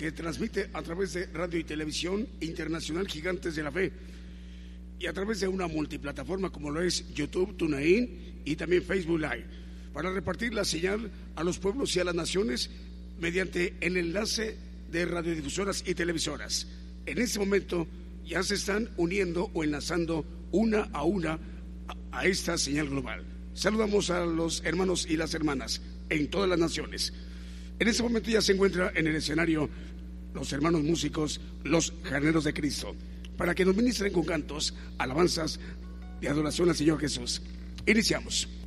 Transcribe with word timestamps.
Que 0.00 0.12
transmite 0.12 0.70
a 0.72 0.80
través 0.80 1.12
de 1.12 1.26
radio 1.26 1.60
y 1.60 1.64
televisión 1.64 2.26
internacional 2.40 3.06
Gigantes 3.06 3.54
de 3.54 3.62
la 3.62 3.70
Fe 3.70 3.92
y 4.98 5.06
a 5.06 5.12
través 5.12 5.40
de 5.40 5.48
una 5.48 5.66
multiplataforma 5.66 6.48
como 6.48 6.70
lo 6.70 6.80
es 6.80 7.12
YouTube, 7.12 7.54
TuneIn 7.58 8.40
y 8.46 8.56
también 8.56 8.82
Facebook 8.82 9.20
Live, 9.20 9.44
para 9.92 10.10
repartir 10.10 10.54
la 10.54 10.64
señal 10.64 11.10
a 11.36 11.44
los 11.44 11.58
pueblos 11.58 11.94
y 11.94 12.00
a 12.00 12.04
las 12.04 12.14
naciones 12.14 12.70
mediante 13.20 13.74
el 13.82 13.98
enlace 13.98 14.56
de 14.90 15.04
radiodifusoras 15.04 15.84
y 15.86 15.94
televisoras. 15.94 16.66
En 17.04 17.18
este 17.18 17.38
momento 17.38 17.86
ya 18.24 18.42
se 18.42 18.54
están 18.54 18.88
uniendo 18.96 19.50
o 19.52 19.64
enlazando 19.64 20.24
una 20.50 20.84
a 20.94 21.04
una 21.04 21.38
a 22.10 22.24
esta 22.24 22.56
señal 22.56 22.88
global. 22.88 23.22
Saludamos 23.52 24.08
a 24.08 24.24
los 24.24 24.64
hermanos 24.64 25.06
y 25.06 25.18
las 25.18 25.34
hermanas 25.34 25.82
en 26.08 26.30
todas 26.30 26.48
las 26.48 26.58
naciones. 26.58 27.12
En 27.80 27.88
este 27.88 28.02
momento 28.02 28.30
ya 28.30 28.42
se 28.42 28.52
encuentra 28.52 28.92
en 28.94 29.06
el 29.06 29.16
escenario 29.16 29.70
los 30.34 30.52
hermanos 30.52 30.82
músicos, 30.82 31.40
los 31.64 31.94
jardineros 32.04 32.44
de 32.44 32.52
Cristo, 32.52 32.94
para 33.38 33.54
que 33.54 33.64
nos 33.64 33.74
ministren 33.74 34.12
con 34.12 34.22
cantos, 34.24 34.74
alabanzas 34.98 35.58
de 36.20 36.28
adoración 36.28 36.68
al 36.68 36.76
Señor 36.76 37.00
Jesús. 37.00 37.40
Iniciamos. 37.86 38.59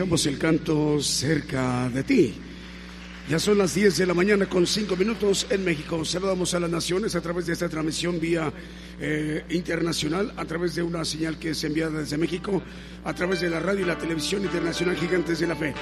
Escuchamos 0.00 0.24
el 0.24 0.38
canto 0.38 1.02
cerca 1.02 1.90
de 1.90 2.02
ti. 2.02 2.34
Ya 3.28 3.38
son 3.38 3.58
las 3.58 3.74
10 3.74 3.98
de 3.98 4.06
la 4.06 4.14
mañana 4.14 4.46
con 4.46 4.66
5 4.66 4.96
minutos 4.96 5.46
en 5.50 5.62
México. 5.62 6.06
Saludamos 6.06 6.54
a 6.54 6.60
las 6.60 6.70
naciones 6.70 7.14
a 7.16 7.20
través 7.20 7.44
de 7.44 7.52
esta 7.52 7.68
transmisión 7.68 8.18
vía 8.18 8.50
eh, 8.98 9.44
internacional, 9.50 10.32
a 10.38 10.46
través 10.46 10.74
de 10.74 10.82
una 10.82 11.04
señal 11.04 11.38
que 11.38 11.50
es 11.50 11.62
enviada 11.64 12.00
desde 12.00 12.16
México, 12.16 12.62
a 13.04 13.12
través 13.12 13.42
de 13.42 13.50
la 13.50 13.60
radio 13.60 13.82
y 13.82 13.84
la 13.84 13.98
televisión 13.98 14.42
internacional 14.42 14.96
Gigantes 14.96 15.38
de 15.38 15.46
la 15.46 15.54
Fe. 15.56 15.74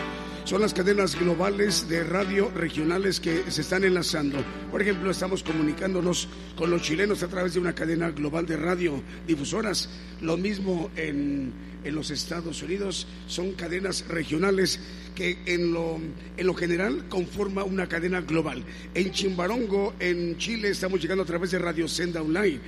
Son 0.48 0.62
las 0.62 0.72
cadenas 0.72 1.14
globales 1.14 1.90
de 1.90 2.02
radio 2.02 2.50
regionales 2.54 3.20
que 3.20 3.50
se 3.50 3.60
están 3.60 3.84
enlazando. 3.84 4.38
Por 4.70 4.80
ejemplo, 4.80 5.10
estamos 5.10 5.42
comunicándonos 5.42 6.26
con 6.56 6.70
los 6.70 6.80
chilenos 6.80 7.22
a 7.22 7.28
través 7.28 7.52
de 7.52 7.60
una 7.60 7.74
cadena 7.74 8.12
global 8.12 8.46
de 8.46 8.56
radio 8.56 9.02
difusoras. 9.26 9.90
Lo 10.22 10.38
mismo 10.38 10.90
en, 10.96 11.52
en 11.84 11.94
los 11.94 12.10
Estados 12.10 12.62
Unidos. 12.62 13.06
Son 13.26 13.52
cadenas 13.52 14.08
regionales 14.08 14.80
que 15.14 15.36
en 15.44 15.74
lo, 15.74 16.00
en 16.38 16.46
lo 16.46 16.54
general 16.54 17.04
conforma 17.10 17.62
una 17.62 17.86
cadena 17.86 18.22
global. 18.22 18.64
En 18.94 19.12
Chimbarongo, 19.12 19.96
en 20.00 20.38
Chile, 20.38 20.70
estamos 20.70 21.02
llegando 21.02 21.24
a 21.24 21.26
través 21.26 21.50
de 21.50 21.58
Radio 21.58 21.86
Senda 21.86 22.22
Online 22.22 22.58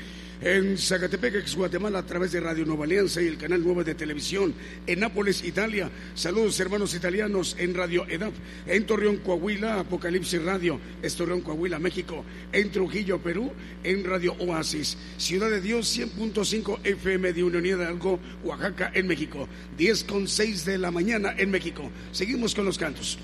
en 0.41 0.79
Zacatepec, 0.79 1.35
ex 1.35 1.55
Guatemala, 1.55 1.99
a 1.99 2.07
través 2.07 2.33
de 2.33 2.41
Radio 2.41 2.65
Nueva 2.65 2.85
Alianza 2.85 3.21
y 3.21 3.27
el 3.27 3.37
canal 3.37 3.63
9 3.63 3.85
de 3.85 3.95
televisión, 3.95 4.55
en 4.87 5.01
Nápoles, 5.01 5.45
Italia, 5.45 5.91
saludos 6.15 6.59
hermanos 6.61 6.95
italianos 6.95 7.57
en 7.59 7.75
Radio 7.75 8.07
EDAP, 8.09 8.33
en 8.67 8.87
Torreón, 8.87 9.19
Coahuila, 9.19 9.81
Apocalipsis 9.81 10.43
Radio, 10.43 10.81
es 11.03 11.15
Torreón, 11.15 11.43
Coahuila, 11.43 11.79
México, 11.79 12.25
en 12.53 12.71
Trujillo, 12.71 13.19
Perú, 13.19 13.53
en 13.85 14.05
Radio 14.05 14.35
Oasis, 14.39 14.97
Ciudad 15.19 15.51
de 15.51 15.61
Dios, 15.61 15.97
100.5 15.99 16.79
FM 16.85 17.33
de 17.33 17.45
Unión 17.45 17.67
Hidalgo, 17.67 18.19
Oaxaca, 18.43 18.91
en 18.95 19.07
México, 19.07 19.47
10 19.77 20.05
con 20.05 20.27
6 20.27 20.65
de 20.65 20.79
la 20.79 20.91
mañana 20.91 21.35
en 21.37 21.51
México. 21.51 21.91
Seguimos 22.13 22.55
con 22.55 22.65
los 22.65 22.79
cantos. 22.79 23.19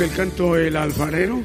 El 0.00 0.10
canto 0.12 0.56
El 0.56 0.76
Alfarero, 0.76 1.42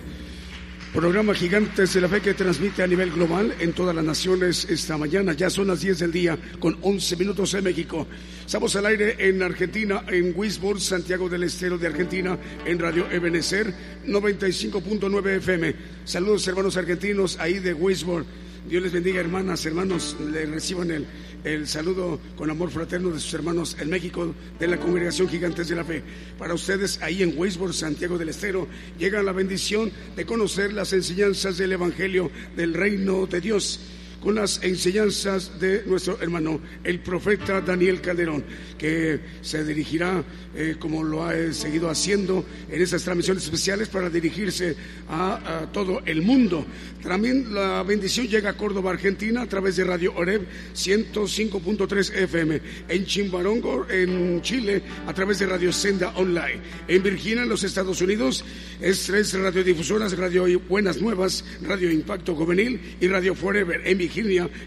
programa 0.94 1.34
Gigantes 1.34 1.94
de 1.94 2.02
la 2.02 2.08
Fe 2.08 2.22
que 2.22 2.36
transmite 2.36 2.84
a 2.84 2.88
nivel 2.88 3.10
global 3.10 3.56
en 3.60 3.74
todas 3.74 3.96
las 3.96 4.06
naciones 4.06 4.66
esta 4.70 4.96
mañana. 4.96 5.34
Ya 5.34 5.50
son 5.50 5.68
las 5.68 5.82
10 5.82 5.98
del 5.98 6.12
día 6.12 6.38
con 6.60 6.78
11 6.82 7.16
minutos 7.16 7.52
en 7.56 7.64
México. 7.64 8.06
Estamos 8.46 8.76
al 8.76 8.86
aire 8.86 9.16
en 9.18 9.42
Argentina, 9.42 10.04
en 10.08 10.34
Wisborne, 10.36 10.80
Santiago 10.80 11.30
del 11.30 11.44
Estero 11.44 11.80
de 11.80 11.88
Argentina, 11.88 12.38
en 12.64 12.78
Radio 12.78 13.10
Ebenecer 13.10 13.74
95.9 14.06 15.38
FM. 15.38 15.76
Saludos 16.06 16.48
hermanos 16.48 16.78
argentinos 16.78 17.40
ahí 17.40 17.58
de 17.58 17.74
Wisborne. 17.74 18.28
Dios 18.70 18.84
les 18.84 18.92
bendiga 18.92 19.20
hermanas, 19.20 19.66
hermanos, 19.66 20.16
le 20.32 20.46
reciban 20.46 20.92
el 20.92 21.08
el 21.44 21.68
saludo 21.68 22.20
con 22.38 22.50
amor 22.50 22.72
fraterno 22.72 23.10
de 23.10 23.20
sus 23.20 23.34
hermanos 23.34 23.76
en 23.80 23.90
México 23.90 24.34
de 24.60 24.68
la 24.68 24.80
Congregación 24.80 25.28
Gigantes 25.28 25.68
de 25.68 25.76
la 25.76 25.84
Fe. 25.84 26.04
Para 26.38 26.54
ustedes 26.54 27.02
ahí 27.02 27.22
en 27.22 27.38
Weisborg, 27.38 27.74
Santiago 27.74 28.18
del 28.18 28.30
Estero, 28.30 28.68
llega 28.98 29.22
la 29.22 29.32
bendición 29.32 29.92
de 30.16 30.26
conocer 30.26 30.74
las 30.74 30.94
enseñanzas 30.94 31.58
del 31.58 31.74
Evangelio 31.74 32.32
del 32.56 32.74
Reino 32.74 33.26
de 33.26 33.42
Dios 33.42 33.80
con 34.24 34.36
las 34.36 34.64
enseñanzas 34.64 35.60
de 35.60 35.84
nuestro 35.86 36.18
hermano, 36.22 36.62
el 36.82 37.02
profeta 37.02 37.60
Daniel 37.60 38.00
Calderón, 38.00 38.46
que 38.78 39.20
se 39.42 39.66
dirigirá, 39.66 40.24
eh, 40.56 40.78
como 40.80 41.04
lo 41.04 41.26
ha 41.26 41.34
seguido 41.52 41.90
haciendo 41.90 42.46
en 42.70 42.82
estas 42.82 43.04
transmisiones 43.04 43.44
especiales, 43.44 43.90
para 43.90 44.10
dirigirse 44.10 44.78
a, 45.10 45.68
todo 45.74 46.02
el 46.06 46.22
mundo. 46.22 46.66
También 47.02 47.54
la 47.54 47.84
bendición 47.84 48.28
llega 48.28 48.52
a 48.52 48.58
Córdoba, 48.58 48.92
Argentina, 48.92 49.42
a 49.42 49.48
través 49.48 49.76
de 49.76 49.84
Radio 49.84 50.14
Oreb 50.16 50.44
105.3 50.74 52.16
FM, 52.16 52.62
en 52.88 53.06
Chimbarongo, 53.06 53.88
en 53.90 54.42
Chile, 54.42 54.84
a 55.06 55.14
través 55.14 55.40
de 55.40 55.48
Radio 55.48 55.74
Senda 55.74 56.14
Online, 56.16 56.62
en 56.88 57.04
Virginia, 57.04 57.44
en 57.44 57.50
los 57.50 57.66
Estados 57.66 58.00
Unidos, 58.00 58.46
es 58.80 59.04
tres 59.04 59.34
radiodifusoras, 59.34 60.18
Radio 60.18 60.60
Buenas 60.62 61.02
Nuevas, 61.02 61.44
Radio 61.62 61.92
Impacto 61.92 62.36
Juvenil 62.36 62.80
y 63.02 63.08
Radio 63.08 63.36
Forever, 63.36 63.82
en 63.86 63.98
Virginia, 63.98 64.13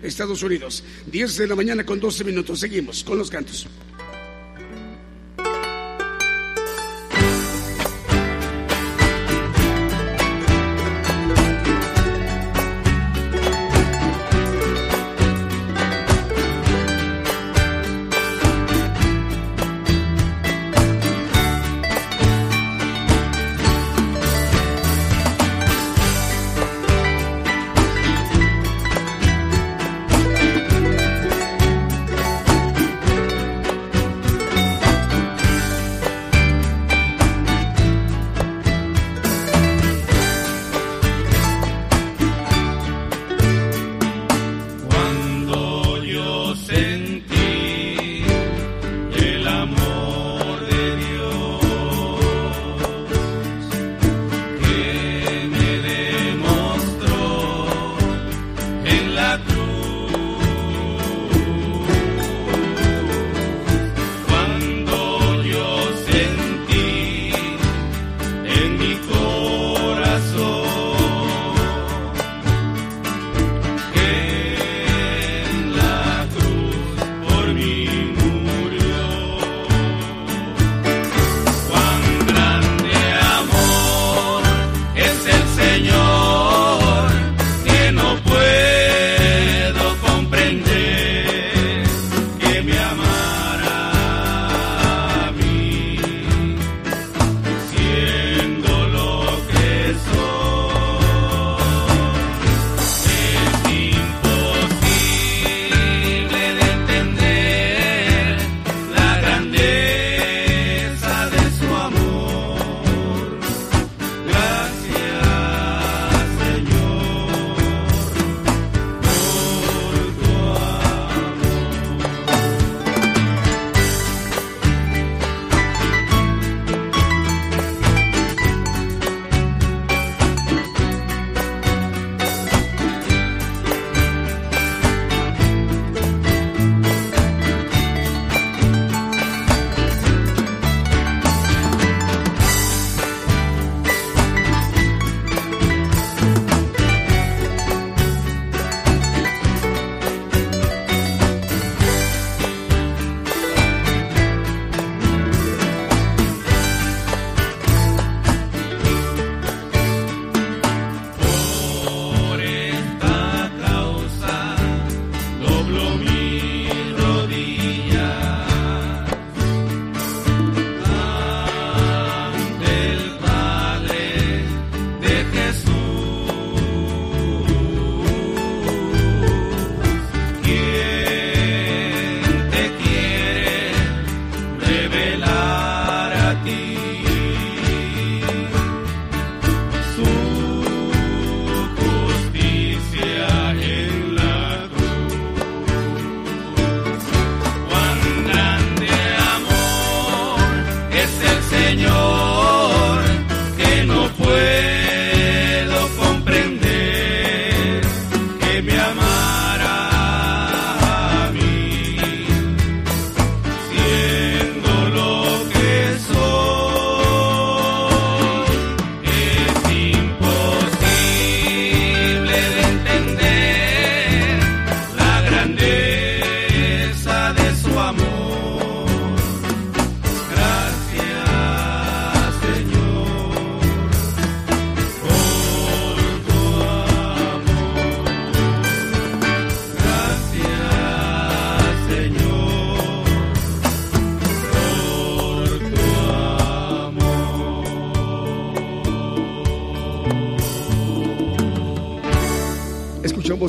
Estados 0.03 0.43
Unidos. 0.43 0.83
10 1.07 1.37
de 1.37 1.47
la 1.47 1.55
mañana 1.55 1.85
con 1.85 2.01
12 2.01 2.25
minutos. 2.25 2.61
Seguimos 2.61 3.05
con 3.05 3.19
los 3.19 3.31
cantos. 3.31 3.67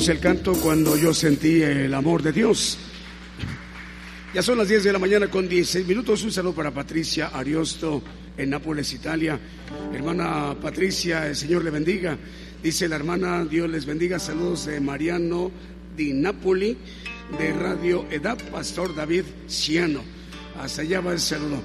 El 0.08 0.20
canto 0.20 0.54
cuando 0.54 0.96
yo 0.96 1.12
sentí 1.12 1.60
el 1.60 1.92
amor 1.92 2.22
de 2.22 2.32
Dios. 2.32 2.78
Ya 4.32 4.40
son 4.40 4.56
las 4.56 4.66
10 4.68 4.84
de 4.84 4.92
la 4.94 4.98
mañana 4.98 5.28
con 5.28 5.46
16 5.46 5.86
minutos. 5.86 6.22
Un 6.22 6.32
saludo 6.32 6.54
para 6.54 6.70
Patricia 6.70 7.26
Ariosto 7.26 8.02
en 8.38 8.48
Nápoles, 8.48 8.90
Italia. 8.94 9.38
Hermana 9.92 10.56
Patricia, 10.62 11.26
el 11.26 11.36
Señor 11.36 11.62
le 11.62 11.70
bendiga. 11.70 12.16
Dice 12.62 12.88
la 12.88 12.96
hermana, 12.96 13.44
Dios 13.44 13.68
les 13.68 13.84
bendiga. 13.84 14.18
Saludos 14.18 14.64
de 14.64 14.80
Mariano 14.80 15.50
di 15.94 16.14
Napoli, 16.14 16.74
de 17.38 17.52
Radio 17.52 18.06
Edad, 18.10 18.38
Pastor 18.50 18.94
David 18.94 19.24
Ciano. 19.46 20.02
Hasta 20.58 20.82
allá 20.82 21.02
va 21.02 21.12
el 21.12 21.20
saludo. 21.20 21.60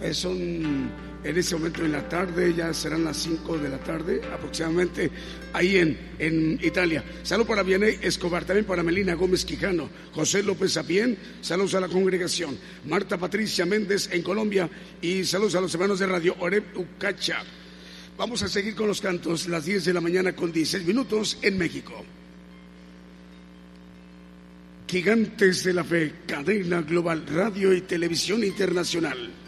Eh, 0.00 0.14
son 0.14 0.88
en 1.24 1.36
ese 1.36 1.56
momento 1.56 1.84
en 1.84 1.92
la 1.92 2.08
tarde, 2.08 2.54
ya 2.54 2.72
serán 2.72 3.04
las 3.04 3.16
5 3.18 3.58
de 3.58 3.68
la 3.68 3.78
tarde 3.78 4.20
aproximadamente, 4.32 5.10
ahí 5.52 5.76
en, 5.76 5.98
en 6.18 6.58
Italia. 6.62 7.04
Salud 7.22 7.46
para 7.46 7.62
Vianey 7.62 7.98
Escobar, 8.00 8.44
también 8.44 8.66
para 8.66 8.82
Melina 8.82 9.14
Gómez 9.14 9.44
Quijano, 9.44 9.88
José 10.12 10.42
López 10.42 10.72
Sapien, 10.72 11.18
saludos 11.40 11.74
a 11.74 11.80
la 11.80 11.88
congregación, 11.88 12.58
Marta 12.86 13.18
Patricia 13.18 13.66
Méndez 13.66 14.08
en 14.12 14.22
Colombia 14.22 14.68
y 15.02 15.24
saludos 15.24 15.56
a 15.56 15.60
los 15.60 15.74
hermanos 15.74 15.98
de 15.98 16.06
Radio 16.06 16.36
Oreb 16.38 16.64
Ucacha. 16.76 17.42
Vamos 18.16 18.42
a 18.42 18.48
seguir 18.48 18.74
con 18.74 18.88
los 18.88 19.00
cantos, 19.00 19.48
las 19.48 19.64
10 19.64 19.84
de 19.84 19.92
la 19.94 20.00
mañana 20.00 20.34
con 20.34 20.52
16 20.52 20.84
minutos 20.84 21.38
en 21.42 21.56
México. 21.56 22.04
Gigantes 24.88 25.64
de 25.64 25.74
la 25.74 25.84
Fe, 25.84 26.14
cadena 26.26 26.80
global, 26.80 27.26
radio 27.26 27.74
y 27.74 27.82
televisión 27.82 28.42
internacional. 28.42 29.47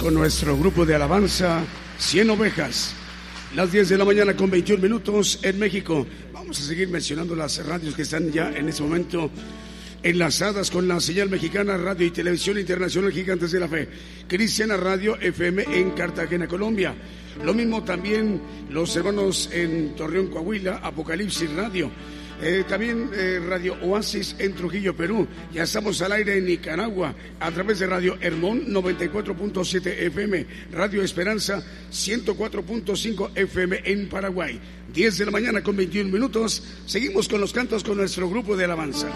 Con 0.00 0.14
nuestro 0.14 0.56
grupo 0.56 0.84
de 0.84 0.96
alabanza 0.96 1.62
100 1.98 2.30
ovejas. 2.30 2.92
Las 3.54 3.70
10 3.70 3.90
de 3.90 3.98
la 3.98 4.04
mañana 4.04 4.34
con 4.34 4.50
21 4.50 4.82
minutos 4.82 5.38
en 5.42 5.60
México. 5.60 6.04
Vamos 6.32 6.58
a 6.58 6.64
seguir 6.64 6.88
mencionando 6.88 7.36
las 7.36 7.64
radios 7.64 7.94
que 7.94 8.02
están 8.02 8.32
ya 8.32 8.50
en 8.50 8.68
este 8.68 8.82
momento 8.82 9.30
enlazadas 10.02 10.72
con 10.72 10.88
la 10.88 10.98
señal 10.98 11.30
mexicana 11.30 11.76
Radio 11.76 12.04
y 12.04 12.10
Televisión 12.10 12.58
Internacional 12.58 13.12
Gigantes 13.12 13.52
de 13.52 13.60
la 13.60 13.68
Fe, 13.68 13.88
Cristiana 14.26 14.76
Radio 14.76 15.16
FM 15.20 15.62
en 15.70 15.92
Cartagena, 15.92 16.48
Colombia. 16.48 16.92
Lo 17.44 17.54
mismo 17.54 17.84
también 17.84 18.40
los 18.70 18.96
hermanos 18.96 19.50
en 19.52 19.94
Torreón, 19.94 20.30
Coahuila, 20.30 20.80
Apocalipsis 20.82 21.52
Radio. 21.54 21.92
Eh, 22.42 22.64
también 22.68 23.10
eh, 23.14 23.40
Radio 23.46 23.76
Oasis 23.82 24.36
en 24.38 24.54
Trujillo, 24.54 24.94
Perú. 24.94 25.26
Ya 25.52 25.62
estamos 25.62 26.00
al 26.02 26.12
aire 26.12 26.38
en 26.38 26.46
Nicaragua 26.46 27.14
a 27.40 27.50
través 27.50 27.78
de 27.78 27.86
Radio 27.86 28.16
Hermón 28.20 28.66
94.7 28.66 29.86
FM, 29.86 30.46
Radio 30.72 31.02
Esperanza 31.02 31.62
104.5 31.90 33.30
FM 33.34 33.80
en 33.84 34.08
Paraguay. 34.08 34.60
10 34.92 35.18
de 35.18 35.24
la 35.24 35.30
mañana 35.30 35.62
con 35.62 35.76
21 35.76 36.10
minutos. 36.10 36.62
Seguimos 36.86 37.28
con 37.28 37.40
los 37.40 37.52
cantos 37.52 37.82
con 37.84 37.96
nuestro 37.96 38.28
grupo 38.28 38.56
de 38.56 38.64
alabanza. 38.64 39.08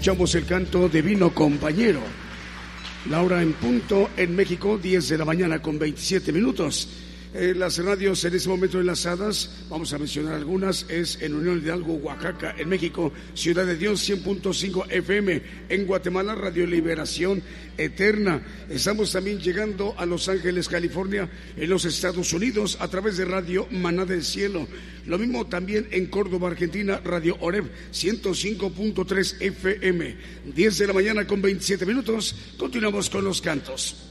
Escuchamos 0.00 0.34
el 0.34 0.46
canto 0.46 0.88
Divino 0.88 1.28
Compañero. 1.34 2.00
La 3.10 3.20
hora 3.20 3.42
en 3.42 3.52
punto 3.52 4.08
en 4.16 4.34
México, 4.34 4.78
10 4.78 5.10
de 5.10 5.18
la 5.18 5.26
mañana 5.26 5.60
con 5.60 5.78
27 5.78 6.32
minutos. 6.32 6.88
Eh, 7.32 7.54
las 7.56 7.78
radios 7.78 8.24
en 8.24 8.34
este 8.34 8.48
momento 8.48 8.80
enlazadas, 8.80 9.50
vamos 9.68 9.92
a 9.92 9.98
mencionar 9.98 10.34
algunas, 10.34 10.84
es 10.88 11.22
en 11.22 11.34
Unión 11.34 11.62
Hidalgo, 11.62 11.94
Oaxaca, 11.94 12.56
en 12.58 12.68
México, 12.68 13.12
Ciudad 13.34 13.64
de 13.66 13.76
Dios 13.76 14.08
100.5 14.08 14.90
FM, 14.90 15.42
en 15.68 15.86
Guatemala, 15.86 16.34
Radio 16.34 16.66
Liberación 16.66 17.40
Eterna. 17.78 18.42
Estamos 18.68 19.12
también 19.12 19.38
llegando 19.38 19.94
a 19.96 20.06
Los 20.06 20.28
Ángeles, 20.28 20.68
California, 20.68 21.30
en 21.56 21.70
los 21.70 21.84
Estados 21.84 22.32
Unidos, 22.32 22.76
a 22.80 22.88
través 22.88 23.16
de 23.16 23.24
Radio 23.26 23.68
Maná 23.70 24.04
del 24.04 24.24
Cielo. 24.24 24.66
Lo 25.06 25.16
mismo 25.16 25.46
también 25.46 25.86
en 25.92 26.06
Córdoba, 26.06 26.48
Argentina, 26.48 27.00
Radio 27.04 27.36
Oreb 27.40 27.70
105.3 27.92 29.36
FM. 29.40 30.16
10 30.52 30.78
de 30.78 30.86
la 30.88 30.92
mañana 30.92 31.26
con 31.28 31.40
27 31.40 31.86
minutos. 31.86 32.34
Continuamos 32.58 33.08
con 33.08 33.22
los 33.22 33.40
cantos. 33.40 34.09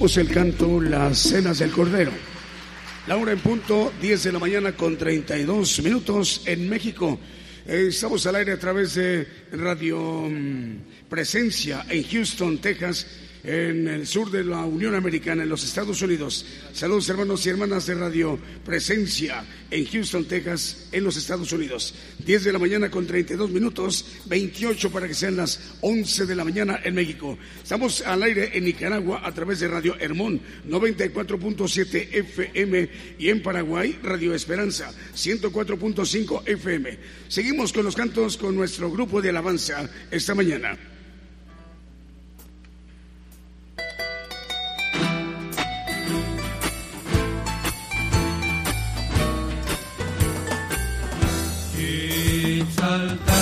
El 0.00 0.28
canto 0.30 0.80
Las 0.80 1.18
Cenas 1.18 1.58
del 1.58 1.72
Cordero. 1.72 2.12
La 3.08 3.16
hora 3.16 3.32
en 3.32 3.40
punto, 3.40 3.92
10 4.00 4.22
de 4.22 4.32
la 4.32 4.38
mañana 4.38 4.72
con 4.72 4.96
32 4.96 5.82
minutos 5.82 6.42
en 6.46 6.68
México. 6.68 7.18
Eh, 7.66 7.86
estamos 7.88 8.24
al 8.26 8.36
aire 8.36 8.52
a 8.52 8.58
través 8.58 8.94
de 8.94 9.26
Radio 9.52 10.28
mm, 10.30 11.08
Presencia 11.10 11.84
en 11.90 12.04
Houston, 12.04 12.58
Texas 12.58 13.06
en 13.44 13.88
el 13.88 14.06
sur 14.06 14.30
de 14.30 14.44
la 14.44 14.64
Unión 14.64 14.94
Americana, 14.94 15.42
en 15.42 15.48
los 15.48 15.64
Estados 15.64 16.02
Unidos. 16.02 16.44
Saludos 16.72 17.08
hermanos 17.08 17.44
y 17.46 17.50
hermanas 17.50 17.86
de 17.86 17.94
Radio 17.94 18.38
Presencia 18.64 19.44
en 19.70 19.86
Houston, 19.86 20.24
Texas, 20.24 20.88
en 20.92 21.04
los 21.04 21.16
Estados 21.16 21.52
Unidos. 21.52 21.94
10 22.24 22.44
de 22.44 22.52
la 22.52 22.58
mañana 22.58 22.90
con 22.90 23.06
32 23.06 23.50
minutos, 23.50 24.04
28 24.26 24.90
para 24.90 25.06
que 25.06 25.14
sean 25.14 25.36
las 25.36 25.60
11 25.80 26.26
de 26.26 26.36
la 26.36 26.44
mañana 26.44 26.80
en 26.82 26.94
México. 26.94 27.38
Estamos 27.62 28.02
al 28.02 28.22
aire 28.22 28.50
en 28.54 28.64
Nicaragua 28.64 29.22
a 29.24 29.32
través 29.32 29.60
de 29.60 29.68
Radio 29.68 29.96
Hermón 29.98 30.40
94.7 30.66 32.08
FM 32.12 32.88
y 33.18 33.28
en 33.28 33.42
Paraguay 33.42 33.98
Radio 34.02 34.34
Esperanza 34.34 34.92
104.5 35.14 36.42
FM. 36.46 36.98
Seguimos 37.28 37.72
con 37.72 37.84
los 37.84 37.96
cantos 37.96 38.36
con 38.36 38.54
nuestro 38.54 38.90
grupo 38.90 39.20
de 39.20 39.30
alabanza 39.30 39.88
esta 40.10 40.34
mañana. 40.34 40.97
al 52.88 53.37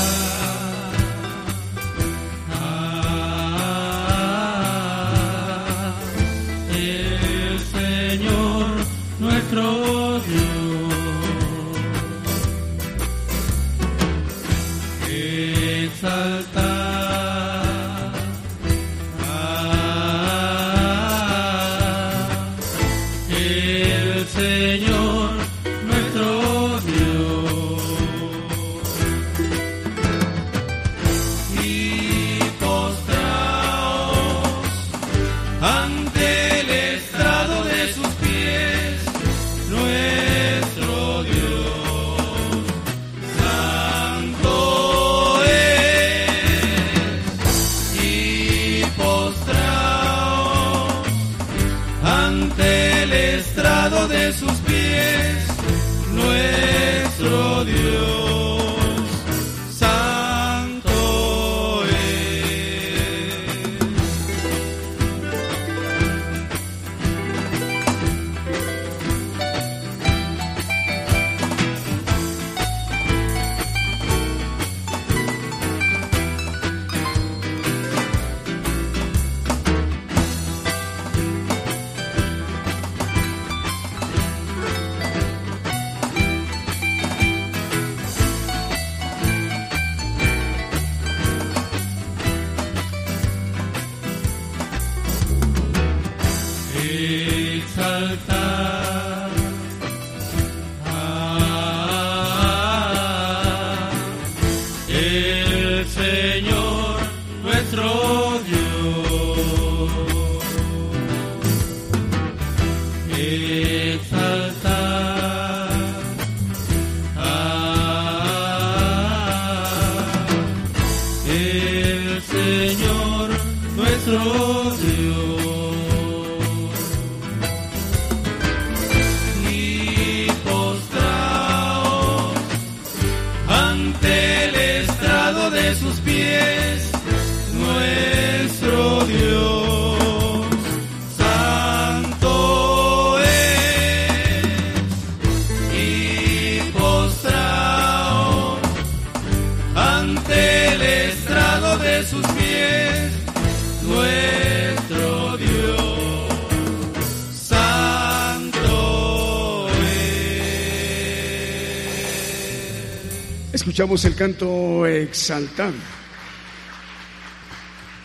escuchamos 163.77 164.07
el 164.07 164.15
canto 164.15 164.87
exaltado. 164.87 165.75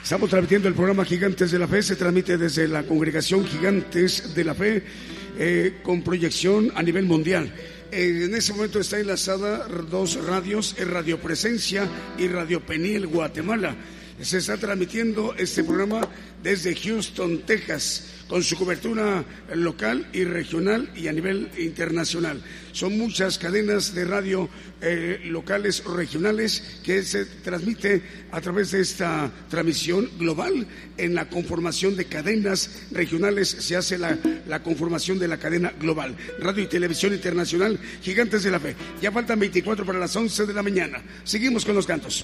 Estamos 0.03 0.29
transmitiendo 0.29 0.67
el 0.67 0.73
programa 0.73 1.05
Gigantes 1.05 1.49
de 1.49 1.59
la 1.59 1.65
Fe, 1.65 1.81
se 1.81 1.95
transmite 1.95 2.37
desde 2.37 2.67
la 2.67 2.83
congregación 2.83 3.45
Gigantes 3.45 4.35
de 4.35 4.43
la 4.43 4.53
Fe 4.53 4.83
eh, 5.39 5.79
con 5.81 6.01
proyección 6.01 6.73
a 6.75 6.83
nivel 6.83 7.05
mundial. 7.05 7.53
Eh, 7.89 8.25
en 8.25 8.35
ese 8.35 8.51
momento 8.51 8.81
está 8.81 8.99
enlazada 8.99 9.65
dos 9.89 10.21
radios, 10.25 10.75
Radio 10.77 11.21
Presencia 11.21 11.87
y 12.17 12.27
Radio 12.27 12.59
Peniel 12.59 13.07
Guatemala. 13.07 13.73
Se 14.21 14.37
está 14.37 14.55
transmitiendo 14.55 15.33
este 15.35 15.63
programa 15.63 16.07
desde 16.43 16.75
Houston, 16.75 17.39
Texas 17.39 18.21
con 18.27 18.43
su 18.43 18.55
cobertura 18.55 19.25
local 19.55 20.07
y 20.13 20.23
regional 20.23 20.89
y 20.95 21.07
a 21.07 21.11
nivel 21.11 21.49
internacional. 21.57 22.41
Son 22.71 22.97
muchas 22.97 23.39
cadenas 23.39 23.95
de 23.95 24.05
radio 24.05 24.47
eh, 24.79 25.21
locales 25.25 25.83
o 25.85 25.93
regionales 25.95 26.79
que 26.83 27.03
se 27.03 27.25
transmite 27.25 28.03
a 28.31 28.39
través 28.39 28.71
de 28.71 28.81
esta 28.81 29.31
transmisión 29.49 30.07
global. 30.19 30.67
En 30.97 31.15
la 31.15 31.27
conformación 31.27 31.95
de 31.95 32.05
cadenas 32.05 32.69
regionales 32.91 33.49
se 33.49 33.75
hace 33.75 33.97
la, 33.97 34.17
la 34.47 34.61
conformación 34.61 35.17
de 35.17 35.27
la 35.27 35.37
cadena 35.37 35.73
global. 35.79 36.15
Radio 36.39 36.63
y 36.63 36.67
Televisión 36.67 37.13
Internacional, 37.13 37.79
Gigantes 38.03 38.43
de 38.43 38.51
la 38.51 38.59
Fe. 38.59 38.75
Ya 39.01 39.11
faltan 39.11 39.39
24 39.39 39.83
para 39.83 39.99
las 39.99 40.15
11 40.15 40.45
de 40.45 40.53
la 40.53 40.63
mañana. 40.63 41.01
Seguimos 41.23 41.65
con 41.65 41.75
los 41.75 41.87
cantos. 41.87 42.23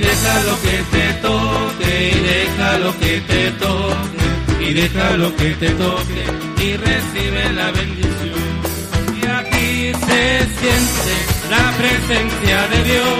Y 0.00 0.02
deja 0.02 0.42
lo 0.44 0.62
que 0.62 0.78
te 0.92 1.12
toque, 1.20 2.12
y 2.14 2.20
deja 2.20 2.78
lo 2.78 2.98
que 2.98 3.20
te 3.20 3.50
toque, 3.50 4.64
y 4.64 4.72
deja 4.72 5.16
lo 5.18 5.36
que 5.36 5.50
te 5.56 5.70
toque 5.70 6.24
y 6.64 6.76
recibe 6.76 7.52
la 7.52 7.70
bendición. 7.70 8.40
Y 9.20 9.26
aquí 9.26 9.92
se 10.06 10.22
siente 10.58 11.14
la 11.50 11.64
presencia 11.76 12.68
de 12.68 12.84
Dios 12.84 13.18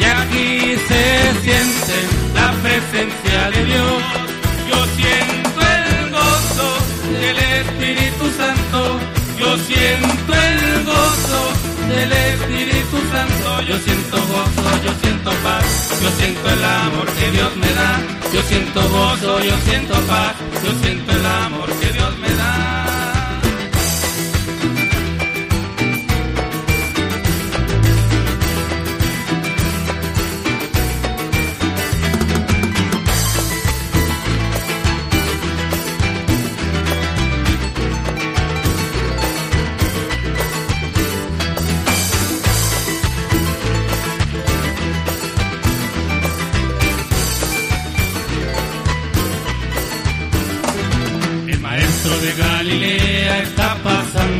y 0.00 0.04
aquí 0.04 0.76
se 0.88 1.04
siente 1.44 1.96
la 2.34 2.52
presencia 2.60 3.50
de 3.54 3.64
Dios. 3.64 4.02
Yo 4.68 4.78
siento 4.98 5.60
el 5.78 6.10
gozo 6.10 6.68
del 7.20 7.38
Espíritu 7.38 8.24
Santo, 8.36 9.00
yo 9.38 9.56
siento 9.56 10.34
el 10.34 10.84
gozo 10.84 11.71
del 11.92 12.12
Espíritu 12.12 12.96
Santo, 13.12 13.62
yo 13.68 13.78
siento 13.78 14.16
gozo, 14.16 14.84
yo 14.84 14.92
siento 15.02 15.30
paz, 15.44 16.00
yo 16.02 16.10
siento 16.18 16.48
el 16.50 16.64
amor 16.64 17.06
que 17.12 17.30
Dios 17.30 17.56
me 17.56 17.72
da, 17.72 18.00
yo 18.32 18.42
siento 18.42 18.80
gozo, 18.88 19.40
yo 19.40 19.56
siento 19.66 19.94
paz, 20.06 20.34
yo 20.64 20.72
siento 20.82 21.12
el 21.12 21.26
amor 21.26 21.68
que 21.80 21.92
Dios 21.92 22.18
me 22.18 22.34
da. 22.34 22.71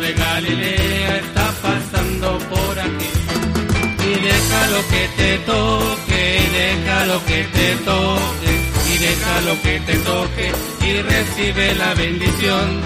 De 0.00 0.12
Galilea 0.12 1.16
está 1.16 1.52
pasando 1.62 2.38
por 2.50 2.78
aquí. 2.78 3.10
Y 4.08 4.20
deja 4.20 4.66
lo 4.68 4.80
que 4.88 5.08
te 5.16 5.38
toque, 5.38 6.38
y 6.44 6.50
deja 6.60 7.06
lo 7.06 7.24
que 7.24 7.44
te 7.44 7.76
toque, 7.76 8.52
y 8.92 8.98
deja 8.98 9.40
lo 9.40 9.62
que 9.62 9.80
te 9.80 9.96
toque 9.96 10.52
y 10.86 11.02
recibe 11.02 11.74
la 11.76 11.94
bendición. 11.94 12.82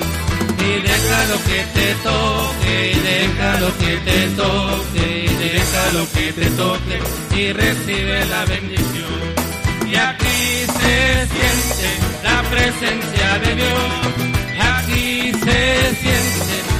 Y 0.59 0.83
deja 0.83 1.25
lo 1.27 1.39
que 1.49 1.61
te 1.75 1.95
toque, 2.03 2.93
y 2.93 3.01
deja 3.01 3.61
lo 3.61 3.79
que 3.79 3.97
te 4.09 4.21
toque, 4.37 5.25
y 5.25 5.35
deja 5.35 5.93
lo 5.93 6.13
que 6.13 6.33
te 6.33 6.47
toque 6.51 7.21
y 7.37 7.53
recibe 7.53 8.25
la 8.27 8.45
bendición. 8.45 9.21
Y 9.91 9.95
aquí 9.97 10.67
se 10.79 11.27
siente 11.33 11.91
la 12.23 12.43
presencia 12.51 13.39
de 13.45 13.55
Dios. 13.57 14.11
Aquí 14.61 15.33
se 15.33 15.97
siente 16.03 16.80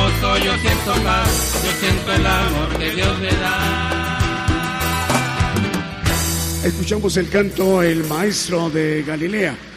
gozo, 0.00 0.38
yo 0.38 0.52
siento 0.58 0.92
paz. 1.04 1.62
Yo 1.64 1.70
siento 1.80 2.12
el 2.12 2.26
amor 2.26 2.78
que 2.78 2.90
Dios 2.90 3.18
me 3.18 3.28
da. 3.28 4.18
Escuchamos 6.64 7.16
el 7.16 7.28
canto 7.28 7.82
El 7.82 8.04
Maestro 8.04 8.70
de 8.70 9.02
Galilea. 9.02 9.69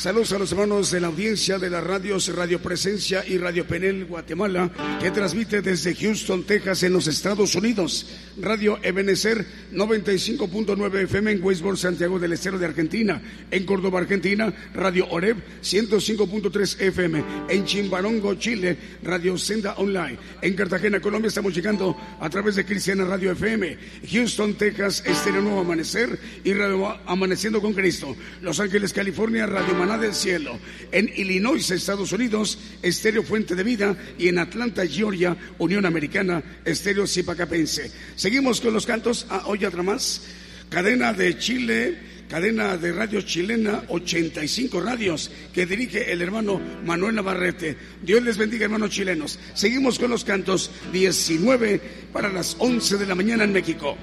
Saludos 0.00 0.32
a 0.32 0.38
los 0.38 0.50
hermanos 0.50 0.90
de 0.90 0.98
la 0.98 1.08
audiencia 1.08 1.58
de 1.58 1.68
las 1.68 1.84
radios 1.84 2.34
Radio 2.34 2.58
Presencia 2.62 3.22
y 3.28 3.36
Radio 3.36 3.66
Penel 3.66 4.06
Guatemala, 4.06 4.70
que 4.98 5.10
transmite 5.10 5.60
desde 5.60 5.94
Houston, 5.94 6.44
Texas, 6.44 6.84
en 6.84 6.94
los 6.94 7.06
Estados 7.06 7.54
Unidos. 7.54 8.06
Radio 8.40 8.78
Ebenecer 8.82 9.44
95.9 9.74 11.02
FM 11.02 11.32
en 11.32 11.44
Westboro, 11.44 11.76
Santiago 11.76 12.18
del 12.18 12.32
Estero 12.32 12.58
de 12.58 12.64
Argentina. 12.64 13.20
En 13.50 13.66
Córdoba, 13.66 14.00
Argentina, 14.00 14.50
Radio 14.72 15.06
Oreb 15.10 15.36
105.3 15.62 16.80
FM. 16.80 17.24
En 17.50 17.66
Chimbarongo, 17.66 18.36
Chile, 18.36 18.78
Radio 19.02 19.36
Senda 19.36 19.74
Online. 19.74 20.16
En 20.40 20.54
Cartagena, 20.54 21.00
Colombia, 21.00 21.28
estamos 21.28 21.54
llegando 21.54 21.94
a 22.18 22.30
través 22.30 22.56
de 22.56 22.64
Cristiana 22.64 23.04
Radio 23.04 23.32
FM. 23.32 23.76
Houston, 24.10 24.54
Texas, 24.54 25.02
Estéreo 25.04 25.42
Nuevo 25.42 25.60
Amanecer 25.60 26.18
y 26.42 26.54
Radio 26.54 26.98
Amaneciendo 27.04 27.60
con 27.60 27.74
Cristo. 27.74 28.16
Los 28.40 28.60
Ángeles, 28.60 28.94
California, 28.94 29.44
Radio 29.44 29.74
Del 29.98 30.14
cielo. 30.14 30.58
En 30.92 31.10
Illinois, 31.16 31.70
Estados 31.70 32.12
Unidos, 32.12 32.58
Estéreo 32.82 33.22
Fuente 33.22 33.54
de 33.54 33.62
Vida. 33.62 33.96
Y 34.18 34.28
en 34.28 34.38
Atlanta, 34.38 34.86
Georgia, 34.86 35.36
Unión 35.58 35.84
Americana, 35.84 36.42
Estéreo 36.64 37.06
Zipacapense. 37.06 37.90
Seguimos 38.16 38.60
con 38.60 38.72
los 38.72 38.86
cantos. 38.86 39.26
Ah, 39.30 39.42
hoy 39.46 39.64
otra 39.64 39.82
más. 39.82 40.22
Cadena 40.68 41.12
de 41.12 41.36
Chile 41.38 42.10
cadena 42.30 42.76
de 42.76 42.92
radio 42.92 43.20
chilena, 43.22 43.82
85 43.88 44.80
radios, 44.80 45.32
que 45.52 45.66
dirige 45.66 46.12
el 46.12 46.22
hermano 46.22 46.60
Manuel 46.84 47.16
Navarrete. 47.16 47.76
Dios 48.02 48.22
les 48.22 48.38
bendiga, 48.38 48.66
hermanos 48.66 48.90
chilenos. 48.90 49.40
Seguimos 49.52 49.98
con 49.98 50.10
los 50.10 50.24
cantos 50.24 50.70
19 50.92 51.80
para 52.12 52.28
las 52.28 52.56
11 52.60 52.98
de 52.98 53.06
la 53.06 53.16
mañana 53.16 53.42
en 53.42 53.52
México. 53.52 53.98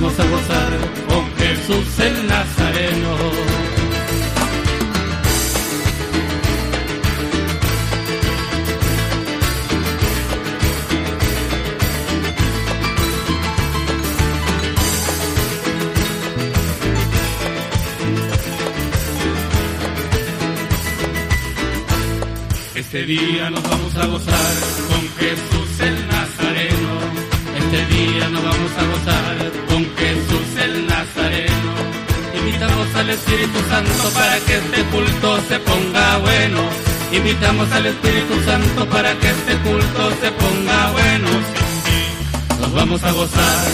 Vamos 0.00 0.20
a 0.20 0.26
gozar 0.28 0.78
con 1.08 1.24
Jesús 1.36 1.98
el 1.98 2.26
Nazareno. 2.28 3.16
Este 22.76 23.04
día 23.04 23.50
nos 23.50 23.62
vamos 23.64 23.96
a 23.96 24.06
gozar 24.06 24.54
con 24.88 25.00
Jesús 25.18 25.80
el 25.80 26.06
Nazareno. 26.06 26.98
Este 27.58 27.86
día 27.94 28.28
nos 28.28 28.44
vamos 28.44 28.72
a 28.78 28.84
gozar 28.84 29.27
al 32.98 33.10
Espíritu 33.10 33.58
Santo 33.68 34.10
para 34.14 34.36
que 34.40 34.54
este 34.56 34.82
culto 34.84 35.38
se 35.48 35.58
ponga 35.60 36.18
bueno. 36.18 36.60
Invitamos 37.12 37.70
al 37.72 37.86
Espíritu 37.86 38.34
Santo 38.44 38.86
para 38.88 39.14
que 39.18 39.28
este 39.28 39.56
culto 39.58 40.10
se 40.20 40.30
ponga 40.32 40.90
bueno. 40.92 41.28
Nos 42.60 42.72
vamos 42.74 43.02
a 43.04 43.12
gozar. 43.12 43.64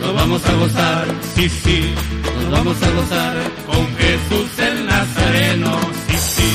Nos 0.00 0.14
vamos 0.14 0.44
a 0.44 0.52
gozar. 0.54 1.06
Sí, 1.34 1.48
sí, 1.48 1.94
nos 2.40 2.50
vamos 2.50 2.82
a 2.82 2.90
gozar 2.90 3.34
con 3.66 3.96
Jesús 3.96 4.48
el 4.58 4.86
Nazareno. 4.86 5.78
Sí, 6.08 6.16
sí 6.36 6.52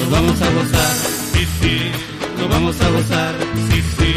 nos 0.00 0.10
vamos 0.10 0.42
a 0.42 0.50
gozar, 0.50 0.96
sí, 1.32 1.46
sí, 1.60 1.90
nos 2.38 2.48
vamos 2.48 2.80
a 2.80 2.90
gozar, 2.90 3.34
sí, 3.70 3.82
sí, 3.98 4.14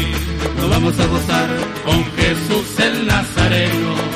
nos 0.56 0.70
vamos 0.70 0.98
a 0.98 1.06
gozar 1.06 1.48
con 1.84 2.04
Jesús 2.16 2.80
el 2.80 3.06
Nazareno. 3.06 4.13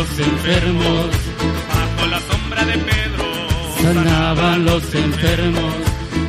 Los 0.00 0.18
enfermos. 0.18 1.06
Bajo 1.68 2.06
la 2.06 2.20
sombra 2.30 2.64
de 2.64 2.78
Pedro 2.90 3.24
sanaban 3.82 4.64
los 4.64 4.94
enfermos. 4.94 5.74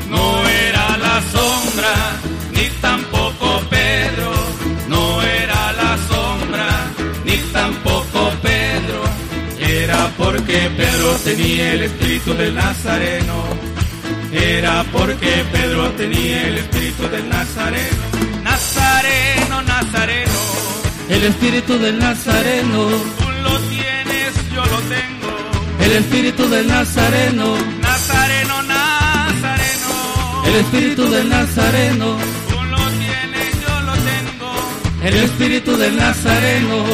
No 0.09 0.26
era 0.65 0.97
la 0.97 1.17
sombra, 1.36 1.93
ni 2.55 2.65
tampoco 2.82 3.47
Pedro. 3.69 4.32
No 4.89 5.22
era 5.22 5.61
la 5.82 5.91
sombra, 6.11 6.67
ni 7.24 7.38
tampoco 7.59 8.19
Pedro. 8.41 9.01
Era 9.59 10.11
porque 10.17 10.57
Pedro 10.76 11.09
tenía 11.24 11.74
el 11.74 11.84
espíritu 11.84 12.34
del 12.34 12.53
Nazareno. 12.55 13.38
Era 14.34 14.84
porque 14.91 15.45
Pedro 15.53 15.89
tenía 15.91 16.47
el 16.49 16.57
espíritu 16.57 17.03
del 17.07 17.30
Nazareno. 17.30 18.03
Nazareno, 18.43 19.61
Nazareno 19.61 20.41
el 21.11 21.24
espíritu 21.26 21.78
del 21.78 21.99
Nazareno. 21.99 23.20
Lo 23.43 23.57
tienes, 23.59 24.33
yo 24.53 24.63
lo 24.65 24.79
tengo. 24.95 25.31
El 25.79 25.91
espíritu 25.93 26.47
del 26.49 26.67
Nazareno. 26.67 27.57
Nazareno, 27.81 28.63
Nazareno. 28.63 29.91
El 30.45 30.55
espíritu 30.55 31.09
del 31.09 31.29
Nazareno. 31.29 32.17
Tú 32.49 32.63
lo 32.73 32.77
tienes, 33.03 33.61
yo 33.65 33.81
lo 33.81 33.93
tengo. 33.93 34.51
El 35.03 35.15
espíritu 35.17 35.77
del 35.77 35.95
Nazareno. 35.97 36.85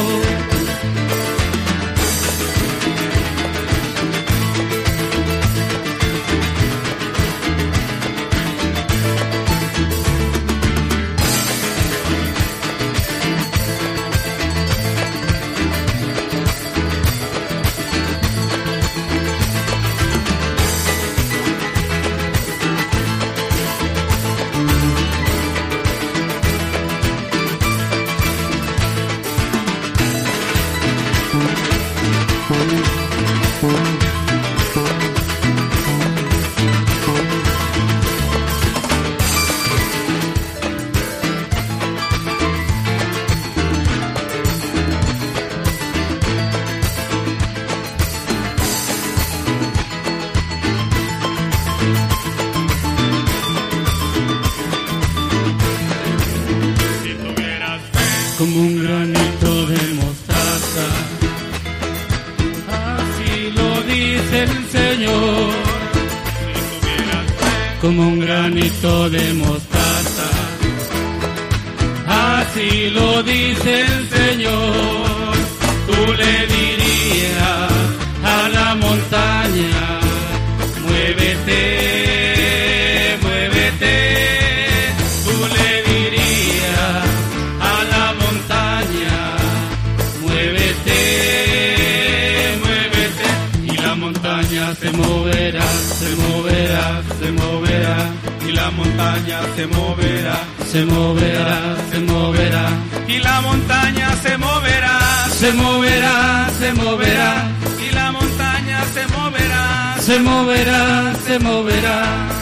Se 105.88 105.94
moverá, 105.94 106.50
se 106.58 106.72
moverá. 106.74 107.50
Y 107.80 107.94
la 107.94 108.12
montaña 108.12 108.84
se 108.92 109.06
moverá. 109.06 109.96
Se 110.00 110.18
moverá, 110.20 111.14
se 111.24 111.38
moverá. 111.38 112.37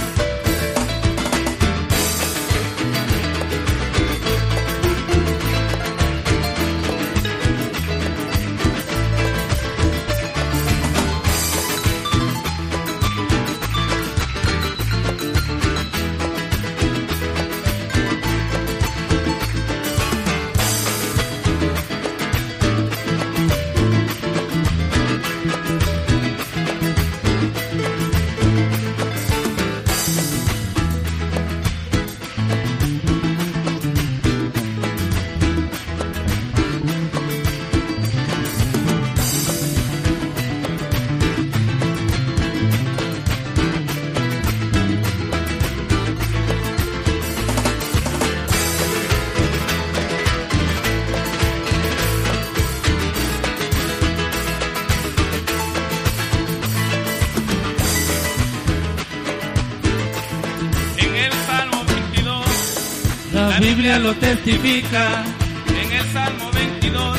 Biblia 63.86 64.00
lo 64.00 64.14
testifica 64.16 65.24
en 65.68 65.92
el 65.92 66.12
Salmo 66.12 66.50
22. 66.50 67.18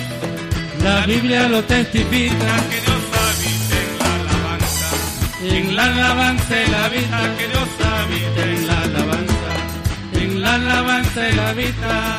La 0.84 1.06
Biblia 1.06 1.48
lo 1.48 1.64
testifica 1.64 2.52
que 2.70 2.80
Dios 2.86 3.04
habita 3.24 3.76
en 3.84 4.00
la 4.00 4.16
alabanza. 4.20 4.90
En 5.44 5.76
la 5.78 5.84
alabanza 5.86 6.62
y 6.62 6.70
la 6.70 6.90
vida 6.90 7.20
que 7.38 7.48
Dios 7.48 7.70
habita 7.96 8.44
en 8.44 8.68
la 8.68 8.82
alabanza. 8.82 9.50
En 10.16 10.42
la 10.42 10.56
alabanza 10.56 11.30
y 11.30 11.34
la 11.36 11.54
vida. 11.54 12.18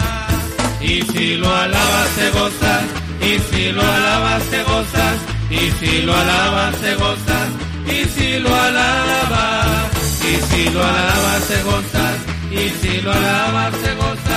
Y 0.80 1.02
si 1.02 1.36
lo 1.36 1.54
alabas 1.54 2.08
te 2.16 2.30
gozas, 2.30 2.84
y 3.20 3.38
si 3.50 3.72
lo 3.72 3.82
alabas 3.82 4.42
te 4.44 4.62
gozas, 4.62 5.16
y 5.50 5.70
si 5.78 6.02
lo 6.06 6.16
alabas 6.16 6.74
te 6.76 6.94
gozas, 6.94 7.48
y 7.86 8.04
si 8.14 8.38
lo 8.38 8.54
alabas, 8.54 9.90
y 10.22 10.54
si 10.54 10.70
lo 10.70 10.82
alabas 10.82 11.48
te 11.48 11.62
gozas, 11.64 12.14
y 12.50 12.70
si 12.80 13.00
lo 13.02 13.12
alabas 13.12 13.72
te 13.82 13.94
gozas, 13.94 14.27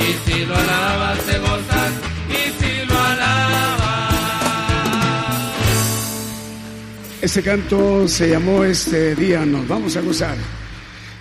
y 0.00 0.30
si 0.30 0.44
lo 0.46 0.56
alabas 0.56 1.18
te 1.20 1.38
gozas, 1.38 1.92
y 2.28 2.42
si 2.58 2.86
lo 2.86 2.98
alabas. 2.98 4.14
Este 7.22 7.42
canto 7.42 8.08
se 8.08 8.30
llamó 8.30 8.64
Este 8.64 9.14
día 9.14 9.44
nos 9.44 9.68
vamos 9.68 9.96
a 9.96 10.00
gozar. 10.00 10.36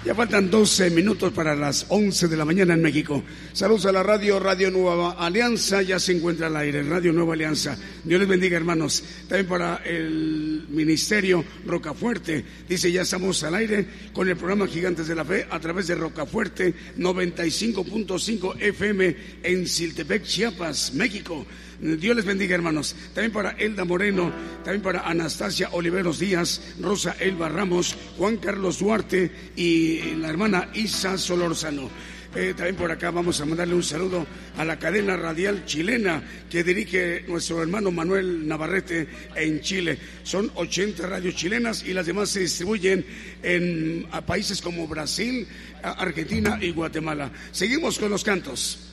Ya 0.10 0.16
faltan 0.16 0.50
12 0.50 0.90
minutos 0.90 1.32
para 1.34 1.56
las 1.56 1.86
11 1.88 2.30
de 2.30 2.36
la 2.36 2.44
mañana 2.44 2.74
en 2.74 2.82
México. 2.82 3.24
Saludos 3.54 3.86
a 3.86 3.92
la 3.92 4.02
radio, 4.02 4.40
Radio 4.40 4.72
Nueva 4.72 5.12
Alianza, 5.12 5.84
ya 5.84 6.00
se 6.00 6.14
encuentra 6.14 6.48
al 6.48 6.58
aire, 6.58 6.82
Radio 6.82 7.14
Nueva 7.14 7.36
Alianza. 7.36 7.78
Dios 8.04 8.20
les 8.20 8.28
bendiga, 8.28 8.58
hermanos. 8.58 9.04
También 9.28 9.46
para 9.46 9.76
el 9.86 10.66
Ministerio 10.68 11.46
Rocafuerte, 11.64 12.44
dice, 12.68 12.92
ya 12.92 13.04
estamos 13.04 13.44
al 13.44 13.54
aire 13.54 13.86
con 14.12 14.28
el 14.28 14.36
programa 14.36 14.66
Gigantes 14.66 15.06
de 15.06 15.14
la 15.14 15.24
Fe 15.24 15.46
a 15.48 15.60
través 15.60 15.86
de 15.86 15.94
Rocafuerte 15.94 16.74
95.5 16.98 18.60
FM 18.62 19.16
en 19.44 19.68
Siltepec, 19.68 20.24
Chiapas, 20.24 20.92
México. 20.96 21.46
Dios 21.82 22.16
les 22.16 22.26
bendiga, 22.26 22.56
hermanos. 22.56 22.96
También 23.14 23.32
para 23.32 23.52
Elda 23.52 23.86
Moreno, 23.86 24.32
también 24.64 24.82
para 24.82 25.08
Anastasia 25.08 25.70
Oliveros 25.72 26.20
Díaz, 26.20 26.76
Rosa 26.82 27.16
Elba 27.20 27.48
Ramos, 27.48 27.96
Juan 28.18 28.38
Carlos 28.38 28.80
Duarte 28.80 29.32
y 29.56 30.16
la 30.16 30.30
hermana 30.30 30.70
Isa 30.74 31.18
Solórzano. 31.18 31.90
Eh, 32.36 32.54
también 32.56 32.76
por 32.76 32.92
acá 32.92 33.10
vamos 33.10 33.42
a 33.42 33.46
mandarle 33.46 33.74
un 33.74 33.82
saludo 33.82 34.28
a 34.58 34.64
la 34.64 34.78
cadena 34.78 35.18
radial 35.18 35.66
chilena 35.66 36.22
que 36.48 36.64
dirige 36.64 37.24
nuestro 37.28 37.60
hermano 37.62 37.92
Manuel 37.92 38.48
Navarrete 38.48 39.08
en 39.36 39.62
Chile. 39.62 39.98
Son 40.24 40.52
80 40.54 41.08
radios 41.08 41.36
chilenas 41.36 41.84
y 41.84 41.94
las 41.94 42.06
demás 42.06 42.30
se 42.30 42.42
distribuyen 42.42 43.06
en 43.42 44.06
países 44.28 44.62
como 44.62 44.88
Brasil, 44.88 45.48
Argentina 45.82 46.60
y 46.62 46.72
Guatemala. 46.72 47.32
Seguimos 47.52 47.98
con 47.98 48.12
los 48.12 48.24
cantos. 48.24 48.89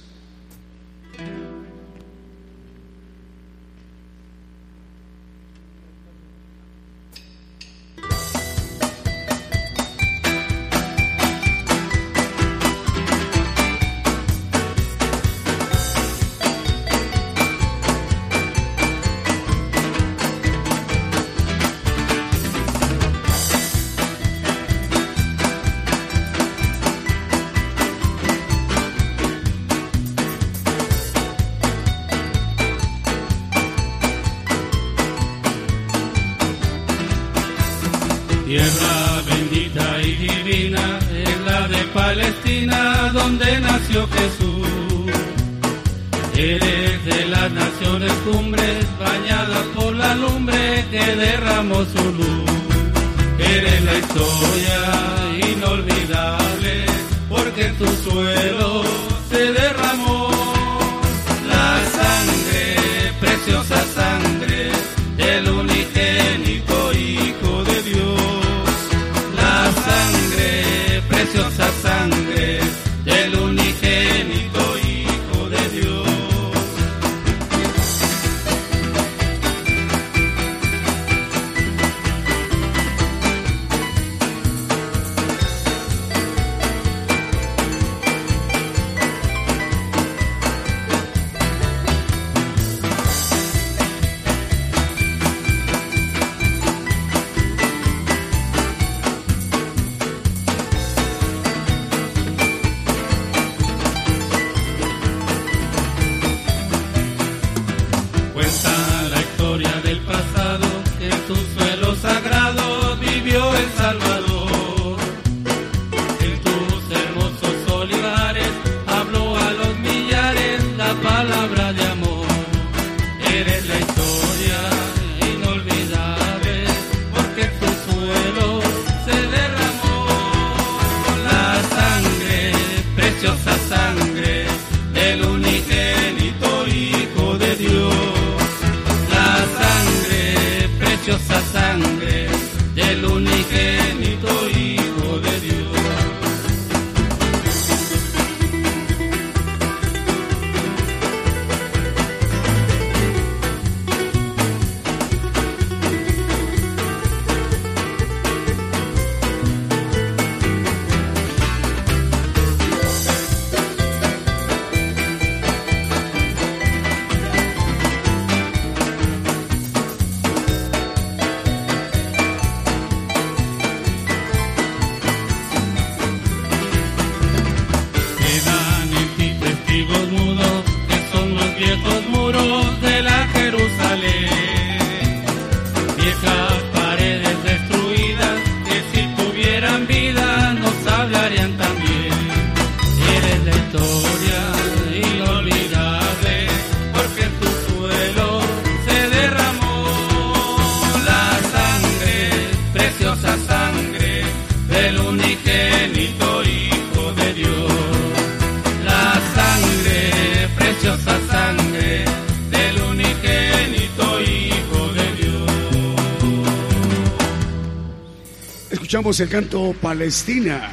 Escuchamos 219.11 219.20
el 219.20 219.28
canto 219.28 219.72
Palestina. 219.80 220.72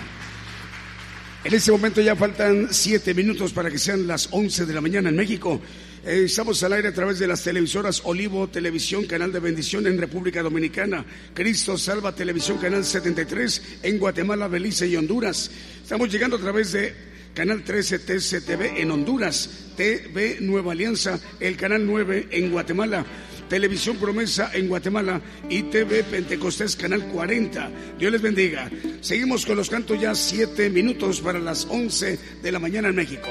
En 1.43 1.53
este 1.53 1.71
momento 1.71 2.01
ya 2.01 2.15
faltan 2.15 2.69
siete 2.71 3.13
minutos 3.13 3.53
para 3.53 3.69
que 3.69 3.77
sean 3.77 4.07
las 4.07 4.27
once 4.31 4.65
de 4.65 4.73
la 4.73 4.81
mañana 4.81 5.09
en 5.09 5.15
México. 5.15 5.61
Eh, 6.03 6.23
estamos 6.25 6.63
al 6.63 6.73
aire 6.73 6.87
a 6.87 6.93
través 6.93 7.19
de 7.19 7.27
las 7.27 7.43
televisoras 7.43 8.01
Olivo 8.05 8.47
Televisión, 8.47 9.05
Canal 9.05 9.31
de 9.31 9.39
Bendición 9.39 9.85
en 9.85 9.99
República 9.99 10.41
Dominicana, 10.41 11.05
Cristo 11.35 11.77
Salva 11.77 12.15
Televisión, 12.15 12.57
Canal 12.57 12.83
73 12.83 13.61
en 13.83 13.99
Guatemala, 13.99 14.47
Belice 14.47 14.87
y 14.87 14.95
Honduras. 14.95 15.51
Estamos 15.83 16.11
llegando 16.11 16.37
a 16.37 16.39
través 16.39 16.71
de 16.71 16.95
Canal 17.35 17.63
13 17.63 17.99
TCTV 17.99 18.81
en 18.81 18.89
Honduras, 18.89 19.67
TV 19.77 20.37
Nueva 20.41 20.71
Alianza, 20.71 21.19
el 21.39 21.55
Canal 21.55 21.85
9 21.85 22.29
en 22.31 22.51
Guatemala. 22.51 23.05
Televisión 23.53 23.97
Promesa 23.97 24.49
en 24.55 24.67
Guatemala 24.67 25.21
y 25.47 25.61
TV 25.61 26.03
Pentecostés 26.03 26.75
Canal 26.75 27.03
40. 27.09 27.69
Dios 27.99 28.11
les 28.11 28.19
bendiga. 28.19 28.67
Seguimos 28.99 29.45
con 29.45 29.57
los 29.57 29.69
cantos 29.69 30.01
ya 30.01 30.15
siete 30.15 30.71
minutos 30.71 31.21
para 31.21 31.37
las 31.37 31.67
11 31.69 32.17
de 32.41 32.51
la 32.51 32.57
mañana 32.57 32.87
en 32.87 32.95
México. 32.95 33.29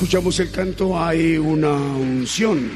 Escuchamos 0.00 0.40
el 0.40 0.50
canto 0.50 0.98
Hay 0.98 1.36
una 1.36 1.74
unción. 1.74 2.70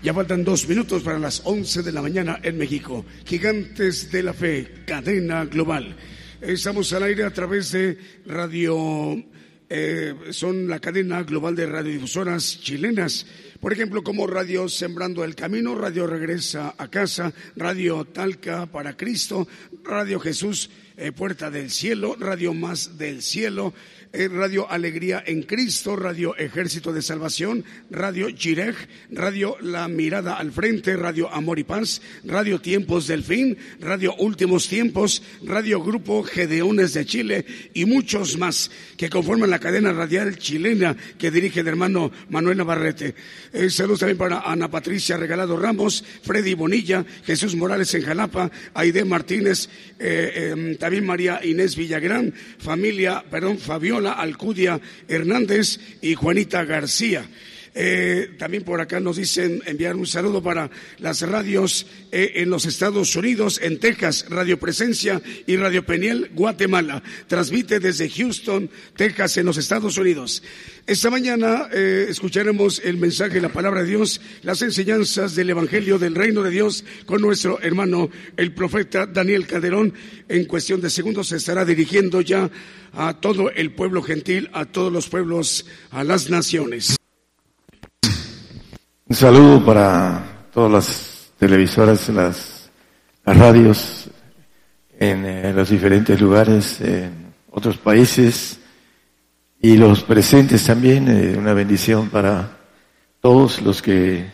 Ya 0.00 0.14
faltan 0.14 0.44
dos 0.44 0.68
minutos 0.68 1.02
para 1.02 1.18
las 1.18 1.42
once 1.44 1.82
de 1.82 1.90
la 1.90 2.00
mañana 2.00 2.38
en 2.40 2.56
México. 2.56 3.04
Gigantes 3.26 4.12
de 4.12 4.22
la 4.22 4.32
Fe, 4.32 4.84
cadena 4.86 5.44
global. 5.46 5.96
Estamos 6.40 6.92
al 6.92 7.02
aire 7.02 7.24
a 7.24 7.32
través 7.32 7.72
de 7.72 7.98
radio, 8.26 9.20
eh, 9.68 10.14
son 10.30 10.68
la 10.68 10.78
cadena 10.78 11.24
global 11.24 11.56
de 11.56 11.66
radiodifusoras 11.66 12.60
chilenas. 12.60 13.26
Por 13.60 13.72
ejemplo, 13.72 14.04
como 14.04 14.28
Radio 14.28 14.68
Sembrando 14.68 15.24
el 15.24 15.34
Camino, 15.34 15.74
Radio 15.74 16.06
Regresa 16.06 16.76
a 16.78 16.86
Casa, 16.86 17.32
Radio 17.56 18.04
Talca 18.04 18.66
para 18.66 18.96
Cristo, 18.96 19.48
Radio 19.82 20.20
Jesús, 20.20 20.70
eh, 20.96 21.10
Puerta 21.10 21.50
del 21.50 21.72
Cielo, 21.72 22.14
Radio 22.16 22.54
Más 22.54 22.96
del 22.96 23.20
Cielo, 23.20 23.74
Radio 24.30 24.70
Alegría 24.70 25.24
en 25.26 25.42
Cristo, 25.42 25.96
Radio 25.96 26.36
Ejército 26.36 26.92
de 26.92 27.02
Salvación, 27.02 27.64
Radio 27.90 28.28
Girej, 28.28 28.76
Radio 29.10 29.56
La 29.60 29.88
Mirada 29.88 30.36
al 30.36 30.52
Frente, 30.52 30.96
Radio 30.96 31.28
Amor 31.32 31.58
y 31.58 31.64
Paz, 31.64 32.00
Radio 32.24 32.60
Tiempos 32.60 33.08
del 33.08 33.24
Fin, 33.24 33.58
Radio 33.80 34.14
Últimos 34.18 34.68
Tiempos, 34.68 35.20
Radio 35.42 35.82
Grupo 35.82 36.22
Gedeones 36.22 36.94
de 36.94 37.04
Chile 37.04 37.44
y 37.74 37.86
muchos 37.86 38.38
más 38.38 38.70
que 38.96 39.10
conforman 39.10 39.50
la 39.50 39.58
cadena 39.58 39.92
radial 39.92 40.38
chilena 40.38 40.96
que 41.18 41.32
dirige 41.32 41.60
el 41.60 41.68
hermano 41.68 42.12
Manuel 42.28 42.58
Navarrete. 42.58 43.16
Eh, 43.52 43.68
saludos 43.68 44.00
también 44.00 44.18
para 44.18 44.40
Ana 44.40 44.70
Patricia 44.70 45.16
Regalado 45.16 45.56
Ramos, 45.56 46.04
Freddy 46.22 46.54
Bonilla, 46.54 47.04
Jesús 47.24 47.56
Morales 47.56 47.92
en 47.94 48.02
Jalapa, 48.02 48.50
Aide 48.74 49.04
Martínez, 49.04 49.68
eh, 49.98 50.50
em, 50.52 50.76
también 50.76 51.04
María 51.04 51.40
Inés 51.44 51.74
Villagrán, 51.74 52.32
familia, 52.58 53.24
perdón, 53.28 53.58
Fabiola, 53.58 54.03
Alcudia 54.12 54.80
Hernández 55.08 55.80
y 56.00 56.14
Juanita 56.14 56.64
García. 56.64 57.24
Eh, 57.76 58.36
también 58.38 58.62
por 58.62 58.80
acá 58.80 59.00
nos 59.00 59.16
dicen 59.16 59.60
enviar 59.66 59.96
un 59.96 60.06
saludo 60.06 60.40
para 60.40 60.70
las 60.98 61.22
radios 61.22 61.86
eh, 62.12 62.34
en 62.36 62.48
los 62.48 62.66
Estados 62.66 63.16
Unidos, 63.16 63.58
en 63.60 63.80
Texas, 63.80 64.26
Radio 64.28 64.60
Presencia 64.60 65.20
y 65.46 65.56
Radio 65.56 65.84
Peniel, 65.84 66.30
Guatemala. 66.34 67.02
Transmite 67.26 67.80
desde 67.80 68.08
Houston, 68.08 68.70
Texas, 68.96 69.36
en 69.38 69.46
los 69.46 69.56
Estados 69.56 69.98
Unidos. 69.98 70.42
Esta 70.86 71.10
mañana 71.10 71.68
eh, 71.72 72.06
escucharemos 72.08 72.80
el 72.84 72.96
mensaje, 72.98 73.40
la 73.40 73.48
palabra 73.48 73.82
de 73.82 73.88
Dios, 73.88 74.20
las 74.42 74.62
enseñanzas 74.62 75.34
del 75.34 75.50
Evangelio 75.50 75.98
del 75.98 76.14
Reino 76.14 76.42
de 76.42 76.50
Dios 76.50 76.84
con 77.06 77.22
nuestro 77.22 77.60
hermano, 77.60 78.08
el 78.36 78.52
profeta 78.52 79.06
Daniel 79.06 79.46
Calderón. 79.48 79.94
En 80.28 80.44
cuestión 80.44 80.80
de 80.80 80.90
segundos 80.90 81.28
se 81.28 81.36
estará 81.36 81.64
dirigiendo 81.64 82.20
ya 82.20 82.50
a 82.92 83.20
todo 83.20 83.50
el 83.50 83.72
pueblo 83.72 84.02
gentil, 84.02 84.48
a 84.52 84.64
todos 84.64 84.92
los 84.92 85.08
pueblos, 85.08 85.66
a 85.90 86.04
las 86.04 86.30
naciones. 86.30 86.96
Un 89.06 89.16
saludo 89.16 89.62
para 89.62 90.46
todas 90.50 90.72
las 90.72 91.32
televisoras, 91.38 92.08
las, 92.08 92.70
las 93.22 93.36
radios 93.36 94.08
en, 94.98 95.26
eh, 95.26 95.52
los 95.52 95.68
diferentes 95.68 96.18
lugares, 96.18 96.80
en 96.80 97.34
otros 97.50 97.76
países 97.76 98.58
y 99.60 99.76
los 99.76 100.02
presentes 100.04 100.64
también. 100.64 101.08
Eh, 101.08 101.36
una 101.36 101.52
bendición 101.52 102.08
para 102.08 102.56
todos 103.20 103.60
los 103.60 103.82
que 103.82 104.26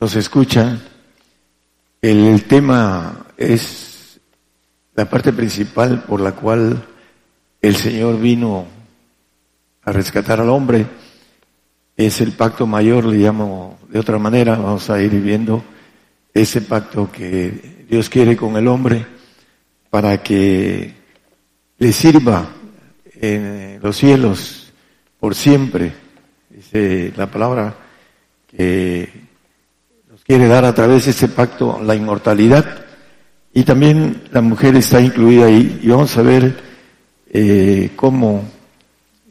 nos 0.00 0.16
escuchan. 0.16 0.80
El 2.00 2.44
tema 2.44 3.26
es 3.36 4.18
la 4.94 5.10
parte 5.10 5.30
principal 5.34 6.04
por 6.04 6.22
la 6.22 6.32
cual 6.32 6.86
el 7.60 7.76
Señor 7.76 8.18
vino 8.18 8.66
a 9.82 9.92
rescatar 9.92 10.40
al 10.40 10.48
hombre 10.48 10.86
es 11.98 12.20
el 12.20 12.30
pacto 12.30 12.64
mayor, 12.64 13.04
le 13.06 13.18
llamo 13.18 13.76
de 13.88 13.98
otra 13.98 14.20
manera, 14.20 14.54
vamos 14.54 14.88
a 14.88 15.02
ir 15.02 15.10
viendo 15.20 15.64
ese 16.32 16.60
pacto 16.62 17.10
que 17.10 17.84
Dios 17.90 18.08
quiere 18.08 18.36
con 18.36 18.56
el 18.56 18.68
hombre 18.68 19.04
para 19.90 20.22
que 20.22 20.94
le 21.76 21.92
sirva 21.92 22.50
en 23.20 23.80
los 23.82 23.96
cielos 23.96 24.72
por 25.18 25.34
siempre. 25.34 25.92
Dice 26.48 27.12
la 27.16 27.26
palabra 27.26 27.74
que 28.46 29.08
nos 30.08 30.22
quiere 30.22 30.46
dar 30.46 30.64
a 30.66 30.74
través 30.74 31.06
de 31.06 31.10
ese 31.10 31.26
pacto 31.26 31.80
la 31.82 31.96
inmortalidad 31.96 32.86
y 33.52 33.64
también 33.64 34.22
la 34.30 34.40
mujer 34.40 34.76
está 34.76 35.00
incluida 35.00 35.46
ahí 35.46 35.80
y 35.82 35.88
vamos 35.88 36.16
a 36.16 36.22
ver 36.22 36.56
eh, 37.32 37.90
cómo 37.96 38.44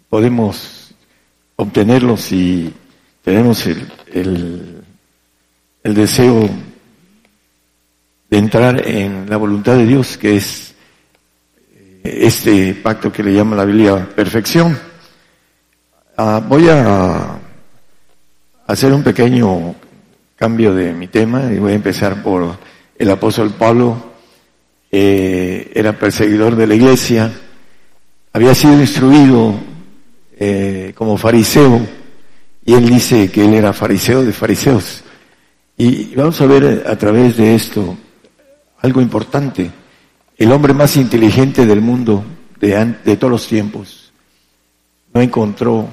podemos 0.10 0.87
obtenerlo 1.58 2.16
si 2.18 2.74
tenemos 3.24 3.66
el, 3.66 3.88
el, 4.14 5.94
deseo 5.94 6.48
de 8.30 8.38
entrar 8.38 8.88
en 8.88 9.30
la 9.30 9.38
voluntad 9.38 9.76
de 9.76 9.86
Dios, 9.86 10.18
que 10.18 10.38
es 10.38 10.76
eh, 11.76 12.02
este 12.04 12.76
pacto 12.76 13.12
que 13.12 13.24
le 13.24 13.34
llama 13.34 13.56
la 13.56 13.66
Biblia 13.66 14.08
perfección. 14.16 14.78
Ah, 16.16 16.42
voy 16.48 16.70
a 16.70 17.40
hacer 18.68 18.94
un 18.94 19.04
pequeño 19.04 19.76
cambio 20.36 20.74
de 20.74 20.94
mi 20.94 21.08
tema 21.08 21.52
y 21.52 21.58
voy 21.58 21.72
a 21.72 21.76
empezar 21.76 22.22
por 22.22 22.56
el 22.98 23.10
apóstol 23.10 23.52
Pablo, 23.58 24.14
era 24.90 25.94
perseguidor 25.94 26.56
de 26.56 26.68
la 26.68 26.76
iglesia, 26.76 27.32
había 28.34 28.56
sido 28.56 28.80
instruido 28.80 29.54
eh, 30.40 30.94
como 30.96 31.18
fariseo, 31.18 31.82
y 32.66 32.74
él 32.74 32.90
dice 32.90 33.32
que 33.32 33.46
él 33.46 33.54
era 33.54 33.74
fariseo 33.74 34.24
de 34.24 34.34
fariseos. 34.34 35.04
Y 35.78 36.16
vamos 36.16 36.40
a 36.42 36.46
ver 36.46 36.84
a 36.88 36.96
través 36.98 37.38
de 37.38 37.56
esto 37.56 37.98
algo 38.82 39.02
importante. 39.02 39.72
El 40.38 40.52
hombre 40.52 40.74
más 40.74 40.98
inteligente 40.98 41.66
del 41.66 41.82
mundo 41.82 42.24
de, 42.60 42.96
de 43.04 43.18
todos 43.18 43.32
los 43.32 43.48
tiempos 43.48 44.12
no 45.14 45.22
encontró 45.22 45.88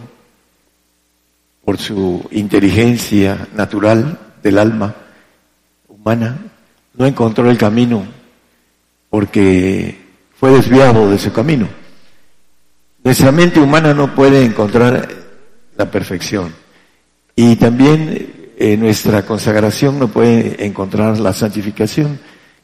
por 1.64 1.78
su 1.78 2.26
inteligencia 2.32 3.48
natural 3.54 4.18
del 4.42 4.58
alma 4.58 4.94
humana, 5.88 6.38
no 6.94 7.06
encontró 7.06 7.50
el 7.50 7.56
camino 7.56 8.04
porque 9.08 9.96
fue 10.38 10.50
desviado 10.50 11.10
de 11.10 11.18
su 11.18 11.32
camino. 11.32 11.83
Nuestra 13.04 13.30
mente 13.32 13.60
humana 13.60 13.92
no 13.92 14.14
puede 14.14 14.42
encontrar 14.42 15.06
la 15.76 15.90
perfección. 15.90 16.54
Y 17.36 17.56
también 17.56 18.52
eh, 18.56 18.78
nuestra 18.78 19.26
consagración 19.26 19.98
no 19.98 20.08
puede 20.08 20.64
encontrar 20.64 21.18
la 21.18 21.34
santificación. 21.34 22.18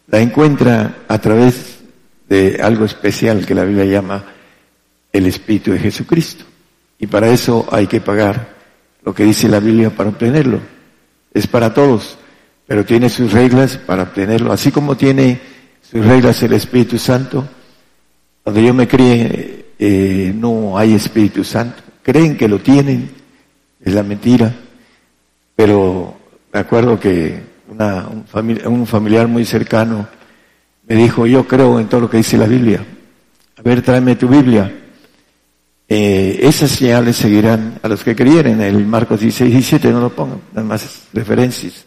La 0.07 0.19
encuentra 0.19 1.01
a 1.09 1.19
través 1.19 1.81
de 2.27 2.59
algo 2.63 2.87
especial 2.87 3.45
que 3.45 3.55
la 3.55 3.65
Biblia 3.65 3.85
llama 3.85 4.25
el 5.13 5.27
Espíritu 5.27 5.73
de 5.73 5.79
Jesucristo. 5.79 6.47
Y 6.99 7.07
para 7.07 7.29
eso 7.29 7.69
hay 7.71 7.87
que 7.87 8.01
pagar 8.01 8.57
lo 9.05 9.15
que 9.15 9.25
dice 9.25 9.47
la 9.47 9.61
Biblia 9.61 9.91
para 9.91 10.09
obtenerlo. 10.09 10.61
Es 11.35 11.47
para 11.47 11.75
todos, 11.75 12.17
pero 12.67 12.87
tiene 12.87 13.11
sus 13.11 13.33
reglas 13.33 13.77
para 13.77 14.05
obtenerlo. 14.05 14.53
Así 14.53 14.73
como 14.73 14.97
tiene 14.97 15.39
sus 15.83 16.03
reglas 16.03 16.43
el 16.43 16.55
Espíritu 16.55 16.99
Santo, 16.99 17.47
cuando 18.43 18.63
yo 18.63 18.73
me 18.73 18.89
crié 18.89 19.50
eh, 19.83 20.35
no 20.37 20.77
hay 20.77 20.93
Espíritu 20.93 21.43
Santo. 21.43 21.83
Creen 22.03 22.37
que 22.37 22.47
lo 22.47 22.59
tienen, 22.59 23.11
es 23.83 23.95
la 23.95 24.03
mentira. 24.03 24.55
Pero 25.57 26.19
me 26.53 26.61
acuerdo 26.61 27.01
que 27.01 27.41
un, 27.67 28.87
familiar, 28.87 29.27
muy 29.27 29.47
cercano 29.47 30.07
me 30.87 30.97
dijo, 30.97 31.27
yo 31.27 31.49
creo 31.49 31.81
en 31.81 31.89
todo 31.89 32.03
lo 32.03 32.11
que 32.11 32.19
dice 32.19 32.37
la 32.37 32.47
Biblia. 32.47 32.85
A 33.57 33.63
ver, 33.63 33.81
tráeme 33.81 34.17
tu 34.17 34.29
Biblia. 34.29 34.71
Eh, 35.89 36.41
esas 36.43 36.73
señales 36.73 37.17
seguirán 37.17 37.81
a 37.83 37.89
los 37.89 38.05
que 38.05 38.15
creyeren. 38.15 38.61
El 38.61 38.85
Marcos 38.85 39.21
16, 39.21 39.51
17, 39.51 39.91
no 39.93 40.01
lo 40.01 40.11
pongan, 40.11 40.43
nada 40.53 40.67
más 40.67 41.05
referencias. 41.15 41.87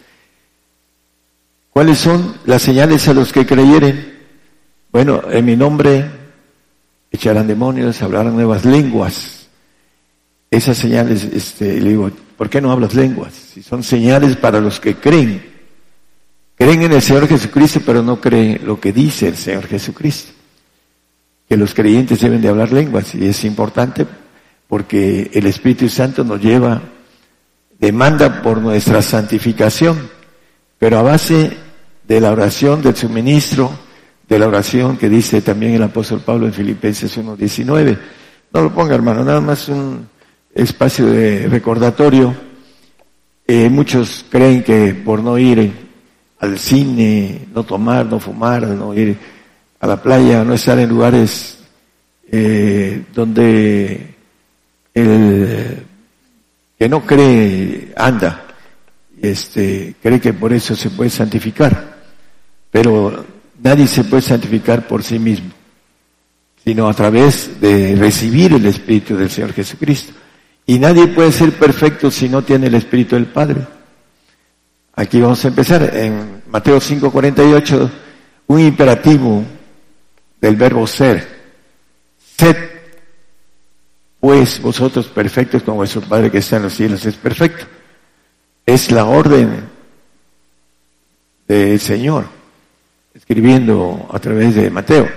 ¿Cuáles 1.69 1.99
son 1.99 2.37
las 2.45 2.63
señales 2.63 3.07
a 3.07 3.13
los 3.13 3.31
que 3.31 3.45
creyeren? 3.45 4.17
Bueno, 4.91 5.21
en 5.29 5.45
mi 5.45 5.55
nombre 5.55 6.22
echarán 7.13 7.47
demonios, 7.47 8.01
hablarán 8.01 8.33
nuevas 8.33 8.65
lenguas. 8.65 9.47
Esas 10.51 10.77
señales, 10.77 11.23
este, 11.23 11.79
le 11.79 11.91
digo, 11.91 12.11
¿por 12.35 12.49
qué 12.49 12.59
no 12.59 12.71
hablas 12.71 12.95
lenguas? 12.95 13.33
Si 13.33 13.63
son 13.63 13.83
señales 13.83 14.35
para 14.35 14.59
los 14.59 14.79
que 14.79 14.95
creen. 14.95 15.53
Creen 16.57 16.83
en 16.83 16.91
el 16.91 17.01
Señor 17.01 17.27
Jesucristo, 17.27 17.81
pero 17.85 18.01
no 18.01 18.19
creen 18.19 18.61
lo 18.65 18.79
que 18.79 18.91
dice 18.91 19.27
el 19.27 19.37
Señor 19.37 19.67
Jesucristo. 19.67 20.33
Que 21.47 21.55
los 21.55 21.73
creyentes 21.73 22.19
deben 22.19 22.41
de 22.41 22.49
hablar 22.49 22.71
lenguas 22.71 23.13
y 23.15 23.25
es 23.25 23.43
importante 23.45 24.05
porque 24.67 25.29
el 25.33 25.45
Espíritu 25.45 25.89
Santo 25.89 26.23
nos 26.23 26.41
lleva, 26.41 26.81
demanda 27.77 28.41
por 28.41 28.59
nuestra 28.59 29.01
santificación, 29.01 30.09
pero 30.79 30.97
a 30.97 31.03
base 31.03 31.55
de 32.07 32.21
la 32.21 32.31
oración 32.31 32.81
del 32.81 32.95
suministro 32.95 33.71
de 34.33 34.39
la 34.39 34.47
oración 34.47 34.97
que 34.97 35.09
dice 35.09 35.43
también 35.43 35.75
el 35.75 35.83
apóstol 35.83 36.21
Pablo 36.21 36.47
en 36.47 36.53
Filipenses 36.53 37.15
1.19. 37.19 37.99
No 38.51 38.61
lo 38.63 38.73
ponga, 38.73 38.95
hermano, 38.95 39.23
nada 39.23 39.39
más 39.39 39.69
un 39.69 40.07
espacio 40.55 41.05
de 41.05 41.47
recordatorio. 41.47 42.33
Eh, 43.45 43.69
muchos 43.69 44.25
creen 44.27 44.63
que 44.63 44.95
por 44.95 45.21
no 45.21 45.37
ir 45.37 45.71
al 46.39 46.57
cine, 46.57 47.45
no 47.53 47.63
tomar, 47.63 48.07
no 48.07 48.19
fumar, 48.19 48.63
no 48.63 48.95
ir 48.95 49.15
a 49.79 49.85
la 49.85 50.01
playa, 50.01 50.43
no 50.43 50.55
estar 50.55 50.79
en 50.79 50.89
lugares 50.89 51.59
eh, 52.31 53.03
donde 53.13 54.15
el 54.95 55.85
que 56.79 56.89
no 56.89 57.05
cree 57.05 57.93
anda, 57.95 58.47
este, 59.21 59.93
cree 60.01 60.19
que 60.19 60.33
por 60.33 60.53
eso 60.53 60.75
se 60.75 60.89
puede 60.89 61.11
santificar, 61.11 61.97
pero 62.71 63.32
nadie 63.63 63.87
se 63.87 64.03
puede 64.03 64.21
santificar 64.21 64.85
por 64.87 65.03
sí 65.03 65.17
mismo, 65.17 65.49
sino 66.63 66.87
a 66.87 66.93
través 66.93 67.59
de 67.59 67.95
recibir 67.95 68.53
el 68.53 68.65
Espíritu 68.65 69.15
del 69.15 69.31
Señor 69.31 69.53
Jesucristo. 69.53 70.13
Y 70.65 70.79
nadie 70.79 71.07
puede 71.07 71.31
ser 71.31 71.53
perfecto 71.53 72.11
si 72.11 72.29
no 72.29 72.41
tiene 72.43 72.67
el 72.67 72.75
Espíritu 72.75 73.15
del 73.15 73.25
Padre. 73.25 73.65
Aquí 74.95 75.19
vamos 75.19 75.43
a 75.43 75.47
empezar 75.47 75.95
en 75.95 76.43
Mateo 76.47 76.79
5:48, 76.79 77.89
un 78.47 78.59
imperativo 78.59 79.43
del 80.39 80.55
verbo 80.55 80.85
ser. 80.85 81.27
Sed 82.37 82.55
pues 84.19 84.61
vosotros 84.61 85.07
perfectos 85.07 85.63
como 85.63 85.77
vuestro 85.77 85.99
Padre 86.01 86.31
que 86.31 86.37
está 86.37 86.55
en 86.55 86.63
los 86.63 86.73
cielos 86.73 87.05
es 87.05 87.15
perfecto. 87.15 87.65
Es 88.65 88.89
la 88.89 89.03
orden 89.03 89.67
del 91.45 91.79
Señor, 91.79 92.27
escribiendo 93.13 94.07
a 94.11 94.19
través 94.19 94.55
de 94.55 94.69
Mateo. 94.69 95.09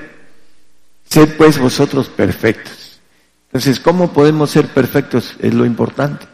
Sed 1.09 1.37
pues 1.37 1.59
vosotros 1.59 2.09
perfectos. 2.09 3.01
Entonces, 3.49 3.81
¿cómo 3.81 4.13
podemos 4.13 4.51
ser 4.51 4.67
perfectos? 4.69 5.37
Es 5.41 5.55
lo 5.55 5.65
importante. 5.65 6.27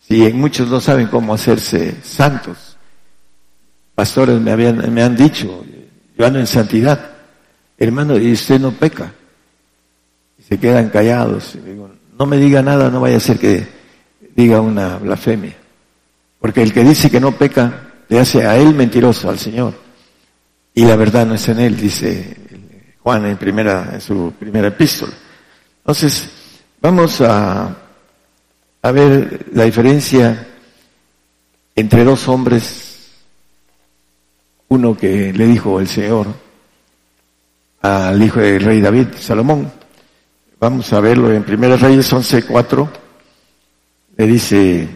Si 0.00 0.30
muchos 0.32 0.68
no 0.68 0.80
saben 0.80 1.06
cómo 1.06 1.32
hacerse 1.32 1.96
santos, 2.02 2.76
pastores 3.94 4.40
me, 4.40 4.50
habían, 4.50 4.92
me 4.92 5.02
han 5.02 5.16
dicho, 5.16 5.64
yo 6.18 6.26
ando 6.26 6.38
en 6.38 6.46
santidad, 6.46 7.12
hermano, 7.78 8.18
y 8.18 8.32
usted 8.32 8.60
no 8.60 8.72
peca. 8.72 9.12
Y 10.38 10.42
se 10.42 10.58
quedan 10.58 10.90
callados. 10.90 11.56
no 12.18 12.26
me 12.26 12.36
diga 12.36 12.62
nada, 12.62 12.90
no 12.90 13.00
vaya 13.00 13.16
a 13.16 13.20
ser 13.20 13.38
que 13.38 13.66
diga 14.36 14.60
una 14.60 14.98
blasfemia. 14.98 15.56
Porque 16.40 16.62
el 16.62 16.74
que 16.74 16.84
dice 16.84 17.10
que 17.10 17.20
no 17.20 17.32
peca, 17.32 17.92
le 18.08 18.20
hace 18.20 18.46
a 18.46 18.56
él 18.56 18.74
mentiroso, 18.74 19.30
al 19.30 19.38
Señor. 19.38 19.83
Y 20.74 20.84
la 20.84 20.96
verdad 20.96 21.26
no 21.26 21.34
es 21.34 21.48
en 21.48 21.60
él, 21.60 21.76
dice 21.76 22.36
Juan 23.00 23.26
en, 23.26 23.36
primera, 23.36 23.90
en 23.94 24.00
su 24.00 24.32
primera 24.38 24.68
epístola. 24.68 25.12
Entonces, 25.78 26.28
vamos 26.80 27.20
a 27.20 27.84
a 28.84 28.92
ver 28.92 29.46
la 29.54 29.64
diferencia 29.64 30.46
entre 31.74 32.04
dos 32.04 32.28
hombres, 32.28 33.12
uno 34.68 34.94
que 34.94 35.32
le 35.32 35.46
dijo 35.46 35.80
el 35.80 35.88
Señor 35.88 36.26
al 37.80 38.22
hijo 38.22 38.40
del 38.40 38.62
rey 38.62 38.82
David, 38.82 39.06
Salomón. 39.18 39.72
Vamos 40.60 40.92
a 40.92 41.00
verlo 41.00 41.32
en 41.32 41.44
Primera 41.44 41.78
Reyes 41.78 42.12
11.4. 42.12 42.88
Le 44.18 44.26
dice, 44.26 44.88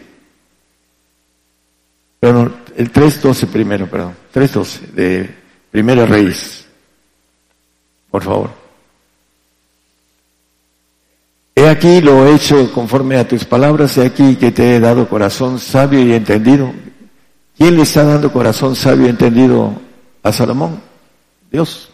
bueno, 2.21 2.51
el 2.77 2.93
3.12 2.93 3.47
primero, 3.47 3.89
perdón, 3.89 4.13
3.12 4.31 4.79
de 4.91 5.35
Primera 5.71 6.05
Reyes. 6.05 6.65
Por 8.09 8.23
favor. 8.23 8.49
He 11.55 11.67
aquí 11.67 11.99
lo 11.99 12.25
he 12.25 12.35
hecho 12.35 12.71
conforme 12.71 13.17
a 13.17 13.27
tus 13.27 13.43
palabras, 13.43 13.97
he 13.97 14.05
aquí 14.05 14.37
que 14.37 14.51
te 14.51 14.75
he 14.75 14.79
dado 14.79 15.09
corazón 15.09 15.59
sabio 15.59 15.99
y 15.99 16.13
entendido. 16.13 16.71
¿Quién 17.57 17.75
le 17.75 17.83
está 17.83 18.05
dando 18.05 18.31
corazón 18.31 18.75
sabio 18.75 19.07
y 19.07 19.09
entendido 19.09 19.73
a 20.23 20.31
Salomón? 20.31 20.81
Dios. 21.51 21.89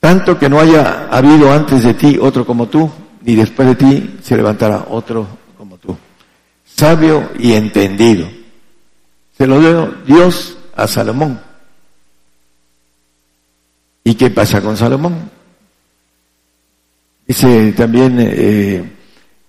Tanto 0.00 0.38
que 0.38 0.48
no 0.48 0.58
haya 0.58 1.08
habido 1.10 1.52
antes 1.52 1.84
de 1.84 1.94
ti 1.94 2.18
otro 2.20 2.46
como 2.46 2.68
tú, 2.68 2.90
ni 3.20 3.36
después 3.36 3.68
de 3.68 3.74
ti 3.74 4.18
se 4.22 4.36
levantará 4.36 4.86
otro 4.88 5.26
como 5.58 5.76
tú. 5.76 5.96
Sabio 6.64 7.30
y 7.38 7.52
entendido. 7.52 8.26
Se 9.36 9.46
lo 9.46 9.60
dio 9.60 9.94
Dios 10.06 10.56
a 10.74 10.86
Salomón. 10.86 11.51
¿Y 14.04 14.14
qué 14.14 14.30
pasa 14.30 14.60
con 14.60 14.76
Salomón? 14.76 15.30
Dice 17.26 17.72
también 17.72 18.16
eh, 18.20 18.84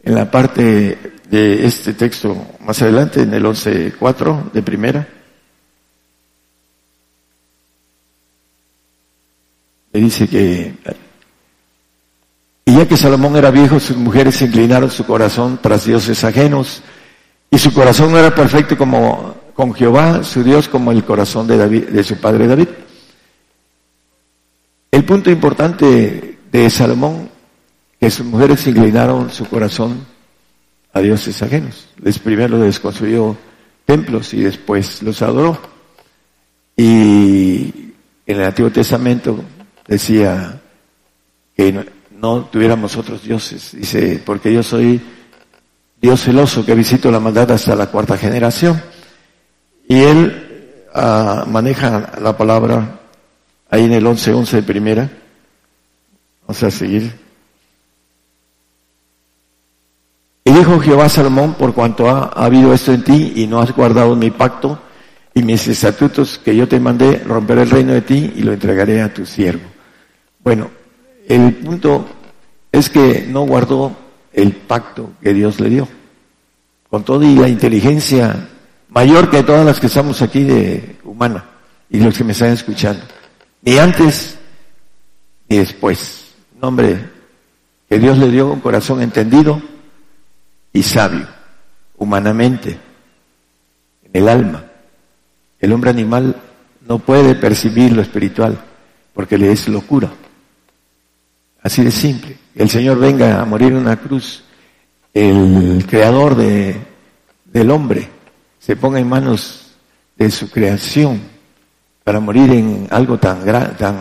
en 0.04 0.16
la 0.16 0.30
parte 0.30 1.14
de 1.30 1.66
este 1.66 1.94
texto 1.94 2.36
más 2.60 2.82
adelante, 2.82 3.24
en 3.24 3.34
el 3.34 3.44
11.4 3.44 4.52
de 4.52 4.62
primera, 4.62 5.08
le 9.92 10.00
dice 10.00 10.28
que, 10.28 10.76
y 12.66 12.76
ya 12.76 12.88
que 12.88 12.98
Salomón 12.98 13.36
era 13.36 13.50
viejo, 13.50 13.80
sus 13.80 13.98
mujeres 13.98 14.42
inclinaron 14.42 14.92
su 14.92 15.06
corazón 15.06 15.60
tras 15.62 15.86
dioses 15.86 16.24
ajenos, 16.24 16.84
y 17.50 17.58
su 17.58 17.74
corazón 17.74 18.12
no 18.12 18.20
era 18.20 18.34
perfecto 18.34 18.78
como 18.78 19.36
con 19.54 19.74
Jehová, 19.74 20.24
su 20.24 20.44
Dios, 20.44 20.68
como 20.68 20.92
el 20.92 21.04
corazón 21.04 21.48
de, 21.48 21.58
David, 21.58 21.90
de 21.90 22.04
su 22.04 22.18
padre 22.18 22.48
David. 22.48 22.68
El 24.94 25.06
punto 25.06 25.32
importante 25.32 26.38
de 26.52 26.70
Salomón 26.70 27.28
que 28.00 28.12
sus 28.12 28.28
mujeres 28.28 28.68
inclinaron 28.68 29.32
su 29.32 29.46
corazón 29.46 30.06
a 30.94 31.00
dioses 31.00 31.42
ajenos. 31.42 31.88
Les 32.00 32.20
primero 32.20 32.64
les 32.64 32.80
construyó 32.80 33.36
templos 33.86 34.36
y 34.36 34.42
después 34.42 35.02
los 35.02 35.20
adoró. 35.24 35.60
Y 36.78 37.74
en 38.28 38.40
el 38.40 38.44
Antiguo 38.44 38.70
Testamento 38.70 39.44
decía 39.88 40.62
que 41.58 41.88
no, 42.12 42.46
tuviéramos 42.46 42.96
otros 42.96 43.24
dioses. 43.24 43.72
Dice, 43.76 44.22
porque 44.24 44.54
yo 44.54 44.62
soy 44.62 45.02
Dios 46.00 46.22
celoso 46.22 46.64
que 46.64 46.76
visito 46.76 47.10
la 47.10 47.20
maldad 47.20 47.50
hasta 47.50 47.76
la 47.76 47.88
cuarta 47.88 48.16
generación. 48.16 48.80
Y 49.90 50.02
él 50.02 50.86
ah, 50.94 51.46
maneja 51.48 52.12
la 52.22 52.38
palabra 52.38 53.00
ahí 53.74 53.86
en 53.86 53.94
el 53.94 54.06
11.11 54.06 54.52
de 54.52 54.62
primera. 54.62 55.10
Vamos 56.44 56.62
a 56.62 56.70
seguir. 56.70 57.12
Y 60.46 60.52
dijo 60.52 60.80
Jehová 60.80 61.10
Salomón, 61.10 61.56
por 61.56 61.74
cuanto 61.74 62.08
ha, 62.08 62.26
habido 62.26 62.72
esto 62.72 62.94
en 62.94 63.04
ti 63.04 63.34
y 63.36 63.48
no 63.48 63.60
has 63.60 63.72
guardado 63.72 64.16
mi 64.16 64.30
pacto 64.30 64.78
y 65.34 65.42
mis 65.42 65.68
estatutos 65.68 66.38
que 66.38 66.56
yo 66.56 66.68
te 66.68 66.80
mandé, 66.80 67.18
romperé 67.26 67.64
el 67.64 67.72
reino 67.72 67.94
de 67.94 68.02
ti 68.02 68.34
y 68.36 68.44
lo 68.44 68.54
entregaré 68.54 69.02
a 69.02 69.12
tu 69.12 69.26
siervo. 69.26 69.64
Bueno, 70.44 70.70
el 71.28 71.56
punto 71.56 72.06
es 72.72 72.92
que 72.92 73.26
no 73.28 73.42
guardó 73.42 73.92
el 74.34 74.52
pacto 74.52 75.14
que 75.20 75.34
Dios 75.34 75.60
le 75.60 75.70
dio. 75.70 75.88
Con 76.92 77.04
toda 77.04 77.26
y 77.26 77.36
la 77.36 77.50
inteligencia 77.50 78.50
mayor 78.90 79.32
que 79.32 79.42
todas 79.42 79.66
las 79.66 79.80
que 79.80 79.88
estamos 79.88 80.22
aquí 80.22 80.44
de 80.44 80.98
humana 81.06 81.44
y 81.90 82.00
los 82.00 82.16
que 82.16 82.24
me 82.24 82.34
están 82.34 82.52
escuchando. 82.52 83.02
Ni 83.66 83.78
antes 83.78 84.38
ni 85.50 85.58
después. 85.58 86.34
Nombre 86.62 87.10
que 87.90 88.00
Dios 88.00 88.18
le 88.18 88.30
dio 88.30 88.52
un 88.52 88.60
corazón 88.60 89.02
entendido 89.02 89.62
y 90.72 90.82
sabio, 90.84 91.28
humanamente, 91.98 92.78
en 94.04 94.12
el 94.14 94.30
alma. 94.30 94.66
El 95.60 95.72
hombre 95.72 95.92
animal 95.92 96.36
no 96.88 97.00
puede 97.00 97.36
percibir 97.36 97.94
lo 97.94 98.02
espiritual 98.02 98.60
porque 99.14 99.38
le 99.38 99.52
es 99.52 99.68
locura. 99.68 100.12
Así 101.62 101.84
de 101.84 101.92
simple. 101.92 102.38
El 102.56 102.70
Señor 102.70 103.00
venga 103.00 103.42
a 103.42 103.46
morir 103.46 103.70
en 103.70 103.78
una 103.78 103.98
cruz, 103.98 104.44
el 105.14 105.86
creador 105.88 106.36
de, 106.36 106.76
del 107.46 107.72
hombre 107.72 108.10
se 108.60 108.76
ponga 108.76 109.00
en 109.00 109.08
manos 109.08 109.76
de 110.18 110.32
su 110.32 110.50
creación 110.50 111.33
para 112.04 112.20
morir 112.20 112.52
en 112.52 112.88
algo 112.92 113.18
tan, 113.18 113.46
tan 113.78 113.96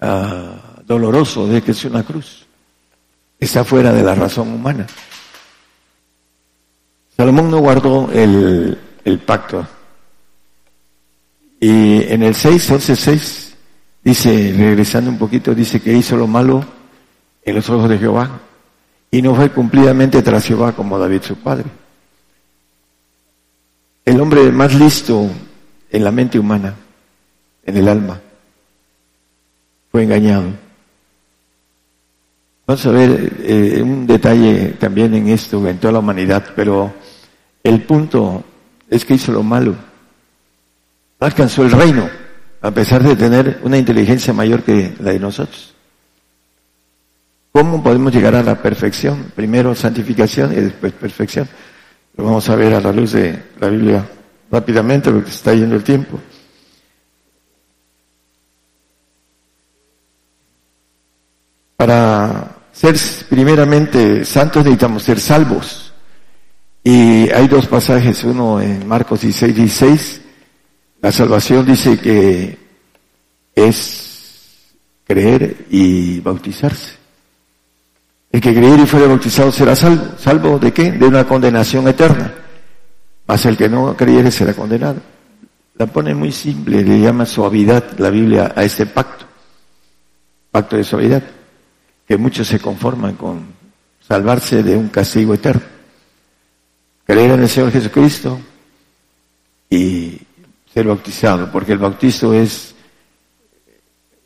uh, 0.00 0.84
doloroso 0.84 1.46
de 1.46 1.62
que 1.62 1.72
es 1.72 1.84
una 1.84 2.02
cruz. 2.02 2.46
Está 3.38 3.64
fuera 3.64 3.92
de 3.92 4.02
la 4.02 4.14
razón 4.14 4.48
humana. 4.48 4.86
Salomón 7.16 7.50
no 7.50 7.58
guardó 7.58 8.10
el, 8.12 8.78
pacto. 9.24 9.66
Y 11.60 12.02
en 12.12 12.22
el 12.22 12.34
6, 12.34 12.70
11, 12.70 12.96
6, 12.96 13.56
dice, 14.04 14.54
regresando 14.56 15.10
un 15.10 15.18
poquito, 15.18 15.54
dice 15.54 15.80
que 15.80 15.92
hizo 15.92 16.16
lo 16.16 16.26
malo 16.26 16.64
en 17.42 17.54
los 17.54 17.68
ojos 17.70 17.88
de 17.88 17.98
Jehová 17.98 18.40
y 19.10 19.22
no 19.22 19.34
fue 19.34 19.50
cumplidamente 19.50 20.20
tras 20.22 20.44
Jehová 20.44 20.72
como 20.72 20.98
David 20.98 21.22
su 21.22 21.36
padre. 21.36 21.64
El 24.04 24.20
hombre 24.20 24.50
más 24.52 24.74
listo 24.74 25.28
en 25.90 26.04
la 26.04 26.10
mente 26.10 26.38
humana, 26.38 26.74
en 27.66 27.76
el 27.76 27.88
alma, 27.88 28.20
fue 29.90 30.04
engañado. 30.04 30.44
Vamos 32.66 32.86
a 32.86 32.90
ver 32.90 33.32
eh, 33.40 33.80
un 33.82 34.06
detalle 34.06 34.74
también 34.78 35.14
en 35.14 35.28
esto, 35.28 35.66
en 35.68 35.78
toda 35.78 35.92
la 35.92 35.98
humanidad, 36.00 36.44
pero 36.56 36.92
el 37.62 37.82
punto 37.82 38.42
es 38.88 39.04
que 39.04 39.14
hizo 39.14 39.32
lo 39.32 39.42
malo. 39.42 39.74
No 41.20 41.26
alcanzó 41.26 41.64
el 41.64 41.72
reino, 41.72 42.08
a 42.60 42.70
pesar 42.70 43.02
de 43.02 43.14
tener 43.14 43.60
una 43.62 43.78
inteligencia 43.78 44.32
mayor 44.32 44.62
que 44.62 44.94
la 45.00 45.12
de 45.12 45.20
nosotros. 45.20 45.74
¿Cómo 47.52 47.82
podemos 47.82 48.12
llegar 48.12 48.34
a 48.34 48.42
la 48.42 48.60
perfección? 48.60 49.32
Primero 49.34 49.74
santificación 49.74 50.52
y 50.52 50.56
después 50.56 50.92
perfección. 50.92 51.48
Lo 52.16 52.24
vamos 52.24 52.48
a 52.50 52.56
ver 52.56 52.74
a 52.74 52.80
la 52.80 52.92
luz 52.92 53.12
de 53.12 53.44
la 53.60 53.68
Biblia 53.68 54.06
rápidamente 54.50 55.10
porque 55.10 55.30
está 55.30 55.54
yendo 55.54 55.76
el 55.76 55.82
tiempo. 55.82 56.20
Para 61.76 62.56
ser 62.72 62.96
primeramente 63.28 64.24
santos 64.24 64.64
necesitamos 64.64 65.02
ser 65.02 65.20
salvos. 65.20 65.92
Y 66.82 67.28
hay 67.30 67.48
dos 67.48 67.66
pasajes, 67.66 68.22
uno 68.24 68.60
en 68.60 68.86
Marcos 68.86 69.20
16, 69.20 69.54
16. 69.54 70.20
La 71.02 71.12
salvación 71.12 71.66
dice 71.66 71.98
que 71.98 72.58
es 73.54 74.74
creer 75.06 75.66
y 75.70 76.20
bautizarse. 76.20 76.92
El 78.30 78.40
que 78.40 78.54
creyere 78.54 78.82
y 78.82 78.86
fuera 78.86 79.06
bautizado 79.06 79.50
será 79.50 79.74
salvo. 79.74 80.18
¿Salvo 80.18 80.58
de 80.58 80.72
qué? 80.72 80.92
De 80.92 81.06
una 81.06 81.26
condenación 81.26 81.88
eterna. 81.88 82.34
Mas 83.26 83.46
el 83.46 83.56
que 83.56 83.68
no 83.68 83.96
creyere 83.96 84.30
será 84.30 84.54
condenado. 84.54 85.00
La 85.74 85.86
pone 85.86 86.14
muy 86.14 86.32
simple, 86.32 86.82
le 86.82 87.00
llama 87.00 87.26
suavidad 87.26 87.98
la 87.98 88.10
Biblia 88.10 88.52
a 88.54 88.62
este 88.62 88.86
pacto. 88.86 89.26
Pacto 90.50 90.76
de 90.76 90.84
suavidad. 90.84 91.22
Que 92.06 92.16
muchos 92.16 92.46
se 92.46 92.58
conforman 92.58 93.16
con 93.16 93.46
salvarse 94.06 94.62
de 94.62 94.76
un 94.76 94.88
castigo 94.88 95.34
eterno. 95.34 95.62
Creer 97.04 97.32
en 97.32 97.42
el 97.42 97.48
Señor 97.48 97.72
Jesucristo 97.72 98.38
y 99.70 100.18
ser 100.72 100.86
bautizado, 100.86 101.50
porque 101.50 101.72
el 101.72 101.78
bautizo 101.78 102.34
es 102.34 102.74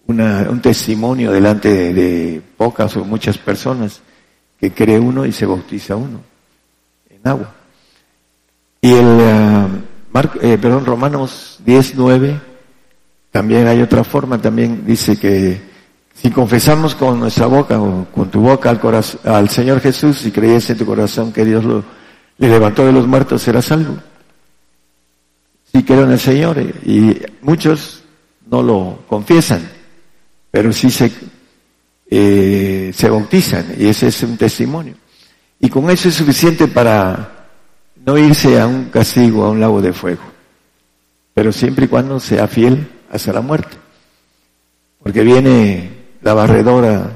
un 0.07 0.61
testimonio 0.61 1.31
delante 1.31 1.93
de, 1.95 2.43
pocas 2.57 2.97
o 2.97 3.05
muchas 3.05 3.39
personas 3.39 4.01
que 4.59 4.73
cree 4.73 4.99
uno 4.99 5.25
y 5.25 5.33
se 5.33 5.47
bautiza 5.47 5.97
uno 5.97 6.21
en 7.09 7.21
agua. 7.29 7.55
Y 8.83 8.93
el 8.93 9.07
uh, 9.07 10.59
perdón, 10.59 10.85
Romanos 10.85 11.61
10, 11.65 11.95
9, 11.95 12.41
también 13.31 13.69
hay 13.69 13.81
otra 13.81 14.03
forma, 14.03 14.41
también 14.41 14.85
dice 14.85 15.17
que 15.17 15.70
si 16.21 16.31
confesamos 16.31 16.95
con 16.95 17.19
nuestra 17.19 17.47
boca 17.47 17.81
o 17.81 18.05
con 18.13 18.31
tu 18.31 18.41
boca 18.41 18.69
al, 18.69 18.79
corazón, 18.79 19.21
al 19.25 19.49
Señor 19.49 19.81
Jesús 19.81 20.27
y 20.27 20.31
crees 20.31 20.69
en 20.69 20.77
tu 20.77 20.85
corazón 20.85 21.33
que 21.33 21.47
Dios 21.47 21.65
lo, 21.65 21.83
le 22.37 22.49
levantó 22.49 22.85
de 22.85 22.93
los 22.93 23.07
muertos, 23.07 23.41
serás 23.43 23.67
salvo. 23.67 23.97
Si 25.73 25.83
creo 25.83 26.05
en 26.05 26.13
el 26.13 26.19
Señor 26.19 26.61
y 26.61 27.23
muchos 27.41 28.03
no 28.51 28.63
lo 28.63 29.05
confiesan, 29.09 29.67
pero 30.51 30.73
sí 30.73 30.91
se, 30.91 31.11
eh, 32.11 32.93
se 32.95 33.09
bautizan 33.09 33.75
y 33.79 33.87
ese 33.87 34.09
es 34.09 34.23
un 34.23 34.37
testimonio. 34.37 34.95
Y 35.59 35.71
con 35.71 35.89
eso 35.89 36.09
es 36.09 36.17
suficiente 36.17 36.69
para 36.69 37.49
no 38.05 38.19
irse 38.19 38.61
a 38.61 38.67
un 38.67 38.87
castigo, 38.87 39.45
a 39.45 39.51
un 39.51 39.61
lago 39.61 39.81
de 39.81 39.95
fuego, 39.95 40.23
pero 41.33 41.51
siempre 41.51 41.87
y 41.87 41.89
cuando 41.89 42.21
sea 42.21 42.47
fiel 42.47 42.87
hasta 43.11 43.33
la 43.33 43.41
muerte. 43.41 43.77
Porque 45.03 45.23
viene 45.23 46.00
la 46.23 46.35
barredora 46.35 47.11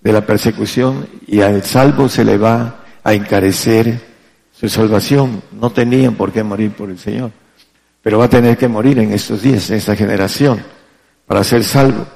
de 0.00 0.12
la 0.12 0.24
persecución 0.24 1.08
y 1.26 1.40
al 1.40 1.62
salvo 1.62 2.08
se 2.08 2.24
le 2.24 2.38
va 2.38 2.84
a 3.02 3.14
encarecer 3.14 4.00
su 4.52 4.68
salvación. 4.68 5.42
No 5.52 5.70
tenían 5.70 6.14
por 6.14 6.32
qué 6.32 6.42
morir 6.42 6.72
por 6.72 6.90
el 6.90 6.98
Señor, 6.98 7.30
pero 8.02 8.18
va 8.18 8.26
a 8.26 8.30
tener 8.30 8.56
que 8.56 8.68
morir 8.68 8.98
en 8.98 9.12
estos 9.12 9.42
días, 9.42 9.70
en 9.70 9.76
esta 9.76 9.96
generación, 9.96 10.62
para 11.26 11.44
ser 11.44 11.64
salvo. 11.64 12.06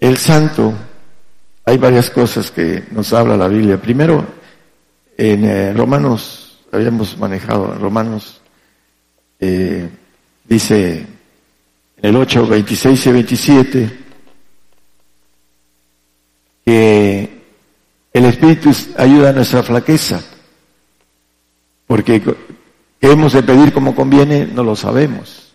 El 0.00 0.16
santo, 0.16 0.72
hay 1.64 1.76
varias 1.78 2.10
cosas 2.10 2.50
que 2.50 2.84
nos 2.90 3.12
habla 3.12 3.36
la 3.36 3.48
Biblia. 3.48 3.80
Primero, 3.80 4.24
en 5.16 5.44
eh, 5.44 5.72
Romanos, 5.72 6.58
habíamos 6.70 7.16
manejado, 7.18 7.72
en 7.74 7.80
Romanos, 7.80 8.40
eh, 9.40 9.88
dice 10.44 11.06
en 12.00 12.10
el 12.10 12.16
8, 12.16 12.46
26 12.46 13.06
y 13.06 13.12
27, 13.12 13.98
que 16.68 17.44
el 18.12 18.26
Espíritu 18.26 18.70
ayuda 18.98 19.30
a 19.30 19.32
nuestra 19.32 19.62
flaqueza, 19.62 20.20
porque 21.86 22.20
qué 22.20 22.36
hemos 23.00 23.32
de 23.32 23.42
pedir 23.42 23.72
como 23.72 23.94
conviene, 23.94 24.44
no 24.44 24.62
lo 24.62 24.76
sabemos, 24.76 25.54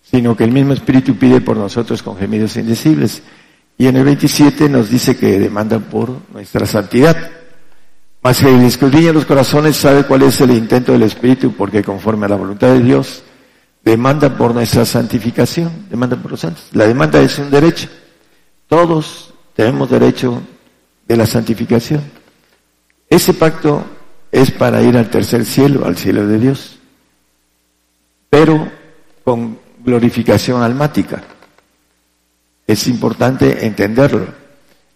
sino 0.00 0.34
que 0.34 0.44
el 0.44 0.52
mismo 0.52 0.72
Espíritu 0.72 1.16
pide 1.16 1.42
por 1.42 1.58
nosotros 1.58 2.02
con 2.02 2.16
gemidos 2.16 2.56
indecibles. 2.56 3.22
Y 3.76 3.88
en 3.88 3.96
el 3.96 4.04
27 4.04 4.70
nos 4.70 4.88
dice 4.88 5.18
que 5.18 5.38
demanda 5.38 5.78
por 5.80 6.16
nuestra 6.32 6.64
santidad. 6.64 7.14
Mas 8.22 8.38
que 8.38 8.48
el 8.48 8.64
escudriña 8.64 9.12
los 9.12 9.26
corazones 9.26 9.76
sabe 9.76 10.04
cuál 10.04 10.22
es 10.22 10.40
el 10.40 10.52
intento 10.52 10.92
del 10.92 11.02
Espíritu, 11.02 11.52
porque 11.52 11.82
conforme 11.82 12.24
a 12.24 12.30
la 12.30 12.36
voluntad 12.36 12.68
de 12.68 12.80
Dios, 12.80 13.22
demanda 13.84 14.34
por 14.34 14.54
nuestra 14.54 14.86
santificación, 14.86 15.88
demanda 15.90 16.16
por 16.16 16.30
los 16.30 16.40
santos. 16.40 16.68
La 16.72 16.86
demanda 16.86 17.20
es 17.20 17.38
un 17.38 17.50
derecho. 17.50 17.86
Todos 18.66 19.34
tenemos 19.54 19.90
derecho 19.90 20.40
de 21.06 21.16
la 21.16 21.26
santificación. 21.26 22.02
Ese 23.08 23.34
pacto 23.34 23.84
es 24.32 24.50
para 24.50 24.82
ir 24.82 24.96
al 24.96 25.10
tercer 25.10 25.44
cielo, 25.44 25.84
al 25.84 25.96
cielo 25.96 26.26
de 26.26 26.38
Dios, 26.38 26.78
pero 28.28 28.70
con 29.22 29.58
glorificación 29.84 30.62
almática. 30.62 31.22
Es 32.66 32.86
importante 32.88 33.66
entenderlo. 33.66 34.26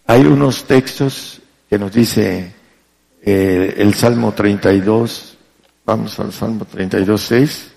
Hay 0.07 0.25
unos 0.25 0.65
textos 0.65 1.41
que 1.69 1.77
nos 1.77 1.93
dice 1.93 2.53
eh, 3.21 3.75
el 3.77 3.93
Salmo 3.93 4.33
32, 4.33 5.37
vamos 5.85 6.19
al 6.19 6.33
Salmo 6.33 6.65
32, 6.65 7.21
6. 7.21 7.71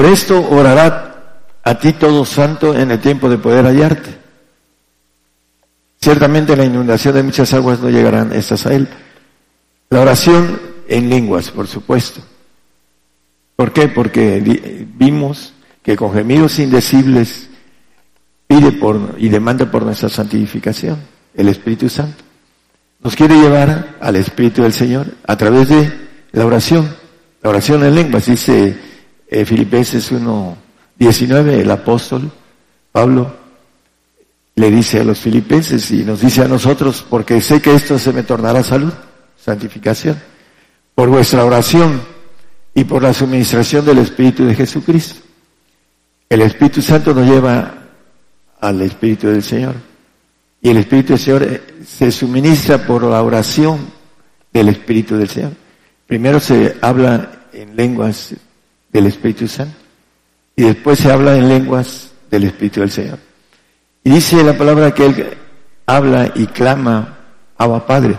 Por 0.00 0.08
esto 0.08 0.48
orará 0.48 1.42
a 1.62 1.78
ti 1.78 1.92
todo 1.92 2.24
santo 2.24 2.74
en 2.74 2.90
el 2.90 3.00
tiempo 3.00 3.28
de 3.28 3.36
poder 3.36 3.66
hallarte. 3.66 4.16
Ciertamente 6.00 6.56
la 6.56 6.64
inundación 6.64 7.16
de 7.16 7.22
muchas 7.22 7.52
aguas 7.52 7.80
no 7.80 7.90
llegarán 7.90 8.32
estas 8.32 8.64
a 8.64 8.72
él. 8.72 8.88
La 9.90 10.00
oración 10.00 10.58
en 10.88 11.10
lenguas, 11.10 11.50
por 11.50 11.66
supuesto. 11.66 12.22
¿Por 13.56 13.74
qué? 13.74 13.88
Porque 13.88 14.40
vimos 14.96 15.52
que 15.82 15.96
con 15.96 16.14
gemidos 16.14 16.58
indecibles 16.58 17.50
pide 18.46 18.72
por 18.72 19.16
y 19.18 19.28
demanda 19.28 19.70
por 19.70 19.82
nuestra 19.82 20.08
santificación 20.08 20.96
el 21.34 21.48
Espíritu 21.48 21.90
Santo. 21.90 22.24
Nos 23.00 23.14
quiere 23.14 23.38
llevar 23.38 23.98
al 24.00 24.16
Espíritu 24.16 24.62
del 24.62 24.72
Señor 24.72 25.08
a 25.26 25.36
través 25.36 25.68
de 25.68 25.92
la 26.32 26.46
oración. 26.46 26.88
La 27.42 27.50
oración 27.50 27.84
en 27.84 27.94
lenguas, 27.94 28.24
dice 28.24 28.88
eh, 29.30 29.44
Filipenses 29.44 30.12
1.19, 30.12 31.60
el 31.60 31.70
apóstol 31.70 32.30
Pablo 32.90 33.32
le 34.56 34.70
dice 34.70 35.00
a 35.00 35.04
los 35.04 35.20
filipenses 35.20 35.88
y 35.92 36.04
nos 36.04 36.20
dice 36.20 36.42
a 36.42 36.48
nosotros, 36.48 37.06
porque 37.08 37.40
sé 37.40 37.62
que 37.62 37.72
esto 37.72 37.98
se 37.98 38.12
me 38.12 38.24
tornará 38.24 38.62
salud, 38.64 38.92
santificación 39.42 40.20
por 40.96 41.08
vuestra 41.08 41.44
oración 41.44 42.02
y 42.74 42.84
por 42.84 43.02
la 43.04 43.14
suministración 43.14 43.86
del 43.86 43.98
Espíritu 43.98 44.44
de 44.44 44.54
Jesucristo. 44.54 45.20
El 46.28 46.42
Espíritu 46.42 46.82
Santo 46.82 47.14
nos 47.14 47.26
lleva 47.26 47.74
al 48.60 48.82
Espíritu 48.82 49.28
del 49.28 49.42
Señor. 49.42 49.76
Y 50.60 50.70
el 50.70 50.76
Espíritu 50.76 51.14
del 51.14 51.18
Señor 51.20 51.42
eh, 51.44 51.62
se 51.86 52.10
suministra 52.12 52.84
por 52.84 53.04
la 53.04 53.22
oración 53.22 53.78
del 54.52 54.68
Espíritu 54.68 55.16
del 55.16 55.28
Señor. 55.28 55.52
Primero 56.06 56.40
se 56.40 56.76
habla 56.82 57.46
en 57.52 57.76
lenguas 57.76 58.34
del 58.92 59.06
Espíritu 59.06 59.46
Santo 59.48 59.76
y 60.56 60.62
después 60.64 60.98
se 60.98 61.10
habla 61.10 61.36
en 61.36 61.48
lenguas 61.48 62.10
del 62.30 62.44
Espíritu 62.44 62.80
del 62.80 62.90
Señor. 62.90 63.18
Y 64.04 64.10
dice 64.10 64.42
la 64.42 64.56
palabra 64.56 64.92
que 64.92 65.06
Él 65.06 65.38
habla 65.86 66.32
y 66.34 66.46
clama, 66.46 67.18
Abba 67.56 67.86
Padre, 67.86 68.16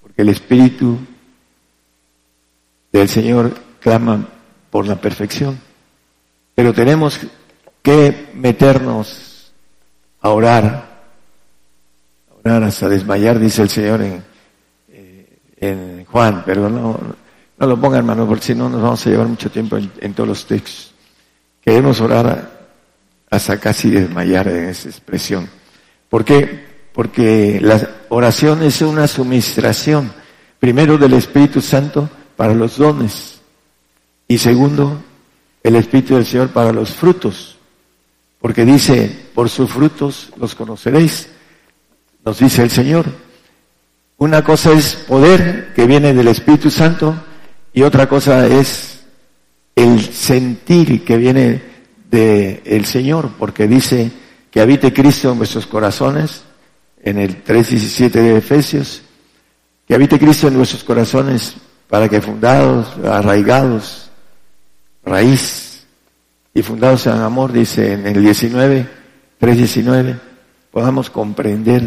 porque 0.00 0.22
el 0.22 0.28
Espíritu 0.28 0.98
del 2.92 3.08
Señor 3.08 3.52
claman 3.80 4.28
por 4.70 4.86
la 4.86 4.96
perfección. 4.96 5.58
Pero 6.54 6.72
tenemos 6.72 7.20
que 7.82 8.30
meternos 8.34 9.52
a 10.20 10.30
orar, 10.30 11.02
a 12.30 12.34
orar 12.34 12.62
hasta 12.62 12.88
desmayar, 12.88 13.38
dice 13.38 13.62
el 13.62 13.68
Señor 13.68 14.02
en, 14.02 14.24
eh, 14.88 15.38
en 15.58 16.04
Juan, 16.04 16.42
pero 16.46 16.68
no, 16.68 16.98
no 17.58 17.66
lo 17.66 17.80
ponga 17.80 17.98
hermano, 17.98 18.26
porque 18.26 18.46
si 18.46 18.54
no 18.54 18.68
nos 18.68 18.82
vamos 18.82 19.06
a 19.06 19.10
llevar 19.10 19.28
mucho 19.28 19.50
tiempo 19.50 19.76
en, 19.76 20.14
todos 20.14 20.28
los 20.28 20.46
textos. 20.46 20.92
queremos 21.62 22.00
orar 22.00 22.68
hasta 23.30 23.58
casi 23.58 23.90
desmayar 23.90 24.48
en 24.48 24.68
esa 24.68 24.88
expresión. 24.88 25.48
¿Por 26.08 26.24
qué? 26.24 26.64
Porque 26.92 27.58
la 27.60 27.88
oración 28.08 28.62
es 28.62 28.80
una 28.82 29.06
suministración, 29.06 30.12
primero 30.58 30.98
del 30.98 31.14
Espíritu 31.14 31.60
Santo 31.60 32.08
para 32.36 32.54
los 32.54 32.76
dones 32.76 33.40
y 34.26 34.38
segundo, 34.38 35.02
el 35.62 35.76
Espíritu 35.76 36.14
del 36.14 36.26
Señor 36.26 36.48
para 36.48 36.72
los 36.72 36.90
frutos. 36.90 37.56
Porque 38.40 38.64
dice, 38.64 39.26
por 39.34 39.48
sus 39.48 39.70
frutos 39.70 40.30
los 40.36 40.54
conoceréis, 40.54 41.28
nos 42.24 42.38
dice 42.38 42.62
el 42.62 42.70
Señor. 42.70 43.06
Una 44.18 44.44
cosa 44.44 44.72
es 44.72 44.94
poder 44.94 45.72
que 45.74 45.86
viene 45.86 46.14
del 46.14 46.28
Espíritu 46.28 46.70
Santo 46.70 47.14
y 47.74 47.82
otra 47.82 48.08
cosa 48.08 48.46
es 48.46 49.00
el 49.74 50.00
sentir 50.00 51.04
que 51.04 51.16
viene 51.16 51.60
del 52.08 52.84
Señor, 52.84 53.32
porque 53.36 53.66
dice 53.66 54.10
que 54.48 54.60
habite 54.60 54.92
Cristo 54.92 55.32
en 55.32 55.38
vuestros 55.38 55.66
corazones, 55.66 56.44
en 57.02 57.18
el 57.18 57.44
3.17 57.44 58.10
de 58.10 58.36
Efesios, 58.36 59.02
que 59.88 59.94
habite 59.94 60.20
Cristo 60.20 60.46
en 60.46 60.56
vuestros 60.56 60.84
corazones 60.84 61.56
para 61.88 62.08
que 62.08 62.20
fundados, 62.20 62.94
arraigados, 63.04 64.08
raíz 65.04 65.84
y 66.54 66.62
fundados 66.62 67.08
en 67.08 67.14
amor, 67.14 67.52
dice 67.52 67.94
en 67.94 68.06
el 68.06 68.22
19, 68.22 68.86
3.19, 69.40 70.20
podamos 70.70 71.10
comprender, 71.10 71.82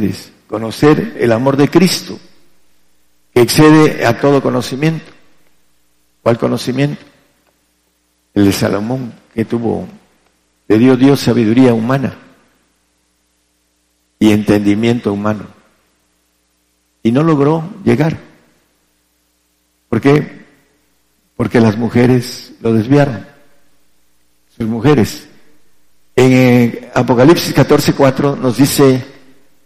conocer 0.48 1.16
el 1.18 1.32
amor 1.32 1.56
de 1.56 1.70
Cristo, 1.70 2.20
que 3.34 3.42
excede 3.42 4.06
a 4.06 4.20
todo 4.20 4.42
conocimiento. 4.42 5.17
¿Cuál 6.28 6.40
conocimiento? 6.40 7.02
El 8.34 8.44
de 8.44 8.52
Salomón, 8.52 9.14
que 9.34 9.46
tuvo, 9.46 9.88
le 10.68 10.78
dio 10.78 10.98
Dios 10.98 11.22
sabiduría 11.22 11.74
humana 11.74 12.18
y 14.20 14.32
entendimiento 14.34 15.14
humano. 15.14 15.48
Y 17.02 17.14
no 17.14 17.24
logró 17.24 17.64
llegar. 17.86 18.18
¿Por 19.88 20.02
qué? 20.02 20.44
Porque 21.38 21.62
las 21.62 21.78
mujeres 21.78 22.52
lo 22.60 22.74
desviaron. 22.74 23.26
Sus 24.58 24.68
mujeres. 24.68 25.30
En 26.14 26.34
eh, 26.34 26.92
Apocalipsis 26.94 27.56
14:4 27.56 28.38
nos 28.38 28.58
dice 28.58 29.02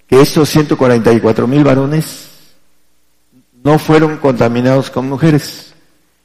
que 0.05 0.21
estos 0.21 0.47
144 0.47 1.47
mil 1.47 1.63
varones 1.63 2.29
no 3.63 3.79
fueron 3.79 4.17
contaminados 4.17 4.91
con 4.91 5.09
mujeres. 5.09 5.70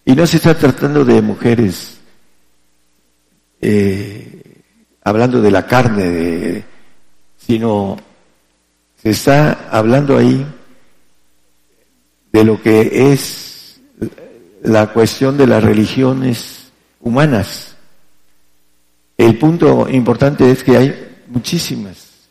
Y 0.06 0.14
no 0.14 0.26
se 0.26 0.36
está 0.36 0.56
tratando 0.56 1.04
de 1.04 1.20
mujeres 1.20 1.98
eh, 3.60 4.62
hablando 5.02 5.42
de 5.42 5.50
la 5.50 5.66
carne, 5.66 6.64
sino 7.36 7.96
se 9.02 9.10
está 9.10 9.68
hablando 9.68 10.16
ahí 10.16 10.46
de 12.32 12.44
lo 12.44 12.62
que 12.62 13.12
es 13.12 13.80
la 14.62 14.92
cuestión 14.92 15.36
de 15.36 15.48
las 15.48 15.64
religiones 15.64 16.70
humanas. 17.00 17.76
El 19.18 19.36
punto 19.38 19.88
importante 19.88 20.48
es 20.48 20.62
que 20.62 20.76
hay 20.76 21.24
muchísimas 21.26 22.28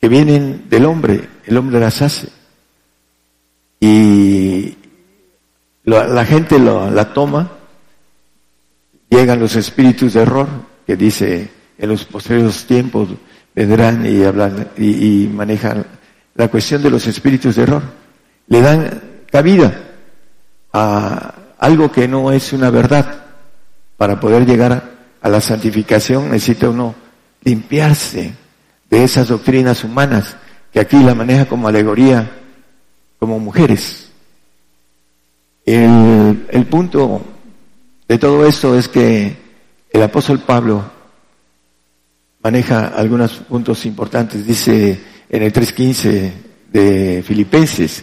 que 0.00 0.08
vienen 0.08 0.70
del 0.70 0.86
hombre, 0.86 1.28
el 1.44 1.56
hombre 1.58 1.80
las 1.80 2.00
hace. 2.00 2.28
Y 3.78 4.76
la, 5.84 6.24
gente 6.24 6.58
la 6.58 7.12
toma, 7.12 7.50
llegan 9.08 9.40
los 9.40 9.56
espíritus 9.56 10.14
de 10.14 10.22
error, 10.22 10.48
que 10.86 10.96
dice 10.96 11.50
en 11.78 11.88
los 11.88 12.04
posteriores 12.04 12.64
tiempos 12.64 13.08
vendrán 13.54 14.06
y 14.06 14.22
hablan 14.22 14.68
y, 14.76 15.28
manejan 15.32 15.84
la 16.34 16.48
cuestión 16.48 16.82
de 16.82 16.90
los 16.90 17.06
espíritus 17.06 17.56
de 17.56 17.62
error. 17.62 17.82
Le 18.48 18.60
dan 18.60 19.02
cabida 19.30 19.74
a 20.72 21.34
algo 21.58 21.90
que 21.90 22.08
no 22.08 22.32
es 22.32 22.52
una 22.52 22.70
verdad. 22.70 23.18
Para 23.96 24.18
poder 24.18 24.46
llegar 24.46 24.90
a 25.20 25.28
la 25.28 25.40
santificación 25.40 26.30
necesita 26.30 26.70
uno 26.70 26.94
limpiarse 27.44 28.32
de 28.90 29.04
esas 29.04 29.28
doctrinas 29.28 29.84
humanas 29.84 30.36
que 30.72 30.80
aquí 30.80 31.02
la 31.02 31.14
maneja 31.14 31.46
como 31.46 31.68
alegoría, 31.68 32.30
como 33.18 33.38
mujeres. 33.38 34.01
El, 35.64 36.66
punto 36.68 37.22
de 38.08 38.18
todo 38.18 38.46
esto 38.46 38.76
es 38.76 38.88
que 38.88 39.36
el 39.90 40.02
apóstol 40.02 40.40
Pablo 40.40 40.82
maneja 42.42 42.88
algunos 42.88 43.32
puntos 43.34 43.86
importantes. 43.86 44.46
Dice 44.46 45.00
en 45.28 45.42
el 45.42 45.52
3.15 45.52 46.32
de 46.72 47.22
Filipenses, 47.24 48.02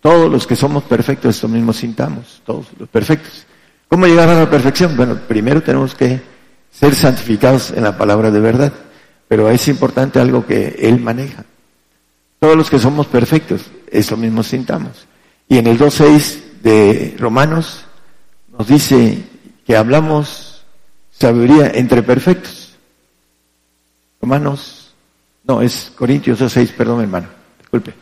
todos 0.00 0.30
los 0.30 0.46
que 0.46 0.56
somos 0.56 0.84
perfectos, 0.84 1.36
esto 1.36 1.48
mismo 1.48 1.72
sintamos, 1.72 2.42
todos 2.44 2.66
los 2.78 2.88
perfectos. 2.88 3.46
¿Cómo 3.88 4.06
llegar 4.06 4.28
a 4.28 4.40
la 4.40 4.50
perfección? 4.50 4.96
Bueno, 4.96 5.18
primero 5.26 5.62
tenemos 5.62 5.94
que 5.94 6.20
ser 6.70 6.94
santificados 6.94 7.70
en 7.70 7.84
la 7.84 7.96
palabra 7.96 8.30
de 8.30 8.40
verdad, 8.40 8.72
pero 9.26 9.48
es 9.48 9.66
importante 9.68 10.20
algo 10.20 10.44
que 10.44 10.76
él 10.80 11.00
maneja. 11.00 11.44
Todos 12.38 12.56
los 12.56 12.70
que 12.70 12.78
somos 12.78 13.06
perfectos, 13.06 13.62
eso 13.90 14.16
mismo 14.16 14.42
sintamos. 14.42 15.06
Y 15.48 15.56
en 15.56 15.66
el 15.66 15.78
2.6 15.78 16.47
de 16.62 17.16
Romanos 17.18 17.84
nos 18.56 18.66
dice 18.66 19.24
que 19.66 19.76
hablamos 19.76 20.64
sabiduría 21.10 21.70
entre 21.74 22.02
perfectos. 22.02 22.76
Romanos, 24.20 24.94
no, 25.44 25.62
es 25.62 25.92
Corintios 25.96 26.40
2.6, 26.40 26.72
perdón 26.72 27.00
hermano, 27.02 27.28
disculpe. 27.58 27.94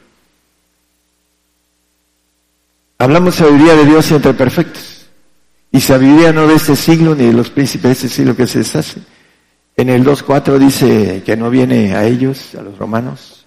Hablamos 2.99 3.35
sabiduría 3.35 3.74
de 3.74 3.85
Dios 3.85 4.11
entre 4.11 4.33
perfectos. 4.35 5.07
Y 5.70 5.81
sabiduría 5.81 6.33
no 6.33 6.47
de 6.47 6.55
este 6.55 6.74
siglo 6.74 7.15
ni 7.15 7.27
de 7.27 7.33
los 7.33 7.51
príncipes 7.51 7.85
de 7.85 7.93
este 7.93 8.09
siglo 8.09 8.35
que 8.35 8.47
se 8.47 8.61
deshace. 8.61 9.01
En 9.77 9.91
el 9.91 10.05
2.4 10.05 10.59
dice 10.59 11.23
que 11.24 11.37
no 11.37 11.51
viene 11.51 11.95
a 11.95 12.07
ellos, 12.07 12.55
a 12.55 12.62
los 12.62 12.78
romanos. 12.78 13.45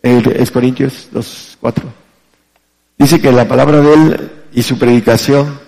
Es 0.00 0.50
Corintios 0.50 1.08
2.4. 1.12 1.82
Dice 2.98 3.20
que 3.20 3.32
la 3.32 3.46
palabra 3.46 3.80
de 3.80 3.94
él 3.94 4.30
y 4.52 4.62
su 4.62 4.78
predicación 4.78 5.60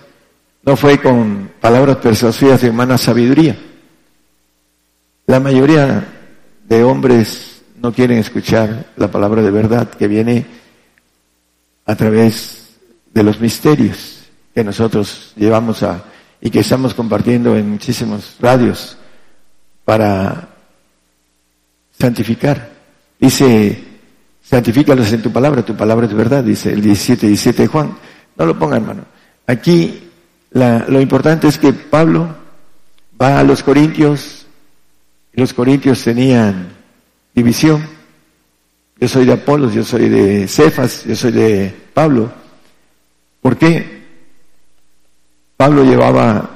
no 0.63 0.75
fue 0.75 1.01
con 1.01 1.51
palabras 1.59 1.97
persuasivas 1.97 2.61
de 2.61 2.69
humana 2.69 2.97
sabiduría 2.97 3.57
la 5.31 5.39
mayoría 5.39 6.05
de 6.67 6.83
hombres 6.83 7.61
no 7.77 7.93
quieren 7.93 8.17
escuchar 8.17 8.87
la 8.97 9.09
palabra 9.09 9.41
de 9.41 9.49
verdad 9.49 9.89
que 9.89 10.09
viene 10.09 10.45
a 11.85 11.95
través 11.95 12.75
de 13.13 13.23
los 13.23 13.39
misterios 13.39 14.23
que 14.53 14.61
nosotros 14.61 15.31
llevamos 15.37 15.83
a 15.83 16.03
y 16.41 16.49
que 16.49 16.59
estamos 16.59 16.93
compartiendo 16.93 17.55
en 17.55 17.69
muchísimos 17.69 18.35
radios 18.41 18.97
para 19.85 20.49
santificar. 21.97 22.69
Dice, 23.17 23.81
santifícalos 24.51 25.11
en 25.13 25.23
tu 25.23 25.31
palabra, 25.31 25.63
tu 25.63 25.75
palabra 25.75 26.05
es 26.05 26.13
verdad, 26.13 26.43
dice 26.43 26.73
el 26.73 26.81
17, 26.81 27.25
17 27.25 27.63
de 27.63 27.67
Juan. 27.67 27.97
No 28.35 28.45
lo 28.45 28.59
ponga, 28.59 28.75
hermano. 28.75 29.05
Aquí 29.47 30.03
lo 30.51 31.01
importante 31.01 31.47
es 31.47 31.57
que 31.57 31.73
Pablo 31.73 32.35
va 33.19 33.39
a 33.39 33.43
los 33.43 33.63
Corintios 33.63 34.41
los 35.33 35.53
corintios 35.53 36.03
tenían 36.03 36.67
división. 37.33 37.81
Yo 38.99 39.07
soy 39.07 39.25
de 39.25 39.33
Apolos, 39.33 39.73
yo 39.73 39.83
soy 39.83 40.09
de 40.09 40.47
Cefas, 40.47 41.05
yo 41.05 41.15
soy 41.15 41.31
de 41.31 41.73
Pablo. 41.93 42.31
¿Por 43.41 43.57
qué? 43.57 44.01
Pablo 45.57 45.83
llevaba 45.83 46.51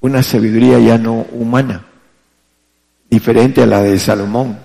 una 0.00 0.22
sabiduría 0.22 0.78
ya 0.78 0.98
no 0.98 1.26
humana, 1.32 1.84
diferente 3.08 3.62
a 3.62 3.66
la 3.66 3.80
de 3.80 3.98
Salomón. 3.98 4.58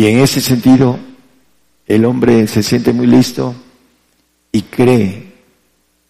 Y 0.00 0.06
en 0.06 0.20
ese 0.20 0.40
sentido, 0.40 0.98
el 1.86 2.06
hombre 2.06 2.46
se 2.46 2.62
siente 2.62 2.90
muy 2.90 3.06
listo 3.06 3.54
y 4.50 4.62
cree 4.62 5.30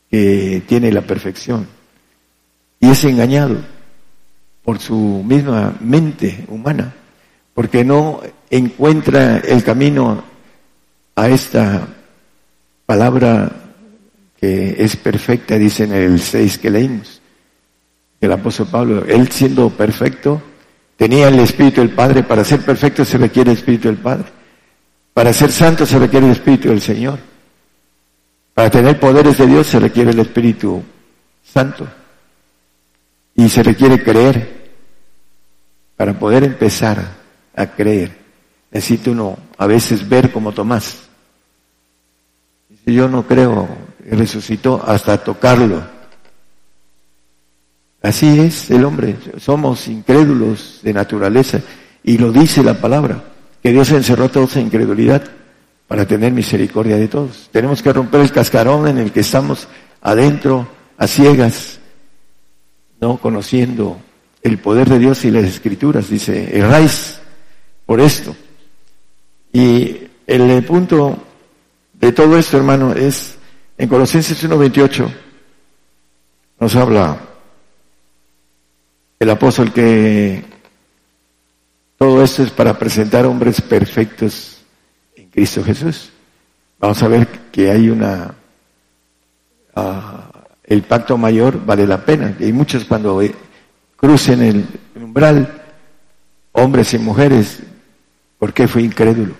que 0.08 0.62
tiene 0.64 0.92
la 0.92 1.00
perfección. 1.00 1.66
Y 2.78 2.88
es 2.88 3.02
engañado 3.02 3.56
por 4.62 4.78
su 4.78 4.94
misma 5.26 5.76
mente 5.80 6.44
humana, 6.46 6.94
porque 7.52 7.84
no 7.84 8.20
encuentra 8.48 9.38
el 9.38 9.64
camino 9.64 10.22
a 11.16 11.28
esta 11.28 11.88
palabra 12.86 13.50
que 14.38 14.76
es 14.78 14.94
perfecta, 14.94 15.58
dice 15.58 15.82
en 15.82 15.94
el 15.94 16.20
6 16.20 16.58
que 16.58 16.70
leímos, 16.70 17.20
el 18.20 18.30
apóstol 18.30 18.68
Pablo, 18.70 19.04
él 19.04 19.32
siendo 19.32 19.68
perfecto, 19.68 20.40
tenía 21.00 21.28
el 21.28 21.40
Espíritu 21.40 21.80
del 21.80 21.94
Padre, 21.94 22.22
para 22.24 22.44
ser 22.44 22.60
perfecto 22.60 23.06
se 23.06 23.16
requiere 23.16 23.52
el 23.52 23.56
Espíritu 23.56 23.88
del 23.88 23.96
Padre, 23.96 24.26
para 25.14 25.32
ser 25.32 25.50
santo 25.50 25.86
se 25.86 25.98
requiere 25.98 26.26
el 26.26 26.32
Espíritu 26.32 26.68
del 26.68 26.82
Señor, 26.82 27.18
para 28.52 28.68
tener 28.68 29.00
poderes 29.00 29.38
de 29.38 29.46
Dios 29.46 29.66
se 29.66 29.80
requiere 29.80 30.10
el 30.10 30.18
Espíritu 30.18 30.82
Santo. 31.42 31.88
Y 33.34 33.48
se 33.48 33.62
requiere 33.62 34.02
creer. 34.02 34.60
Para 35.96 36.18
poder 36.18 36.44
empezar 36.44 37.02
a 37.56 37.66
creer, 37.66 38.18
necesita 38.70 39.10
uno 39.10 39.38
a 39.56 39.66
veces 39.66 40.06
ver 40.06 40.30
como 40.30 40.52
Tomás. 40.52 41.08
Yo 42.84 43.08
no 43.08 43.26
creo, 43.26 43.66
resucitó 44.04 44.84
hasta 44.86 45.16
tocarlo. 45.16 45.82
Así 48.02 48.40
es 48.40 48.70
el 48.70 48.84
hombre, 48.84 49.16
somos 49.38 49.86
incrédulos 49.88 50.80
de 50.82 50.92
naturaleza 50.92 51.60
y 52.02 52.16
lo 52.16 52.32
dice 52.32 52.62
la 52.62 52.80
palabra, 52.80 53.22
que 53.62 53.72
Dios 53.72 53.90
encerró 53.90 54.24
a 54.24 54.28
todos 54.30 54.56
en 54.56 54.66
incredulidad 54.66 55.22
para 55.86 56.06
tener 56.06 56.32
misericordia 56.32 56.96
de 56.96 57.08
todos. 57.08 57.50
Tenemos 57.52 57.82
que 57.82 57.92
romper 57.92 58.22
el 58.22 58.32
cascarón 58.32 58.88
en 58.88 58.98
el 58.98 59.12
que 59.12 59.20
estamos 59.20 59.68
adentro, 60.00 60.66
a 60.96 61.06
ciegas, 61.06 61.78
no 63.00 63.18
conociendo 63.18 63.98
el 64.42 64.58
poder 64.58 64.88
de 64.88 64.98
Dios 64.98 65.24
y 65.24 65.30
las 65.30 65.44
escrituras. 65.44 66.08
Dice, 66.08 66.56
erráis 66.56 67.18
por 67.84 68.00
esto. 68.00 68.34
Y 69.52 69.96
el 70.26 70.64
punto 70.64 71.18
de 71.94 72.12
todo 72.12 72.38
esto, 72.38 72.56
hermano, 72.56 72.92
es 72.92 73.36
en 73.76 73.88
Colosenses 73.88 74.44
1.28 74.44 75.08
nos 76.60 76.76
habla 76.76 77.18
el 79.20 79.28
apóstol 79.28 79.70
que 79.70 80.42
todo 81.98 82.24
esto 82.24 82.42
es 82.42 82.50
para 82.50 82.78
presentar 82.78 83.26
hombres 83.26 83.60
perfectos 83.60 84.62
en 85.14 85.28
Cristo 85.28 85.62
Jesús. 85.62 86.10
Vamos 86.78 87.02
a 87.02 87.08
ver 87.08 87.28
que 87.52 87.70
hay 87.70 87.90
una 87.90 88.34
ah, 89.76 90.30
el 90.64 90.82
pacto 90.84 91.18
mayor 91.18 91.64
vale 91.66 91.86
la 91.86 92.02
pena. 92.02 92.34
Y 92.40 92.50
muchos 92.52 92.86
cuando 92.86 93.20
crucen 93.96 94.42
el 94.42 94.66
umbral, 94.94 95.64
hombres 96.52 96.94
y 96.94 96.98
mujeres, 96.98 97.60
¿por 98.38 98.54
qué 98.54 98.66
fui 98.66 98.84
incrédulo? 98.84 99.34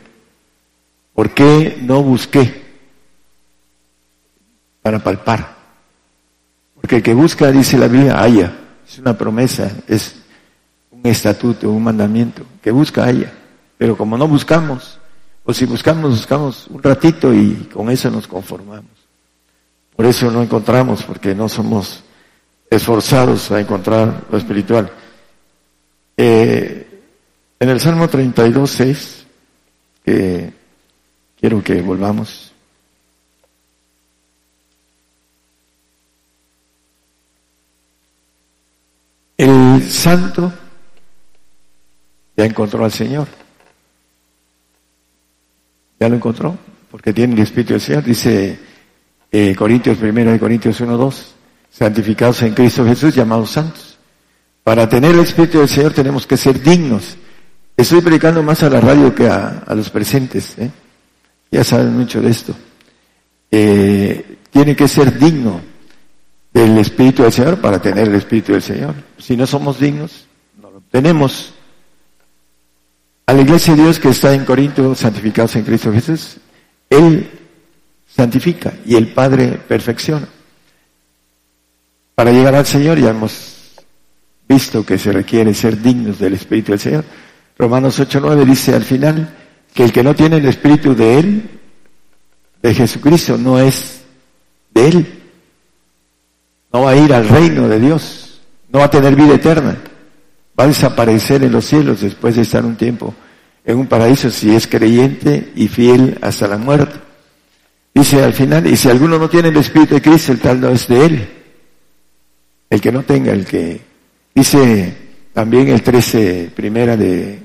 ¿Por 1.14 1.30
qué 1.30 1.78
no 1.80 2.02
busqué 2.02 2.62
para 4.82 4.98
palpar? 4.98 5.56
Porque 6.74 6.96
el 6.96 7.02
que 7.02 7.14
busca, 7.14 7.50
dice 7.50 7.78
la 7.78 7.88
Biblia, 7.88 8.20
haya. 8.22 8.60
Es 8.90 8.98
una 8.98 9.16
promesa, 9.16 9.70
es 9.86 10.16
un 10.90 11.00
estatuto, 11.04 11.70
un 11.70 11.84
mandamiento. 11.84 12.42
Que 12.60 12.72
busca, 12.72 13.04
haya. 13.04 13.32
Pero 13.78 13.96
como 13.96 14.18
no 14.18 14.26
buscamos, 14.26 14.98
o 15.44 15.54
si 15.54 15.64
buscamos, 15.64 16.10
buscamos 16.10 16.66
un 16.66 16.82
ratito 16.82 17.32
y 17.32 17.68
con 17.72 17.88
eso 17.88 18.10
nos 18.10 18.26
conformamos. 18.26 18.90
Por 19.94 20.06
eso 20.06 20.28
no 20.32 20.42
encontramos, 20.42 21.04
porque 21.04 21.36
no 21.36 21.48
somos 21.48 22.02
esforzados 22.68 23.52
a 23.52 23.60
encontrar 23.60 24.24
lo 24.28 24.36
espiritual. 24.36 24.90
Eh, 26.16 27.02
en 27.60 27.68
el 27.68 27.78
Salmo 27.78 28.08
32, 28.08 28.70
6, 28.70 29.26
que 30.04 30.52
quiero 31.38 31.62
que 31.62 31.80
volvamos. 31.80 32.49
El 39.74 39.88
santo 39.88 40.52
ya 42.36 42.44
encontró 42.44 42.84
al 42.84 42.90
Señor. 42.90 43.28
Ya 46.00 46.08
lo 46.08 46.16
encontró, 46.16 46.58
porque 46.90 47.12
tiene 47.12 47.34
el 47.34 47.40
Espíritu 47.40 47.74
del 47.74 47.80
Señor. 47.80 48.02
Dice 48.02 48.58
eh, 49.30 49.54
Corintios 49.54 49.98
primero 49.98 50.34
y 50.34 50.38
Corintios 50.38 50.80
1, 50.80 50.96
2, 50.96 51.34
santificados 51.70 52.42
en 52.42 52.54
Cristo 52.54 52.84
Jesús, 52.84 53.14
llamados 53.14 53.50
santos. 53.50 53.98
Para 54.64 54.88
tener 54.88 55.12
el 55.12 55.20
Espíritu 55.20 55.58
del 55.58 55.68
Señor 55.68 55.92
tenemos 55.92 56.26
que 56.26 56.36
ser 56.36 56.60
dignos. 56.60 57.16
Estoy 57.76 58.00
predicando 58.00 58.42
más 58.42 58.62
a 58.64 58.70
la 58.70 58.80
radio 58.80 59.14
que 59.14 59.28
a, 59.28 59.62
los 59.68 59.88
presentes. 59.90 60.58
¿eh? 60.58 60.70
Ya 61.50 61.62
saben 61.62 61.96
mucho 61.96 62.20
de 62.20 62.30
esto. 62.30 62.54
Eh, 63.50 64.38
tiene 64.50 64.74
que 64.74 64.88
ser 64.88 65.16
digno 65.16 65.69
del 66.52 66.78
Espíritu 66.78 67.22
del 67.22 67.32
Señor 67.32 67.60
para 67.60 67.80
tener 67.80 68.08
el 68.08 68.14
Espíritu 68.14 68.52
del 68.52 68.62
Señor. 68.62 68.94
Si 69.18 69.36
no 69.36 69.46
somos 69.46 69.78
dignos, 69.78 70.26
no 70.60 70.70
lo 70.70 70.80
tenemos. 70.90 71.54
A 73.26 73.32
la 73.32 73.42
iglesia 73.42 73.76
de 73.76 73.82
Dios 73.82 73.98
que 73.98 74.08
está 74.08 74.34
en 74.34 74.44
Corinto, 74.44 74.94
santificados 74.94 75.54
en 75.56 75.64
Cristo 75.64 75.92
Jesús, 75.92 76.38
Él 76.88 77.30
santifica 78.06 78.72
y 78.84 78.96
el 78.96 79.12
Padre 79.12 79.58
perfecciona. 79.66 80.26
Para 82.14 82.32
llegar 82.32 82.54
al 82.54 82.66
Señor 82.66 82.98
ya 82.98 83.10
hemos 83.10 83.76
visto 84.48 84.84
que 84.84 84.98
se 84.98 85.12
requiere 85.12 85.54
ser 85.54 85.80
dignos 85.80 86.18
del 86.18 86.34
Espíritu 86.34 86.72
del 86.72 86.80
Señor. 86.80 87.04
Romanos 87.56 88.00
8.9 88.00 88.44
dice 88.44 88.74
al 88.74 88.82
final 88.82 89.32
que 89.72 89.84
el 89.84 89.92
que 89.92 90.02
no 90.02 90.14
tiene 90.14 90.38
el 90.38 90.46
Espíritu 90.46 90.94
de 90.94 91.18
Él, 91.20 91.50
de 92.60 92.74
Jesucristo, 92.74 93.38
no 93.38 93.60
es 93.60 94.00
de 94.74 94.88
Él. 94.88 95.19
No 96.72 96.82
va 96.82 96.90
a 96.90 96.96
ir 96.96 97.12
al 97.12 97.28
reino 97.28 97.68
de 97.68 97.80
Dios, 97.80 98.40
no 98.72 98.78
va 98.78 98.86
a 98.86 98.90
tener 98.90 99.16
vida 99.16 99.34
eterna. 99.34 99.78
Va 100.58 100.64
a 100.64 100.68
desaparecer 100.68 101.42
en 101.42 101.52
los 101.52 101.64
cielos 101.64 102.00
después 102.00 102.36
de 102.36 102.42
estar 102.42 102.64
un 102.64 102.76
tiempo 102.76 103.14
en 103.64 103.78
un 103.78 103.86
paraíso 103.86 104.30
si 104.30 104.54
es 104.54 104.66
creyente 104.66 105.52
y 105.54 105.68
fiel 105.68 106.18
hasta 106.22 106.48
la 106.48 106.58
muerte. 106.58 106.98
Dice 107.94 108.22
al 108.22 108.32
final, 108.32 108.66
y 108.66 108.76
si 108.76 108.88
alguno 108.88 109.18
no 109.18 109.28
tiene 109.28 109.48
el 109.48 109.56
Espíritu 109.56 109.94
de 109.94 110.02
Cristo, 110.02 110.32
el 110.32 110.40
tal 110.40 110.60
no 110.60 110.68
es 110.68 110.86
de 110.86 111.04
él. 111.04 111.28
El 112.68 112.80
que 112.80 112.92
no 112.92 113.02
tenga, 113.02 113.32
el 113.32 113.44
que... 113.44 113.80
Dice 114.34 114.96
también 115.32 115.68
el 115.68 115.82
13, 115.82 116.52
primera 116.54 116.96
de 116.96 117.42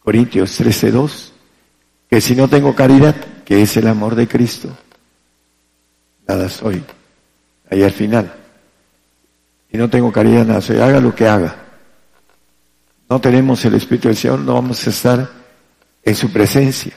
Corintios 0.00 0.54
13, 0.56 0.90
2, 0.90 1.32
que 2.10 2.20
si 2.20 2.34
no 2.34 2.48
tengo 2.48 2.74
caridad, 2.74 3.16
que 3.44 3.62
es 3.62 3.76
el 3.76 3.86
amor 3.86 4.14
de 4.14 4.28
Cristo, 4.28 4.76
nada 6.28 6.48
soy. 6.48 6.82
Ahí 7.72 7.82
al 7.82 7.92
final. 7.92 8.32
Y 9.70 9.78
no 9.78 9.88
tengo 9.88 10.12
caridad, 10.12 10.44
nada 10.44 10.60
soy. 10.60 10.76
Haga 10.78 11.00
lo 11.00 11.14
que 11.14 11.26
haga. 11.26 11.56
No 13.08 13.20
tenemos 13.20 13.64
el 13.64 13.74
Espíritu 13.74 14.08
del 14.08 14.16
Señor, 14.16 14.40
no 14.40 14.54
vamos 14.54 14.86
a 14.86 14.90
estar 14.90 15.30
en 16.04 16.14
su 16.14 16.30
presencia 16.30 16.92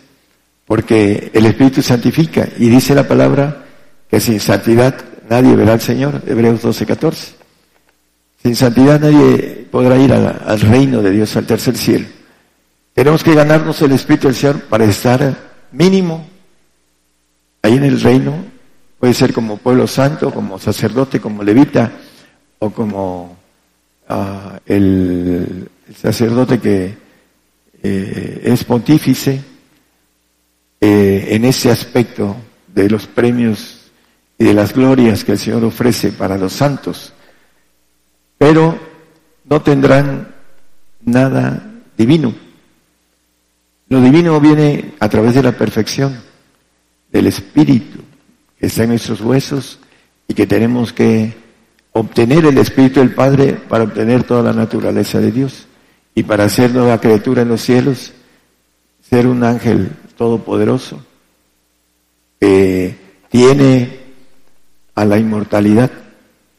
porque 0.65 1.31
el 1.34 1.45
Espíritu 1.45 1.81
santifica 1.81 2.47
y 2.57 2.69
dice 2.69 2.95
la 2.95 3.07
palabra 3.07 3.65
que 4.10 4.19
sin 4.19 4.39
santidad 4.39 4.95
nadie 5.30 5.56
verá 5.56 5.73
al 5.73 5.81
Señor, 5.81 6.22
Hebreos 6.26 6.61
12, 6.61 6.85
14. 6.85 7.35
Sin 8.41 8.56
santidad 8.56 8.99
nadie 8.99 9.68
podrá 9.72 9.97
ir 9.97 10.11
al, 10.14 10.60
reino 10.61 11.02
de 11.02 11.11
Dios, 11.11 11.35
al 11.35 11.45
tercer 11.45 11.77
cielo. 11.77 12.07
Tenemos 12.93 13.23
que 13.23 13.35
ganarnos 13.35 13.81
el 13.81 13.91
Espíritu 13.91 14.27
del 14.27 14.35
Señor 14.35 14.61
para 14.61 14.85
estar 14.85 15.35
mínimo 15.72 16.27
ahí 17.61 17.73
en 17.73 17.84
el 17.84 18.02
reino. 18.02 18.55
Puede 19.06 19.14
ser 19.14 19.34
como 19.34 19.57
pueblo 19.57 19.86
santo, 19.86 20.32
como 20.34 20.57
sacerdote, 20.57 21.22
como 21.22 21.44
levita 21.44 21.91
o 22.57 22.72
como 22.72 23.38
ah, 24.10 24.60
el, 24.65 25.69
sacerdote 25.95 26.60
que 26.60 26.98
eh, 27.84 28.41
es 28.45 28.64
pontífice 28.64 29.44
eh, 30.82 31.27
en 31.30 31.45
ese 31.45 31.69
aspecto 31.69 32.36
de 32.73 32.90
los 32.90 33.06
premios 33.06 33.91
y 34.40 34.45
de 34.45 34.56
las 34.56 34.73
glorias 34.73 35.23
que 35.23 35.34
el 35.34 35.38
Señor 35.38 35.64
ofrece 35.65 36.11
para 36.11 36.36
los 36.36 36.53
santos, 36.53 37.14
pero 38.40 38.76
no 39.44 39.61
tendrán 39.61 40.34
nada 41.03 41.64
divino. 41.95 42.34
Lo 43.88 44.02
divino 44.02 44.40
viene 44.40 44.95
a 44.99 45.07
través 45.10 45.36
de 45.36 45.44
la 45.44 45.52
perfección 45.52 46.19
del 47.11 47.27
Espíritu 47.27 47.95
está 48.68 48.84
en 48.84 48.90
nuestros 48.90 49.22
huesos 49.22 49.80
y 50.28 50.34
que 50.34 50.48
tenemos 50.48 50.94
que 50.94 51.34
obtener 51.92 52.46
el 52.46 52.58
Espíritu 52.58 53.00
del 53.00 53.14
Padre 53.14 53.54
para 53.54 53.86
obtener 53.86 54.24
toda 54.24 54.44
la 54.44 54.54
naturaleza 54.54 55.20
de 55.20 55.32
Dios 55.32 55.68
y 56.14 56.24
para 56.24 56.50
ser 56.50 56.72
nueva 56.72 57.00
criatura 57.00 57.42
en 57.42 57.50
los 57.50 57.62
cielos, 57.62 58.14
ser 59.10 59.28
un 59.28 59.44
ángel 59.44 59.92
todopoderoso, 60.18 61.04
que 62.40 62.98
tiene 63.30 64.00
a 64.96 65.06
la 65.06 65.18
inmortalidad. 65.18 65.92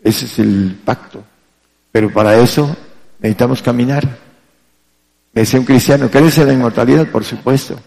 Ese 0.03 0.27
es 0.27 0.39
el 0.39 0.79
pacto. 0.85 1.25
Pero 1.91 2.13
para 2.13 2.37
eso 2.39 2.77
necesitamos 3.19 3.63
caminar. 3.63 4.05
Me 5.33 5.43
decía 5.43 5.59
un 5.59 5.67
cristiano, 5.67 6.11
¿crees 6.11 6.39
en 6.39 6.47
la 6.47 6.53
inmortalidad? 6.53 7.09
Por 7.09 7.25
supuesto. 7.25 7.79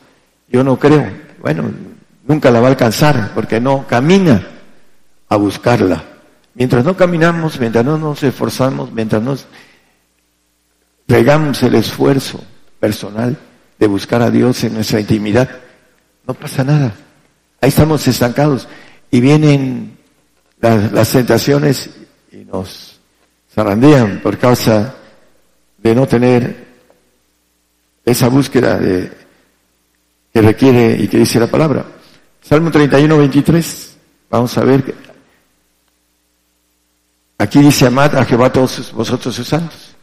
Yo 0.50 0.64
no 0.64 0.78
creo. 0.78 1.12
Bueno, 1.42 1.72
nunca 2.30 2.52
la 2.52 2.62
va 2.62 2.68
a 2.68 2.72
alcanzar 2.72 3.32
porque 3.34 3.60
no 3.60 3.88
camina 3.88 4.48
a 5.28 5.36
buscarla. 5.36 6.04
Mientras 6.54 6.86
no 6.86 6.96
caminamos, 6.96 7.60
mientras 7.60 7.84
no 7.84 7.98
nos 7.98 8.22
esforzamos, 8.22 8.92
mientras 8.92 9.22
nos 9.22 9.48
regamos 11.08 11.62
el 11.64 11.76
esfuerzo 11.76 12.42
personal, 12.80 13.36
de 13.80 13.88
buscar 13.88 14.22
a 14.22 14.30
Dios 14.30 14.64
en 14.64 14.76
nuestra 14.76 15.00
intimidad, 15.00 15.50
no 16.28 16.34
pasa 16.36 16.64
nada. 16.64 16.94
Ahí 17.62 17.70
estamos 17.70 18.08
estancados 18.08 18.68
y 19.10 19.20
vienen 19.22 19.98
las, 20.62 21.12
tentaciones 21.12 21.90
y 22.32 22.46
nos 22.46 23.00
zarandean 23.52 24.20
por 24.22 24.38
causa 24.38 24.94
de 25.80 25.96
no 25.96 26.08
tener 26.08 26.68
esa 28.06 28.28
búsqueda 28.28 28.80
que 28.80 30.42
requiere 30.42 30.96
y 31.00 31.08
que 31.08 31.18
dice 31.18 31.40
la 31.40 31.48
palabra. 31.48 31.99
Salmo 32.50 32.72
31, 32.72 33.16
23. 33.16 33.98
Vamos 34.32 34.58
a 34.58 34.64
ver. 34.64 34.96
Aquí 37.38 37.60
dice, 37.60 37.86
amad 37.86 38.16
a 38.16 38.26
Jehová 38.26 38.52
todos 38.52 38.92
vosotros 38.92 39.36
sus 39.36 39.48
santos. 39.48 39.96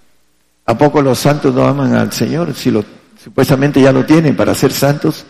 ¿A 0.64 0.78
poco 0.78 1.02
los 1.02 1.18
santos 1.18 1.52
no 1.52 1.66
aman 1.66 1.96
al 1.96 2.12
Señor? 2.12 2.54
Si 2.54 2.70
lo, 2.70 2.84
supuestamente 3.20 3.80
ya 3.80 3.90
lo 3.90 4.06
tienen, 4.06 4.36
para 4.36 4.54
ser 4.54 4.70
santos 4.70 5.26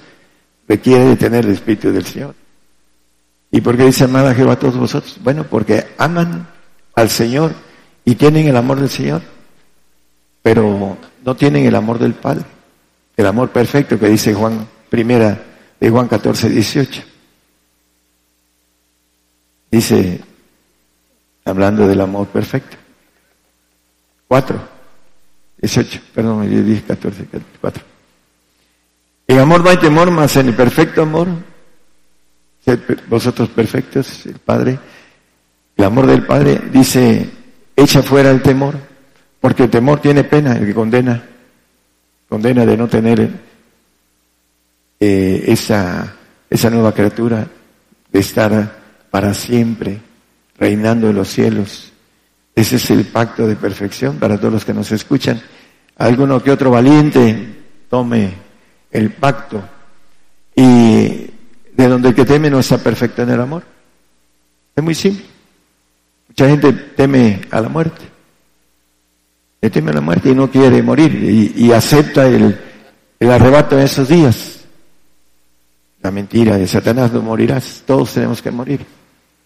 requiere 0.69 1.17
tener 1.17 1.47
el 1.47 1.53
Espíritu 1.53 1.91
del 1.91 2.05
Señor. 2.05 2.35
¿Y 3.51 3.63
por 3.63 3.79
qué 3.79 3.85
dice 3.85 4.05
amad 4.05 4.29
a 4.29 4.35
Jehová 4.35 4.59
todos 4.59 4.77
vosotros? 4.77 5.17
Bueno, 5.23 5.45
porque 5.45 5.87
aman 5.97 6.47
al 6.95 7.09
Señor 7.09 7.55
y 8.05 8.17
tienen 8.17 8.47
el 8.47 8.57
amor 8.59 8.79
del 8.79 8.91
Señor, 8.91 9.23
pero 10.43 10.99
no 11.25 11.35
tienen 11.35 11.65
el 11.65 11.77
amor 11.77 11.99
del 11.99 12.13
Padre, 12.13 12.45
el 13.17 13.25
amor 13.25 13.49
perfecto 13.49 13.99
que 13.99 14.07
dice 14.07 14.35
Juan 14.35 14.69
primera 14.91 15.56
de 15.81 15.91
Juan 15.91 16.09
14, 16.09 16.49
18. 16.49 17.03
Dice, 19.71 20.21
hablando 21.45 21.87
del 21.87 22.01
amor 22.01 22.29
perfecto. 22.29 22.77
4, 24.29 24.61
18, 25.59 26.01
perdón, 26.15 26.49
10, 26.49 26.83
14, 26.83 27.27
4. 27.61 27.85
En 29.29 29.39
amor 29.39 29.63
no 29.63 29.71
hay 29.71 29.77
temor, 29.77 30.11
más 30.11 30.37
en 30.37 30.49
el 30.49 30.55
perfecto 30.55 31.03
amor, 31.03 31.29
vosotros 33.09 33.49
perfectos, 33.51 34.27
el 34.27 34.39
Padre, 34.39 34.79
el 35.77 35.85
amor 35.85 36.07
del 36.07 36.25
Padre 36.25 36.61
dice, 36.73 37.29
echa 37.75 38.03
fuera 38.03 38.31
el 38.31 38.43
temor, 38.43 38.77
porque 39.41 39.65
el 39.65 39.71
temor 39.71 40.01
tiene 40.01 40.25
pena, 40.25 40.53
el 40.53 40.67
que 40.67 40.75
condena, 40.75 41.23
condena 42.29 42.65
de 42.65 42.77
no 42.77 42.89
tener 42.89 43.46
eh, 44.99 45.45
esa, 45.47 46.15
esa 46.49 46.71
nueva 46.71 46.93
criatura, 46.93 47.47
de 48.11 48.19
estar 48.19 48.77
para 49.11 49.35
siempre 49.35 50.01
reinando 50.59 51.11
en 51.11 51.17
los 51.17 51.29
cielos. 51.29 51.93
Ese 52.55 52.77
es 52.77 52.91
el 52.91 53.05
pacto 53.05 53.47
de 53.47 53.57
perfección 53.57 54.17
para 54.17 54.39
todos 54.39 54.55
los 54.55 54.65
que 54.65 54.73
nos 54.73 54.91
escuchan. 54.93 55.41
Alguno 55.99 56.43
que 56.43 56.51
otro 56.51 56.71
valiente 56.71 57.55
tome 57.89 58.33
el 58.91 59.11
pacto 59.13 59.63
y 60.55 61.31
de 61.73 61.89
donde 61.89 62.09
el 62.09 62.15
que 62.15 62.25
teme 62.25 62.49
no 62.49 62.59
está 62.59 62.79
perfecto 62.79 63.23
en 63.23 63.31
el 63.31 63.41
amor. 63.41 63.63
Es 64.75 64.83
muy 64.83 64.95
simple. 64.95 65.25
Mucha 66.29 66.49
gente 66.49 66.73
teme 66.73 67.43
a 67.51 67.61
la 67.61 67.69
muerte. 67.69 68.03
Le 69.61 69.71
teme 69.71 69.91
a 69.91 69.95
la 69.95 70.01
muerte 70.01 70.31
y 70.31 70.35
no 70.35 70.51
quiere 70.51 70.83
morir 70.83 71.13
y, 71.55 71.73
acepta 71.73 72.27
el, 72.27 72.59
el 73.19 73.31
arrebato 73.31 73.79
en 73.79 73.85
esos 73.85 74.09
días. 74.09 74.56
La 76.07 76.13
mentira 76.13 76.57
de 76.57 76.69
Satanás 76.69 77.13
no 77.13 77.21
morirás. 77.21 77.83
Todos 77.85 78.15
tenemos 78.15 78.41
que 78.41 78.53
morir. 78.53 78.87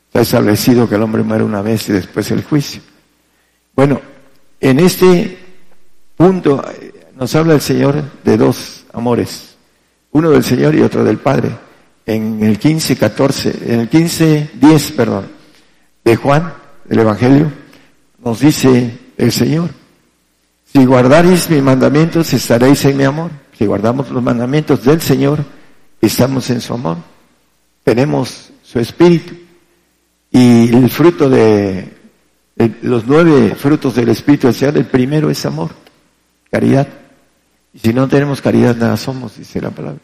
Está 0.08 0.20
establecido 0.20 0.86
que 0.86 0.96
el 0.96 1.02
hombre 1.02 1.22
muere 1.22 1.42
una 1.42 1.62
vez 1.62 1.88
y 1.88 1.94
después 1.94 2.30
el 2.32 2.44
juicio. 2.44 2.82
Bueno, 3.74 3.98
en 4.60 4.78
este 4.78 5.38
punto 6.18 6.62
eh, 6.70 7.12
nos 7.16 7.34
habla 7.34 7.54
el 7.54 7.62
Señor 7.62 8.04
de 8.22 8.36
dos 8.36 8.84
amores. 8.92 9.56
Uno 10.10 10.28
del 10.28 10.44
Señor 10.44 10.74
y 10.74 10.82
otro 10.82 11.02
del 11.02 11.16
Padre. 11.16 11.48
En 12.04 12.44
el 12.44 12.58
15, 12.58 12.94
14, 12.94 13.72
en 13.72 13.80
el 13.80 13.88
15, 13.88 14.50
10, 14.52 14.92
perdón, 14.92 15.28
de 16.04 16.14
Juan, 16.14 16.52
el 16.90 16.98
Evangelio, 16.98 17.50
nos 18.22 18.40
dice 18.40 18.98
el 19.16 19.32
Señor, 19.32 19.70
si 20.70 20.84
guardaréis 20.84 21.48
mis 21.48 21.62
mandamientos, 21.62 22.30
estaréis 22.34 22.84
en 22.84 22.98
mi 22.98 23.04
amor. 23.04 23.30
Si 23.56 23.64
guardamos 23.64 24.10
los 24.10 24.22
mandamientos 24.22 24.84
del 24.84 25.00
Señor, 25.00 25.42
estamos 26.06 26.48
en 26.50 26.60
su 26.60 26.74
amor. 26.74 26.98
Tenemos 27.84 28.50
su 28.62 28.78
espíritu. 28.78 29.34
Y 30.30 30.74
el 30.74 30.88
fruto 30.90 31.28
de, 31.28 31.92
los 32.82 33.06
nueve 33.06 33.54
frutos 33.56 33.94
del 33.94 34.10
Espíritu 34.10 34.52
del 34.52 34.76
el 34.76 34.86
primero 34.86 35.28
es 35.30 35.44
amor, 35.44 35.70
caridad. 36.50 36.86
Y 37.72 37.78
si 37.78 37.92
no 37.92 38.08
tenemos 38.08 38.40
caridad, 38.40 38.76
nada 38.76 38.96
somos, 38.96 39.36
dice 39.36 39.60
la 39.60 39.70
palabra. 39.70 40.00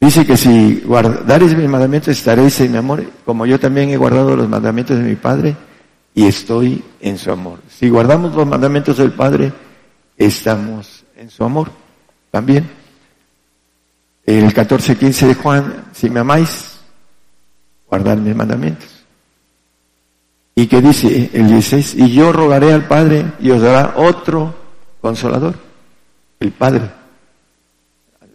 Dice 0.00 0.26
que 0.26 0.36
si 0.36 0.82
guardaréis 0.84 1.56
mis 1.56 1.68
mandamientos 1.68 2.08
estaréis 2.08 2.60
en 2.60 2.72
mi 2.72 2.78
amor, 2.78 3.04
como 3.24 3.46
yo 3.46 3.58
también 3.58 3.90
he 3.90 3.96
guardado 3.96 4.36
los 4.36 4.48
mandamientos 4.48 4.98
de 4.98 5.04
mi 5.04 5.16
Padre 5.16 5.56
y 6.14 6.26
estoy 6.26 6.82
en 7.00 7.16
su 7.16 7.30
amor. 7.30 7.60
Si 7.68 7.88
guardamos 7.88 8.34
los 8.34 8.46
mandamientos 8.46 8.98
del 8.98 9.12
Padre, 9.12 9.52
estamos 10.16 11.04
en 11.16 11.30
su 11.30 11.44
amor 11.44 11.70
también. 12.30 12.68
El 14.26 14.52
14-15 14.52 15.26
de 15.28 15.34
Juan, 15.34 15.84
si 15.92 16.10
me 16.10 16.20
amáis, 16.20 16.80
guardad 17.88 18.16
mis 18.16 18.34
mandamientos. 18.34 18.88
Y 20.54 20.66
que 20.66 20.82
dice 20.82 21.30
el 21.32 21.48
16, 21.48 21.94
y 21.94 22.12
yo 22.12 22.32
rogaré 22.32 22.72
al 22.72 22.88
Padre 22.88 23.32
y 23.40 23.50
os 23.50 23.62
dará 23.62 23.94
otro 23.96 24.54
consolador, 25.00 25.54
el 26.40 26.50
Padre 26.50 26.90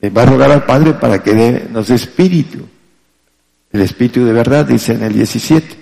va 0.09 0.23
a 0.23 0.26
rogar 0.26 0.51
al 0.51 0.65
Padre 0.65 0.93
para 0.93 1.22
que 1.22 1.68
nos 1.69 1.88
dé 1.88 1.95
espíritu, 1.95 2.68
el 3.72 3.81
espíritu 3.81 4.26
de 4.26 4.34
verdad, 4.34 4.65
dice 4.65 4.93
en 4.93 5.03
el 5.03 5.13
17, 5.13 5.77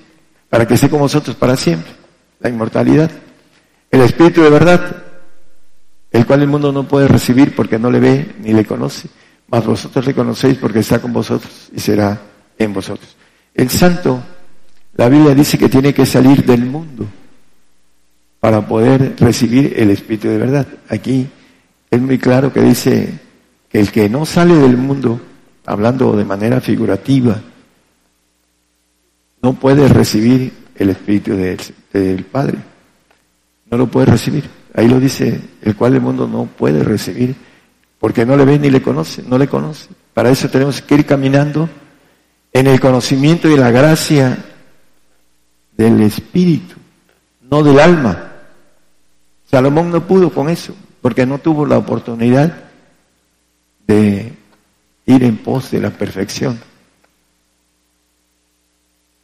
para 0.50 0.68
que 0.68 0.74
esté 0.74 0.90
con 0.90 1.00
vosotros 1.00 1.36
para 1.36 1.56
siempre, 1.56 1.92
la 2.40 2.50
inmortalidad. 2.50 3.10
El 3.90 4.02
espíritu 4.02 4.42
de 4.42 4.50
verdad, 4.50 5.04
el 6.12 6.26
cual 6.26 6.42
el 6.42 6.48
mundo 6.48 6.72
no 6.72 6.88
puede 6.88 7.08
recibir 7.08 7.56
porque 7.56 7.80
no 7.80 7.90
le 7.90 8.00
ve 8.00 8.36
ni 8.40 8.54
le 8.54 8.66
conoce, 8.66 9.10
mas 9.50 9.66
vosotros 9.66 10.06
le 10.06 10.14
conocéis 10.14 10.58
porque 10.58 10.80
está 10.80 11.00
con 11.00 11.14
vosotros 11.14 11.70
y 11.76 11.80
será 11.80 12.20
en 12.58 12.74
vosotros. 12.74 13.16
El 13.54 13.70
santo, 13.70 14.22
la 14.96 15.10
Biblia 15.10 15.34
dice 15.34 15.58
que 15.58 15.70
tiene 15.70 15.94
que 15.94 16.06
salir 16.06 16.46
del 16.46 16.66
mundo 16.66 17.06
para 18.40 18.66
poder 18.66 19.16
recibir 19.18 19.74
el 19.76 19.90
espíritu 19.90 20.28
de 20.28 20.38
verdad. 20.38 20.68
Aquí 20.90 21.28
es 21.90 22.02
muy 22.02 22.18
claro 22.18 22.54
que 22.54 22.62
dice 22.62 23.20
que 23.70 23.80
el 23.80 23.92
que 23.92 24.10
no 24.10 24.26
sale 24.26 24.56
del 24.56 24.78
mundo, 24.78 25.20
hablando 25.66 26.16
de 26.16 26.26
manera 26.26 26.62
figurativa, 26.62 27.42
no 29.42 29.54
puede 29.54 29.88
recibir 29.88 30.52
el 30.76 30.90
Espíritu 30.90 31.36
del, 31.36 32.24
Padre. 32.26 32.58
No 33.70 33.78
lo 33.78 33.88
puede 33.88 34.08
recibir. 34.08 34.44
Ahí 34.74 34.88
lo 34.88 35.00
dice, 35.00 35.40
el 35.62 35.76
cual 35.76 35.96
el 35.96 36.02
mundo 36.02 36.28
no 36.28 36.46
puede 36.46 36.84
recibir, 36.84 37.36
porque 38.00 38.26
no 38.26 38.38
le 38.38 38.46
ve 38.46 38.58
ni 38.58 38.70
le 38.70 38.82
conoce, 38.82 39.24
no 39.24 39.38
le 39.38 39.48
conoce. 39.48 39.90
Para 40.14 40.30
eso 40.30 40.50
tenemos 40.50 40.82
que 40.82 40.96
ir 40.96 41.06
caminando 41.06 41.70
en 42.54 42.68
el 42.68 42.80
conocimiento 42.80 43.50
y 43.50 43.58
la 43.58 43.72
gracia 43.72 44.38
del 45.76 46.02
Espíritu, 46.02 46.76
no 47.50 47.64
del 47.64 47.80
alma. 47.80 48.32
Salomón 49.50 49.92
no 49.92 50.06
pudo 50.06 50.32
con 50.32 50.50
eso, 50.50 50.76
porque 51.02 51.26
no 51.26 51.40
tuvo 51.40 51.66
la 51.66 51.78
oportunidad 51.78 52.66
de 53.88 54.34
ir 55.06 55.24
en 55.24 55.38
pos 55.38 55.72
de 55.72 55.82
la 55.82 55.90
perfección. 55.90 56.60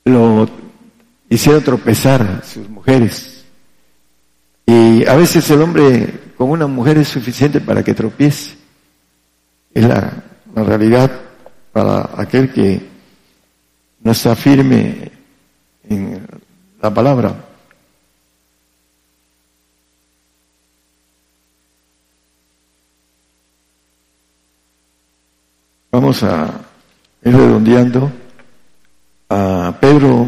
Lo 0.06 0.50
hicieron 1.30 1.64
tropezar 1.64 2.42
sus 2.46 2.68
mujeres. 2.70 3.44
Y 4.66 5.06
a 5.06 5.16
veces 5.16 5.50
el 5.52 5.62
hombre 5.62 6.34
con 6.38 6.50
una 6.50 6.68
mujer 6.68 6.98
es 6.98 7.08
suficiente 7.08 7.62
para 7.62 7.84
que 7.84 7.94
tropiece. 7.94 8.55
Es 9.76 9.84
la, 9.84 10.12
la 10.56 10.64
realidad 10.64 11.12
para 11.72 12.10
aquel 12.16 12.52
que 12.52 12.82
no 14.00 14.12
está 14.12 14.34
firme 14.36 15.12
en 15.90 16.26
la 16.82 16.94
palabra. 16.94 17.36
Vamos 25.92 26.24
a 26.24 26.62
ir 27.24 27.34
redondeando 27.34 28.12
a 29.30 29.78
Pedro 29.80 30.28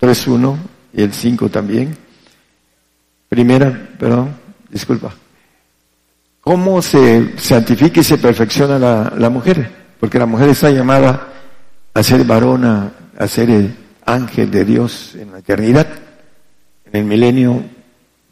3.1 0.00 0.56
y 0.94 1.02
el 1.02 1.12
5 1.12 1.48
también. 1.48 1.96
Primera, 3.28 3.88
perdón, 3.98 4.34
disculpa. 4.68 5.14
¿Cómo 6.50 6.82
se 6.82 7.38
santifica 7.38 8.00
y 8.00 8.02
se 8.02 8.18
perfecciona 8.18 8.76
la, 8.76 9.30
mujer? 9.30 9.70
Porque 10.00 10.18
la 10.18 10.26
mujer 10.26 10.48
está 10.48 10.68
llamada 10.68 11.28
a 11.94 12.02
ser 12.02 12.24
varona, 12.24 12.90
a 13.16 13.28
ser 13.28 13.50
el 13.50 13.76
ángel 14.04 14.50
de 14.50 14.64
Dios 14.64 15.14
en 15.14 15.30
la 15.30 15.38
eternidad. 15.38 15.86
En 16.86 16.96
el 16.96 17.04
milenio 17.04 17.62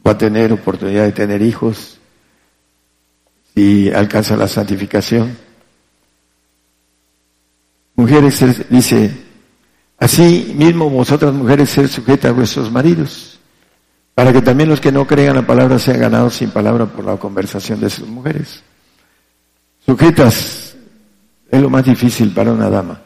va 0.04 0.10
a 0.10 0.18
tener 0.18 0.52
oportunidad 0.52 1.04
de 1.04 1.12
tener 1.12 1.40
hijos 1.42 2.00
si 3.54 3.88
alcanza 3.92 4.36
la 4.36 4.48
santificación 4.48 5.36
Mujeres, 7.94 8.68
dice, 8.68 9.12
así 9.96 10.54
mismo 10.56 10.90
vosotras 10.90 11.32
mujeres 11.32 11.70
ser 11.70 11.88
sujetas 11.88 12.32
a 12.32 12.34
vuestros 12.34 12.72
maridos, 12.72 13.37
para 14.18 14.32
que 14.32 14.42
también 14.42 14.68
los 14.68 14.80
que 14.80 14.90
no 14.90 15.06
crean 15.06 15.36
la 15.36 15.46
palabra 15.46 15.78
sean 15.78 16.00
ganados 16.00 16.34
sin 16.34 16.50
palabra 16.50 16.86
por 16.86 17.04
la 17.04 17.16
conversación 17.18 17.78
de 17.78 17.88
sus 17.88 18.08
mujeres. 18.08 18.64
Sujetas 19.86 20.74
es 21.48 21.62
lo 21.62 21.70
más 21.70 21.84
difícil 21.84 22.32
para 22.32 22.50
una 22.50 22.68
dama. 22.68 23.00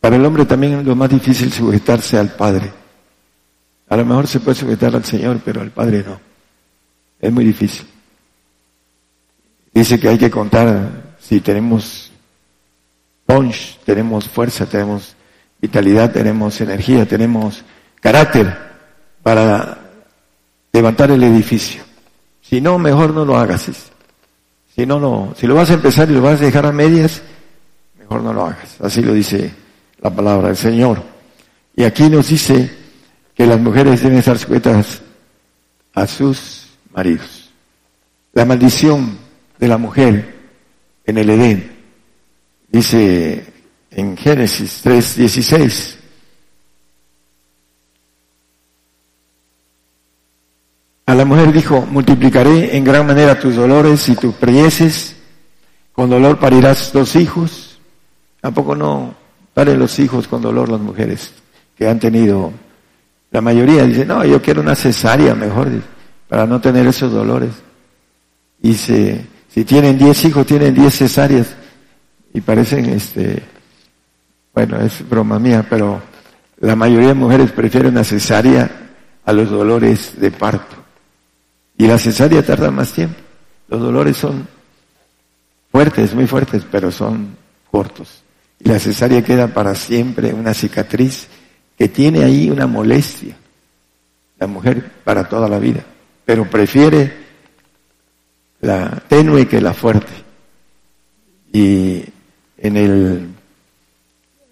Para 0.00 0.16
el 0.16 0.26
hombre 0.26 0.44
también 0.44 0.80
es 0.80 0.84
lo 0.84 0.96
más 0.96 1.08
difícil 1.08 1.52
sujetarse 1.52 2.18
al 2.18 2.30
Padre. 2.30 2.72
A 3.90 3.96
lo 3.96 4.04
mejor 4.04 4.26
se 4.26 4.40
puede 4.40 4.56
sujetar 4.56 4.92
al 4.96 5.04
Señor, 5.04 5.40
pero 5.44 5.60
al 5.60 5.70
Padre 5.70 6.02
no. 6.04 6.18
Es 7.20 7.32
muy 7.32 7.44
difícil. 7.44 7.86
Dice 9.72 10.00
que 10.00 10.08
hay 10.08 10.18
que 10.18 10.32
contar 10.32 11.14
si 11.20 11.38
tenemos 11.38 12.10
punch, 13.24 13.78
tenemos 13.84 14.28
fuerza, 14.28 14.66
tenemos 14.66 15.14
vitalidad, 15.60 16.10
tenemos 16.10 16.60
energía, 16.60 17.06
tenemos 17.06 17.62
carácter 18.00 18.52
para 19.22 19.81
levantar 20.72 21.10
el 21.10 21.22
edificio. 21.22 21.82
Si 22.40 22.60
no, 22.60 22.78
mejor 22.78 23.12
no 23.12 23.24
lo 23.24 23.36
hagas. 23.36 23.70
Si 24.74 24.86
no, 24.86 24.98
no, 24.98 25.34
si 25.36 25.46
lo 25.46 25.54
vas 25.54 25.70
a 25.70 25.74
empezar 25.74 26.10
y 26.10 26.14
lo 26.14 26.22
vas 26.22 26.40
a 26.40 26.44
dejar 26.44 26.66
a 26.66 26.72
medias, 26.72 27.22
mejor 27.98 28.22
no 28.22 28.32
lo 28.32 28.46
hagas. 28.46 28.80
Así 28.80 29.02
lo 29.02 29.12
dice 29.12 29.52
la 30.00 30.10
palabra 30.10 30.48
del 30.48 30.56
Señor. 30.56 31.02
Y 31.76 31.84
aquí 31.84 32.08
nos 32.08 32.28
dice 32.28 32.70
que 33.34 33.46
las 33.46 33.60
mujeres 33.60 34.02
deben 34.02 34.18
estar 34.18 34.38
sujetas 34.38 35.02
a 35.94 36.06
sus 36.06 36.68
maridos. 36.94 37.50
La 38.32 38.44
maldición 38.44 39.18
de 39.58 39.68
la 39.68 39.78
mujer 39.78 40.34
en 41.04 41.18
el 41.18 41.30
Edén, 41.30 41.70
dice 42.68 43.44
en 43.90 44.16
Génesis 44.16 44.82
3:16, 44.84 45.96
a 51.12 51.14
la 51.14 51.26
mujer 51.26 51.52
dijo, 51.52 51.86
multiplicaré 51.90 52.74
en 52.74 52.84
gran 52.84 53.06
manera 53.06 53.38
tus 53.38 53.54
dolores 53.54 54.08
y 54.08 54.16
tus 54.16 54.34
preyeses, 54.34 55.14
con 55.92 56.08
dolor 56.08 56.38
parirás 56.38 56.90
dos 56.90 57.16
hijos. 57.16 57.78
¿A 58.40 58.50
poco 58.50 58.74
no 58.74 59.14
Paren 59.52 59.78
los 59.78 59.98
hijos 59.98 60.26
con 60.26 60.40
dolor 60.40 60.70
las 60.70 60.80
mujeres 60.80 61.34
que 61.76 61.86
han 61.86 62.00
tenido. 62.00 62.50
La 63.30 63.42
mayoría 63.42 63.84
dice, 63.84 64.06
no, 64.06 64.24
yo 64.24 64.40
quiero 64.40 64.62
una 64.62 64.74
cesárea 64.74 65.34
mejor, 65.34 65.68
para 66.30 66.46
no 66.46 66.62
tener 66.62 66.86
esos 66.86 67.12
dolores. 67.12 67.50
Y 68.62 68.72
si 68.72 69.64
tienen 69.66 69.98
diez 69.98 70.24
hijos, 70.24 70.46
tienen 70.46 70.74
diez 70.74 70.96
cesáreas. 70.96 71.54
Y 72.32 72.40
parecen, 72.40 72.86
este, 72.86 73.42
bueno, 74.54 74.80
es 74.80 75.06
broma 75.06 75.38
mía, 75.38 75.66
pero 75.68 76.00
la 76.60 76.74
mayoría 76.74 77.08
de 77.08 77.14
mujeres 77.14 77.52
prefieren 77.52 77.92
una 77.92 78.02
cesárea 78.02 78.70
a 79.26 79.32
los 79.34 79.50
dolores 79.50 80.18
de 80.18 80.30
parto. 80.30 80.81
Y 81.82 81.88
la 81.88 81.98
cesárea 81.98 82.46
tarda 82.46 82.70
más 82.70 82.92
tiempo. 82.92 83.18
Los 83.66 83.80
dolores 83.80 84.16
son 84.16 84.46
fuertes, 85.72 86.14
muy 86.14 86.28
fuertes, 86.28 86.62
pero 86.70 86.92
son 86.92 87.36
cortos. 87.72 88.22
Y 88.60 88.68
la 88.68 88.78
cesárea 88.78 89.24
queda 89.24 89.48
para 89.48 89.74
siempre 89.74 90.32
una 90.32 90.54
cicatriz 90.54 91.26
que 91.76 91.88
tiene 91.88 92.22
ahí 92.22 92.48
una 92.48 92.68
molestia. 92.68 93.34
La 94.38 94.46
mujer 94.46 94.92
para 95.02 95.28
toda 95.28 95.48
la 95.48 95.58
vida. 95.58 95.84
Pero 96.24 96.48
prefiere 96.48 97.16
la 98.60 99.02
tenue 99.08 99.48
que 99.48 99.60
la 99.60 99.74
fuerte. 99.74 100.12
Y 101.52 102.04
en 102.58 102.76
el, 102.76 103.28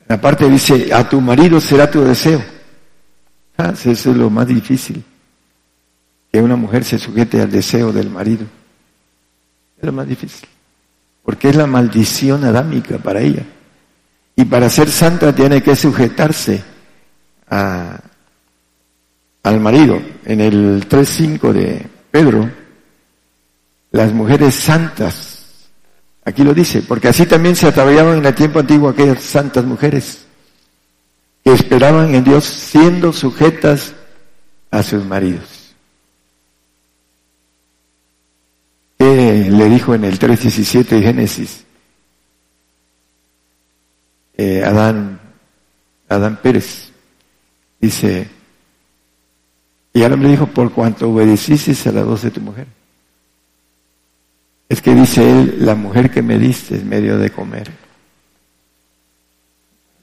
la 0.09 0.21
parte 0.21 0.51
dice, 0.51 0.93
a 0.93 1.09
tu 1.09 1.21
marido 1.21 1.61
será 1.61 1.89
tu 1.89 2.03
deseo. 2.03 2.43
Ah, 3.57 3.73
eso 3.73 3.93
es 3.93 4.07
lo 4.07 4.29
más 4.31 4.49
difícil. 4.49 5.05
Que 6.33 6.41
una 6.41 6.57
mujer 6.57 6.85
se 6.85 6.99
sujete 6.99 7.41
al 7.41 7.51
deseo 7.51 7.93
del 7.93 8.11
marido. 8.11 8.47
Es 9.79 9.85
lo 9.85 9.93
más 9.93 10.07
difícil. 10.07 10.49
Porque 11.25 11.49
es 11.49 11.57
la 11.57 11.67
maldición 11.67 12.45
adámica 12.45 12.99
para 12.99 13.21
ella. 13.21 13.45
Y 14.37 14.45
para 14.45 14.71
ser 14.71 14.91
santa 14.91 15.35
tiene 15.35 15.63
que 15.63 15.75
sujetarse 15.77 16.63
a, 17.49 18.01
al 19.43 19.61
marido. 19.61 20.01
En 20.25 20.41
el 20.41 20.89
3.5 20.89 21.53
de 21.53 21.87
Pedro, 22.11 22.51
las 23.91 24.13
mujeres 24.13 24.55
santas, 24.55 25.45
aquí 26.25 26.45
lo 26.45 26.55
dice, 26.55 26.83
porque 26.83 27.09
así 27.09 27.27
también 27.27 27.57
se 27.57 27.67
ataviaban 27.67 28.19
en 28.19 28.27
el 28.27 28.35
tiempo 28.35 28.61
antiguo 28.61 28.89
aquellas 28.89 29.23
santas 29.23 29.65
mujeres 29.65 30.27
que 31.45 31.53
esperaban 31.53 32.15
en 32.15 32.23
Dios 32.23 32.45
siendo 32.45 33.13
sujetas 33.13 33.95
a 34.71 34.83
sus 34.83 35.05
maridos. 35.05 35.60
¿Qué 39.01 39.49
le 39.51 39.71
dijo 39.71 39.95
en 39.95 40.05
el 40.05 40.19
3.17 40.19 40.89
de 40.89 41.01
Génesis? 41.01 41.65
Eh, 44.37 44.63
Adán, 44.63 45.19
Adán 46.07 46.39
Pérez. 46.43 46.93
Dice, 47.81 48.29
y 49.95 50.03
ahora 50.03 50.17
me 50.17 50.29
dijo, 50.29 50.49
por 50.49 50.71
cuanto 50.71 51.09
obedeciste 51.09 51.89
a 51.89 51.93
la 51.93 52.03
voz 52.03 52.21
de 52.21 52.31
tu 52.31 52.43
mujer. 52.43 52.67
Es 54.69 54.83
que 54.83 54.95
dice 54.95 55.31
él, 55.31 55.65
la 55.65 55.75
mujer 55.75 56.11
que 56.11 56.21
me 56.21 56.39
diste 56.39 56.77
es 56.77 56.85
medio 56.85 57.17
de 57.17 57.31
comer. 57.31 57.71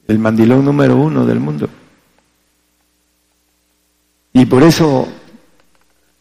El 0.08 0.18
mandilón 0.18 0.64
número 0.64 0.96
uno 0.96 1.24
del 1.24 1.38
mundo. 1.38 1.70
Y 4.32 4.44
por 4.44 4.64
eso 4.64 5.06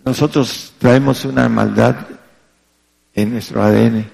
nosotros 0.06 0.74
traemos 0.78 1.26
una 1.26 1.50
maldad 1.50 2.17
en 3.18 3.34
nuestro 3.34 3.64
ADN. 3.64 4.06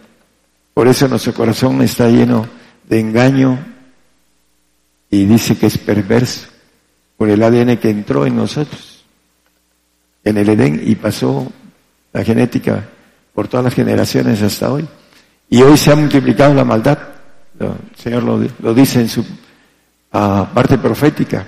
Por 0.73 0.87
eso 0.87 1.07
nuestro 1.07 1.33
corazón 1.33 1.81
está 1.81 2.09
lleno 2.09 2.47
de 2.87 2.99
engaño, 2.99 3.59
y 5.09 5.25
dice 5.25 5.55
que 5.55 5.67
es 5.67 5.77
perverso 5.77 6.47
por 7.17 7.29
el 7.29 7.43
ADN 7.43 7.77
que 7.77 7.89
entró 7.89 8.25
en 8.25 8.35
nosotros, 8.35 9.03
en 10.23 10.37
el 10.37 10.49
Edén, 10.49 10.81
y 10.83 10.95
pasó 10.95 11.51
la 12.11 12.23
genética 12.23 12.83
por 13.33 13.47
todas 13.47 13.65
las 13.65 13.75
generaciones 13.75 14.41
hasta 14.41 14.71
hoy. 14.71 14.87
Y 15.49 15.61
hoy 15.61 15.77
se 15.77 15.91
ha 15.91 15.95
multiplicado 15.95 16.53
la 16.55 16.65
maldad, 16.65 16.97
el 17.59 17.75
Señor 17.95 18.23
lo, 18.23 18.73
dice 18.73 19.01
en 19.01 19.09
su 19.09 19.23
ah, 20.13 20.49
parte 20.51 20.79
profética, 20.79 21.45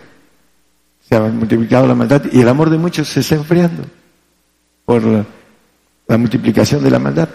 se 1.07 1.15
ha 1.15 1.21
multiplicado 1.21 1.87
la 1.87 1.95
maldad 1.95 2.21
y 2.31 2.41
el 2.41 2.49
amor 2.49 2.69
de 2.69 2.77
muchos 2.77 3.07
se 3.07 3.21
está 3.21 3.35
enfriando 3.35 3.83
por 4.83 5.01
la 6.07 6.17
multiplicación 6.17 6.83
de 6.83 6.91
la 6.91 6.99
maldad. 6.99 7.29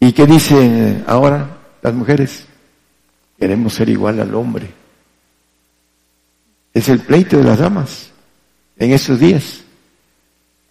¿Y 0.00 0.12
qué 0.12 0.26
dicen 0.26 1.04
ahora 1.06 1.58
las 1.82 1.94
mujeres? 1.94 2.46
Queremos 3.38 3.74
ser 3.74 3.88
igual 3.88 4.20
al 4.20 4.34
hombre. 4.34 4.70
Es 6.72 6.88
el 6.88 7.00
pleito 7.00 7.38
de 7.38 7.44
las 7.44 7.58
damas 7.58 8.10
en 8.78 8.92
esos 8.92 9.18
días, 9.18 9.62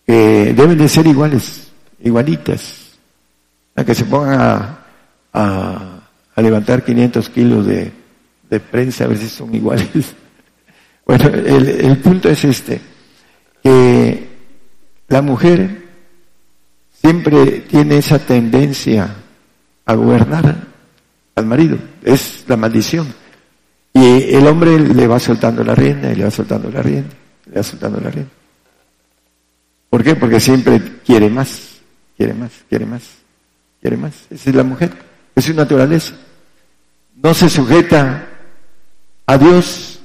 que 0.06 0.54
deben 0.56 0.78
de 0.78 0.88
ser 0.88 1.08
iguales, 1.08 1.72
igualitas, 2.04 2.92
a 3.76 3.84
que 3.84 3.96
se 3.96 4.06
pongan 4.06 4.78
a, 5.34 6.02
levantar 6.38 6.84
500 6.84 7.30
kilos 7.30 7.66
de, 7.66 7.92
prensa 8.72 9.06
a 9.06 9.16
si 9.16 9.28
son 9.28 9.54
iguales. 9.54 9.90
Bueno, 11.08 11.26
el, 11.28 11.68
el 11.70 11.98
punto 12.00 12.30
es 12.30 12.44
este, 12.46 12.82
que 13.62 14.28
la 15.08 15.22
mujer 15.22 15.85
siempre 17.06 17.60
tiene 17.70 18.00
esa 18.00 18.18
tendencia 18.18 19.08
a 19.86 19.94
gobernar 19.94 20.56
al 21.36 21.46
marido, 21.46 21.78
es 22.02 22.44
la 22.48 22.58
maldición. 22.58 23.14
Y 23.94 24.34
el 24.34 24.48
hombre 24.48 24.80
le 24.80 25.06
va 25.06 25.20
soltando 25.20 25.64
la 25.64 25.76
rienda 25.76 26.12
y 26.12 26.16
le 26.16 26.24
va 26.24 26.32
soltando 26.32 26.72
la 26.72 26.82
rienda, 26.82 27.14
le 27.46 27.58
va 27.58 27.62
soltando 27.62 28.00
la 28.00 28.10
rienda. 28.10 28.32
¿Por 29.88 30.04
qué? 30.04 30.16
Porque 30.16 30.40
siempre 30.40 30.82
quiere 31.06 31.30
más, 31.30 31.78
quiere 32.18 32.34
más, 32.34 32.52
quiere 32.68 32.88
más, 32.88 33.04
quiere 33.80 33.98
más. 33.98 34.14
Esa 34.32 34.50
es 34.50 34.56
la 34.56 34.64
mujer, 34.64 34.92
es 35.36 35.46
su 35.46 35.54
naturaleza. 35.54 36.16
No 37.22 37.36
se 37.36 37.50
sujeta 37.50 38.28
a 39.28 39.38
Dios 39.38 40.00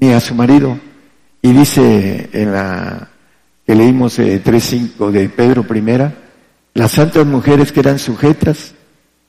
ni 0.00 0.12
a 0.12 0.20
su 0.20 0.34
marido. 0.34 0.78
Y 1.42 1.52
dice 1.52 2.30
en 2.32 2.52
la 2.52 3.10
que 3.66 3.74
leímos 3.74 4.18
eh, 4.18 4.42
3.5 4.42 5.10
de 5.10 5.28
Pedro 5.28 5.66
I, 5.68 6.21
las 6.74 6.92
santas 6.92 7.26
mujeres 7.26 7.72
que 7.72 7.80
eran 7.80 7.98
sujetas 7.98 8.74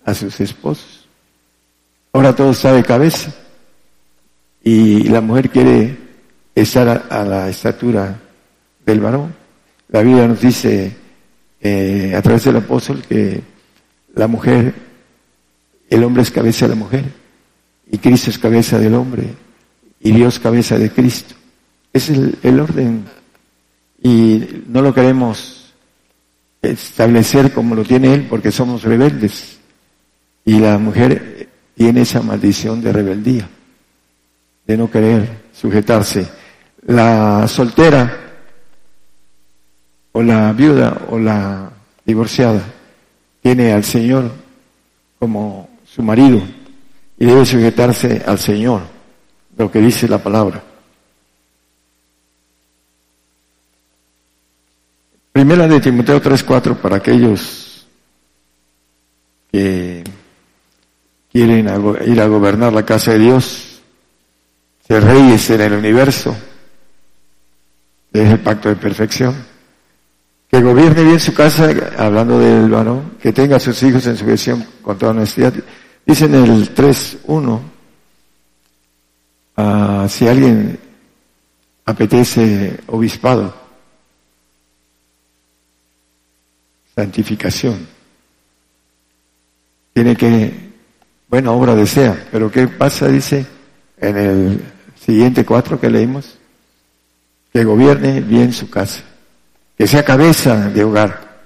a 0.05 0.13
sus 0.13 0.39
esposos. 0.39 1.07
Ahora 2.11 2.35
todo 2.35 2.51
está 2.51 2.73
de 2.73 2.83
cabeza 2.83 3.33
y 4.63 5.03
la 5.03 5.21
mujer 5.21 5.49
quiere 5.49 5.97
estar 6.55 7.07
a, 7.09 7.23
la 7.25 7.49
estatura 7.49 8.19
del 8.85 8.99
varón. 8.99 9.33
La 9.89 10.01
Biblia 10.01 10.27
nos 10.27 10.39
dice 10.39 10.95
eh, 11.59 12.13
a 12.15 12.21
través 12.21 12.45
del 12.45 12.57
apóstol 12.57 13.01
que 13.07 13.41
la 14.15 14.27
mujer, 14.27 14.73
el 15.89 16.03
hombre 16.03 16.23
es 16.23 16.31
cabeza 16.31 16.65
de 16.65 16.75
la 16.75 16.79
mujer 16.79 17.03
y 17.91 17.97
Cristo 17.97 18.29
es 18.29 18.37
cabeza 18.37 18.79
del 18.79 18.93
hombre 18.93 19.33
y 19.99 20.11
Dios 20.11 20.39
cabeza 20.39 20.77
de 20.77 20.91
Cristo. 20.91 21.35
Es 21.91 22.09
el, 22.09 22.37
el 22.43 22.59
orden. 22.59 23.05
y 24.01 24.63
no 24.67 24.81
lo 24.81 24.93
queremos 24.93 25.62
establecer 26.63 27.51
como 27.51 27.75
lo 27.75 27.83
tiene 27.83 28.13
Él 28.13 28.27
porque 28.29 28.51
somos 28.51 28.83
rebeldes. 28.83 29.59
Y 30.45 30.59
la 30.59 30.77
mujer 30.77 31.49
tiene 31.75 32.01
esa 32.01 32.21
maldición 32.21 32.81
de 32.81 32.91
rebeldía, 32.91 33.47
de 34.65 34.77
no 34.77 34.89
querer 34.89 35.43
sujetarse. 35.53 36.27
La 36.87 37.47
soltera 37.47 38.19
o 40.13 40.21
la 40.23 40.51
viuda 40.53 41.01
o 41.09 41.19
la 41.19 41.71
divorciada 42.05 42.61
tiene 43.41 43.71
al 43.73 43.83
Señor 43.83 44.31
como 45.19 45.69
su 45.85 46.01
marido 46.01 46.41
y 47.17 47.25
debe 47.25 47.45
sujetarse 47.45 48.23
al 48.25 48.39
Señor, 48.39 48.81
lo 49.57 49.71
que 49.71 49.79
dice 49.79 50.07
la 50.07 50.17
palabra. 50.17 50.72
Primera 55.33 55.67
de 55.67 55.79
Timoteo 55.79 56.21
3:4 56.21 56.75
para 56.75 56.97
aquellos 56.97 57.87
que 59.51 60.03
quieren 61.31 61.67
ir 62.05 62.21
a 62.21 62.27
gobernar 62.27 62.71
la 62.71 62.85
casa 62.85 63.13
de 63.13 63.19
Dios, 63.19 63.81
ser 64.87 65.03
reyes 65.03 65.49
en 65.49 65.61
el 65.61 65.73
universo, 65.73 66.35
es 68.13 68.29
el 68.29 68.39
pacto 68.41 68.69
de 68.69 68.75
perfección. 68.75 69.33
Que 70.47 70.61
gobierne 70.61 71.03
bien 71.03 71.19
su 71.19 71.33
casa, 71.33 71.73
hablando 71.97 72.37
del 72.37 72.69
varón, 72.69 73.13
que 73.19 73.33
tenga 73.33 73.55
a 73.55 73.59
sus 73.59 73.81
hijos 73.81 74.05
en 74.05 74.15
su 74.15 74.25
gestión 74.25 74.63
con 74.83 74.99
toda 74.99 75.13
honestidad. 75.13 75.51
Dice 76.05 76.25
en 76.25 76.35
el 76.35 76.75
3.1, 76.75 77.59
ah, 79.57 80.05
si 80.07 80.27
alguien 80.27 80.77
apetece 81.85 82.81
obispado, 82.85 83.62
santificación, 86.95 87.87
tiene 89.93 90.15
que 90.15 90.51
buena 91.27 91.51
obra 91.51 91.75
desea. 91.75 92.27
Pero 92.31 92.51
¿qué 92.51 92.67
pasa? 92.67 93.07
Dice 93.07 93.45
en 93.97 94.17
el 94.17 94.61
siguiente 95.03 95.45
cuatro 95.45 95.79
que 95.79 95.89
leímos, 95.89 96.37
que 97.51 97.63
gobierne 97.63 98.21
bien 98.21 98.53
su 98.53 98.69
casa, 98.69 99.01
que 99.77 99.87
sea 99.87 100.03
cabeza 100.03 100.69
de 100.69 100.83
hogar. 100.83 101.41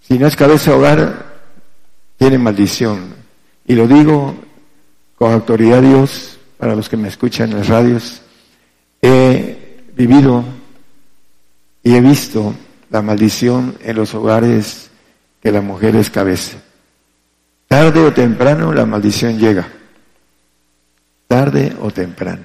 Si 0.00 0.18
no 0.18 0.26
es 0.26 0.36
cabeza 0.36 0.72
de 0.72 0.76
hogar, 0.76 1.26
tiene 2.18 2.38
maldición. 2.38 3.14
Y 3.66 3.74
lo 3.74 3.86
digo 3.86 4.34
con 5.16 5.32
autoridad 5.32 5.82
Dios, 5.82 6.38
para 6.58 6.74
los 6.74 6.88
que 6.88 6.96
me 6.96 7.08
escuchan 7.08 7.50
en 7.50 7.58
las 7.58 7.68
radios, 7.68 8.22
he 9.00 9.84
vivido 9.96 10.44
y 11.82 11.94
he 11.94 12.00
visto 12.00 12.54
la 12.92 13.00
maldición 13.00 13.74
en 13.82 13.96
los 13.96 14.14
hogares 14.14 14.90
que 15.42 15.50
la 15.50 15.62
mujer 15.62 15.96
es 15.96 16.10
cabeza. 16.10 16.58
Tarde 17.66 18.00
o 18.00 18.12
temprano 18.12 18.72
la 18.74 18.84
maldición 18.84 19.38
llega. 19.38 19.66
Tarde 21.26 21.74
o 21.80 21.90
temprano. 21.90 22.42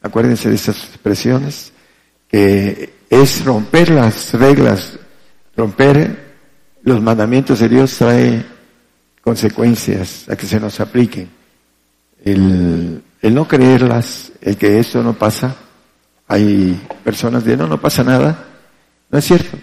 Acuérdense 0.00 0.48
de 0.48 0.54
estas 0.54 0.78
expresiones, 0.78 1.72
que 2.26 2.94
es 3.10 3.44
romper 3.44 3.90
las 3.90 4.32
reglas, 4.32 4.98
romper 5.54 6.24
los 6.82 7.02
mandamientos 7.02 7.58
de 7.58 7.68
Dios 7.68 7.98
trae 7.98 8.46
consecuencias 9.20 10.26
a 10.30 10.36
que 10.36 10.46
se 10.46 10.58
nos 10.58 10.80
apliquen. 10.80 11.28
El, 12.24 13.02
el 13.20 13.34
no 13.34 13.46
creerlas, 13.46 14.32
el 14.40 14.56
que 14.56 14.78
esto 14.78 15.02
no 15.02 15.12
pasa, 15.12 15.54
hay 16.28 16.80
personas 17.04 17.44
de 17.44 17.58
no, 17.58 17.66
no 17.66 17.78
pasa 17.78 18.02
nada, 18.02 18.55
no 19.10 19.18
es 19.18 19.24
cierto. 19.24 19.56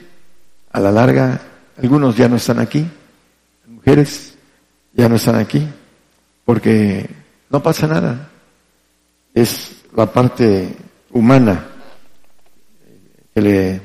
A 0.71 0.79
la 0.79 0.91
larga, 0.91 1.39
algunos 1.77 2.15
ya 2.15 2.27
no 2.27 2.37
están 2.37 2.59
aquí, 2.59 2.85
mujeres 3.67 4.35
ya 4.93 5.07
no 5.09 5.15
están 5.15 5.35
aquí, 5.35 5.67
porque 6.45 7.09
no 7.49 7.61
pasa 7.61 7.87
nada. 7.87 8.29
Es 9.33 9.83
la 9.95 10.11
parte 10.11 10.75
humana 11.11 11.67
que 13.33 13.41
le 13.41 13.81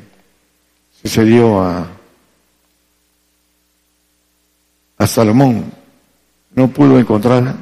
sucedió 1.03 1.61
a, 1.61 1.87
a 4.99 5.07
Salomón. 5.07 5.73
No 6.55 6.69
pudo 6.69 6.99
encontrar 6.99 7.55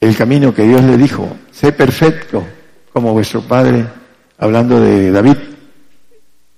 el 0.00 0.16
camino 0.16 0.54
que 0.54 0.62
Dios 0.62 0.82
le 0.82 0.96
dijo, 0.96 1.36
sé 1.50 1.72
perfecto 1.72 2.44
como 2.92 3.12
vuestro 3.12 3.42
padre, 3.42 3.86
hablando 4.38 4.80
de 4.80 5.10
David, 5.10 5.36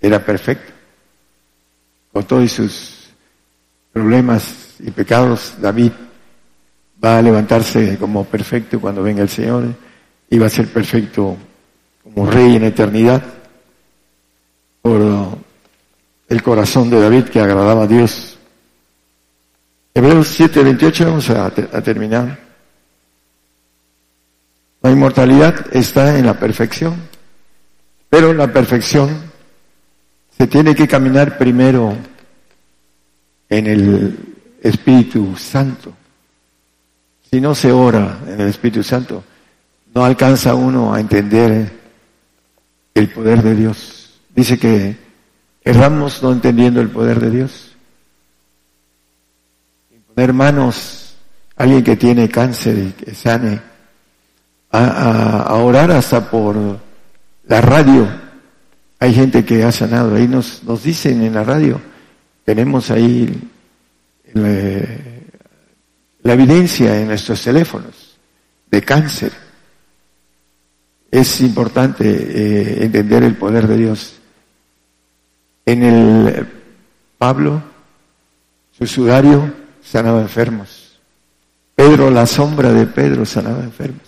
era 0.00 0.24
perfecto, 0.24 0.72
con 2.12 2.24
todos 2.24 2.50
sus 2.52 3.08
problemas 3.92 4.76
y 4.80 4.90
pecados, 4.90 5.54
David 5.60 5.92
va 7.02 7.18
a 7.18 7.22
levantarse 7.22 7.96
como 7.98 8.24
perfecto 8.24 8.80
cuando 8.80 9.02
venga 9.02 9.22
el 9.22 9.28
Señor 9.28 9.64
y 10.30 10.38
va 10.38 10.46
a 10.46 10.50
ser 10.50 10.68
perfecto 10.68 11.36
como 12.02 12.30
rey 12.30 12.56
en 12.56 12.64
eternidad 12.64 13.22
por 14.82 15.00
el 16.28 16.42
corazón 16.42 16.90
de 16.90 17.00
David 17.00 17.24
que 17.24 17.40
agradaba 17.40 17.84
a 17.84 17.86
Dios. 17.86 18.38
Hebreos 19.94 20.28
7, 20.28 20.62
28, 20.62 21.04
vamos 21.06 21.30
a, 21.30 21.46
a 21.46 21.82
terminar. 21.82 22.38
La 24.82 24.90
inmortalidad 24.90 25.66
está 25.74 26.18
en 26.18 26.26
la 26.26 26.38
perfección, 26.38 26.94
pero 28.08 28.32
la 28.32 28.52
perfección 28.52 29.27
se 30.38 30.46
tiene 30.46 30.72
que 30.72 30.86
caminar 30.86 31.36
primero 31.36 31.96
en 33.48 33.66
el 33.66 34.18
Espíritu 34.62 35.36
Santo. 35.36 35.92
Si 37.28 37.40
no 37.40 37.56
se 37.56 37.72
ora 37.72 38.20
en 38.24 38.40
el 38.40 38.48
Espíritu 38.48 38.84
Santo, 38.84 39.24
no 39.92 40.04
alcanza 40.04 40.54
uno 40.54 40.94
a 40.94 41.00
entender 41.00 41.72
el 42.94 43.08
poder 43.08 43.42
de 43.42 43.56
Dios. 43.56 44.20
Dice 44.34 44.56
que 44.58 44.96
erramos 45.64 46.22
no 46.22 46.30
entendiendo 46.30 46.80
el 46.80 46.90
poder 46.90 47.18
de 47.18 47.30
Dios. 47.30 47.72
Poner 50.14 50.32
manos, 50.32 51.16
alguien 51.56 51.82
que 51.82 51.96
tiene 51.96 52.28
cáncer 52.28 52.78
y 52.78 52.92
que 52.92 53.12
sane, 53.12 53.60
a, 54.70 55.42
a 55.42 55.54
orar 55.54 55.90
hasta 55.90 56.30
por 56.30 56.56
la 57.48 57.60
radio. 57.60 58.27
Hay 59.00 59.14
gente 59.14 59.44
que 59.44 59.62
ha 59.62 59.70
sanado, 59.70 60.16
ahí 60.16 60.26
nos, 60.26 60.62
dicen 60.82 61.22
en 61.22 61.34
la 61.34 61.44
radio, 61.44 61.80
tenemos 62.44 62.90
ahí 62.90 63.48
la 64.34 66.32
evidencia 66.32 67.00
en 67.00 67.08
nuestros 67.08 67.42
teléfonos 67.42 68.18
de 68.70 68.82
cáncer. 68.82 69.32
Es 71.10 71.40
importante 71.40 72.04
eh, 72.06 72.84
entender 72.84 73.22
el 73.22 73.36
poder 73.36 73.66
de 73.66 73.76
Dios. 73.76 74.14
En 75.64 75.82
el 75.82 76.46
Pablo, 77.16 77.62
su 78.76 78.86
sudario 78.86 79.52
sanaba 79.82 80.20
enfermos. 80.20 80.98
Pedro, 81.74 82.10
la 82.10 82.26
sombra 82.26 82.72
de 82.72 82.86
Pedro 82.86 83.24
sanaba 83.24 83.62
enfermos. 83.62 84.07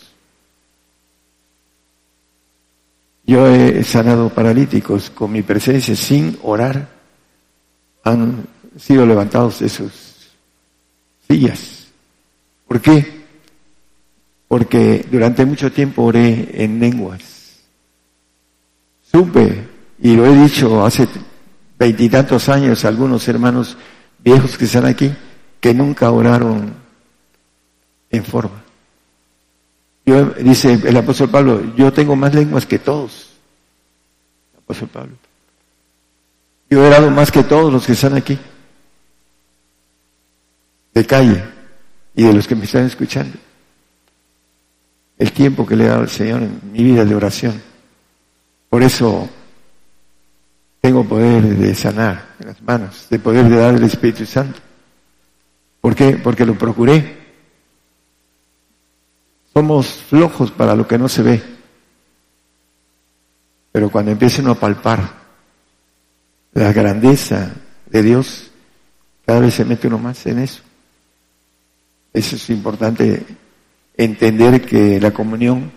Yo 3.31 3.47
he 3.47 3.85
sanado 3.85 4.29
paralíticos 4.29 5.09
con 5.09 5.31
mi 5.31 5.43
presencia 5.43 5.95
sin 5.95 6.37
orar. 6.43 6.89
Han 8.03 8.45
sido 8.77 9.07
levantados 9.07 9.61
de 9.61 9.69
sus 9.69 9.93
¿Por 12.67 12.81
qué? 12.81 13.23
Porque 14.49 15.07
durante 15.09 15.45
mucho 15.45 15.71
tiempo 15.71 16.03
oré 16.03 16.65
en 16.65 16.81
lenguas. 16.81 17.61
Supe, 19.13 19.65
y 20.01 20.17
lo 20.17 20.27
he 20.27 20.37
dicho 20.37 20.85
hace 20.85 21.07
veintitantos 21.79 22.49
años 22.49 22.85
algunos 22.85 23.29
hermanos 23.29 23.77
viejos 24.19 24.59
que 24.59 24.65
están 24.65 24.87
aquí, 24.87 25.09
que 25.61 25.73
nunca 25.73 26.11
oraron 26.11 26.75
en 28.11 28.25
forma. 28.25 28.70
Dice 30.41 30.73
el 30.85 30.97
apóstol 30.97 31.31
Pablo, 31.31 31.75
yo 31.77 31.93
tengo 31.93 32.17
más 32.17 32.35
lenguas 32.35 32.67
que 32.67 32.79
todos. 32.79 33.31
Apóstol 34.57 34.89
Pablo. 34.89 35.17
Yo 36.69 36.85
he 36.85 36.87
orado 36.87 37.11
más 37.11 37.33
que 37.33 37.43
todos 37.43 37.73
los 37.73 37.87
que 37.87 37.93
están 37.93 38.17
aquí 38.17 38.39
de 40.95 41.07
calle 41.07 41.43
y 42.15 42.25
de 42.25 42.33
los 42.33 42.47
que 42.47 42.55
me 42.55 42.65
están 42.65 42.87
escuchando. 42.87 43.37
El 45.19 45.33
tiempo 45.33 45.67
que 45.67 45.77
le 45.77 45.85
he 45.85 45.89
dado 45.89 46.01
al 46.01 46.09
Señor 46.09 46.43
en 46.43 46.61
mi 46.73 46.83
vida 46.83 47.05
de 47.05 47.15
oración. 47.15 47.61
Por 48.69 48.83
eso 48.83 49.29
tengo 50.81 51.05
poder 51.05 51.43
de 51.43 51.75
sanar 51.75 52.37
las 52.39 52.61
manos, 52.63 53.07
de 53.11 53.19
poder 53.19 53.49
de 53.49 53.57
dar 53.57 53.75
el 53.75 53.83
Espíritu 53.83 54.25
Santo. 54.25 54.61
¿Por 55.81 55.95
qué? 55.95 56.13
Porque 56.17 56.47
lo 56.47 56.57
procuré. 56.57 57.20
Somos 59.53 59.87
flojos 59.87 60.51
para 60.51 60.75
lo 60.75 60.87
que 60.87 60.99
no 60.99 61.09
se 61.09 61.23
ve. 61.23 61.43
Pero 63.73 63.91
cuando 63.91 64.13
empiecen 64.13 64.49
a 64.49 64.55
palpar 64.55 65.21
la 66.53 66.73
grandeza 66.73 67.53
de 67.87 68.03
Dios, 68.03 68.51
cada 69.27 69.41
vez 69.41 69.55
se 69.55 69.65
mete 69.65 69.87
uno 69.87 69.99
más 69.99 70.25
en 70.27 70.41
eso. 70.41 70.63
Eso 72.13 72.37
es 72.37 72.51
importante 72.51 73.25
entender 73.97 74.63
que 74.63 75.01
la 75.01 75.13
comunión 75.13 75.71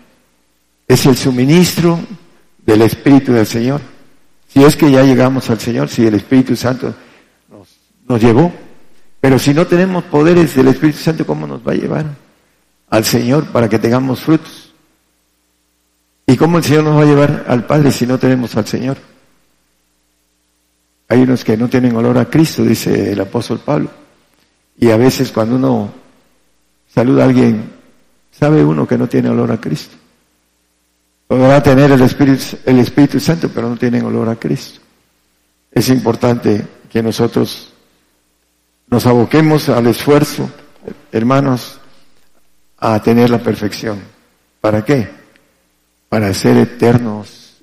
es 0.88 1.06
el 1.06 1.16
suministro 1.16 2.00
del 2.64 2.82
Espíritu 2.82 3.32
del 3.32 3.46
Señor. 3.46 3.80
Si 4.48 4.62
es 4.62 4.76
que 4.76 4.90
ya 4.90 5.02
llegamos 5.02 5.50
al 5.50 5.60
Señor, 5.60 5.88
si 5.88 6.06
el 6.06 6.14
Espíritu 6.14 6.56
Santo 6.56 6.94
nos, 7.50 7.68
nos 8.08 8.20
llevó, 8.20 8.52
pero 9.20 9.38
si 9.38 9.54
no 9.54 9.66
tenemos 9.66 10.04
poderes 10.04 10.54
del 10.54 10.68
Espíritu 10.68 10.98
Santo, 10.98 11.26
¿cómo 11.26 11.46
nos 11.46 11.66
va 11.66 11.72
a 11.72 11.76
llevar 11.76 12.23
al 12.94 13.04
Señor 13.04 13.46
para 13.46 13.68
que 13.68 13.80
tengamos 13.80 14.20
frutos? 14.20 14.72
¿Y 16.28 16.36
cómo 16.36 16.58
el 16.58 16.64
Señor 16.64 16.84
nos 16.84 16.96
va 16.96 17.02
a 17.02 17.06
llevar 17.06 17.44
al 17.48 17.66
Padre 17.66 17.90
si 17.90 18.06
no 18.06 18.18
tenemos 18.18 18.56
al 18.56 18.66
Señor? 18.68 18.96
Hay 21.08 21.20
unos 21.20 21.42
que 21.42 21.56
no 21.56 21.68
tienen 21.68 21.96
olor 21.96 22.16
a 22.18 22.26
Cristo, 22.26 22.62
dice 22.62 23.12
el 23.12 23.20
apóstol 23.20 23.58
Pablo. 23.58 23.90
Y 24.78 24.90
a 24.90 24.96
veces 24.96 25.32
cuando 25.32 25.56
uno 25.56 25.92
saluda 26.94 27.24
a 27.24 27.26
alguien, 27.26 27.68
sabe 28.30 28.64
uno 28.64 28.86
que 28.86 28.96
no 28.96 29.08
tiene 29.08 29.28
olor 29.28 29.50
a 29.50 29.60
Cristo. 29.60 29.96
Podrá 31.26 31.60
tener 31.62 31.90
el 31.90 32.00
Espíritu, 32.00 32.56
el 32.64 32.78
Espíritu 32.78 33.18
Santo, 33.18 33.50
pero 33.52 33.68
no 33.68 33.76
tienen 33.76 34.04
olor 34.04 34.28
a 34.28 34.36
Cristo. 34.36 34.80
Es 35.72 35.88
importante 35.88 36.64
que 36.88 37.02
nosotros 37.02 37.72
nos 38.88 39.04
aboquemos 39.04 39.68
al 39.68 39.88
esfuerzo, 39.88 40.48
hermanos, 41.10 41.80
a 42.78 43.00
tener 43.02 43.30
la 43.30 43.38
perfección. 43.38 44.00
¿Para 44.60 44.84
qué? 44.84 45.08
Para 46.08 46.32
ser 46.34 46.56
eternos, 46.56 47.62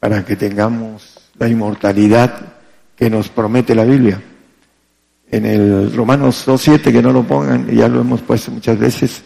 para 0.00 0.24
que 0.24 0.36
tengamos 0.36 1.18
la 1.38 1.48
inmortalidad 1.48 2.54
que 2.96 3.10
nos 3.10 3.28
promete 3.28 3.74
la 3.74 3.84
Biblia. 3.84 4.20
En 5.30 5.46
el 5.46 5.92
Romanos 5.94 6.46
2.7, 6.46 6.92
que 6.92 7.02
no 7.02 7.12
lo 7.12 7.24
pongan, 7.24 7.66
y 7.70 7.76
ya 7.76 7.88
lo 7.88 8.00
hemos 8.00 8.20
puesto 8.20 8.50
muchas 8.50 8.78
veces, 8.78 9.22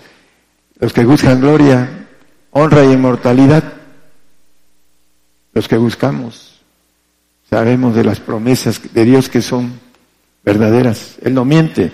los 0.79 0.93
que 0.93 1.05
buscan 1.05 1.41
gloria, 1.41 2.07
honra 2.51 2.85
y 2.85 2.93
inmortalidad, 2.93 3.65
los 5.53 5.69
que 5.69 5.77
buscamos, 5.77 6.61
sabemos 7.51 7.95
de 7.95 8.05
las 8.05 8.21
promesas 8.21 8.81
de 8.93 9.05
Dios 9.05 9.29
que 9.29 9.43
son 9.43 9.81
verdaderas. 10.45 11.17
Él 11.23 11.35
no 11.35 11.45
miente. 11.45 11.93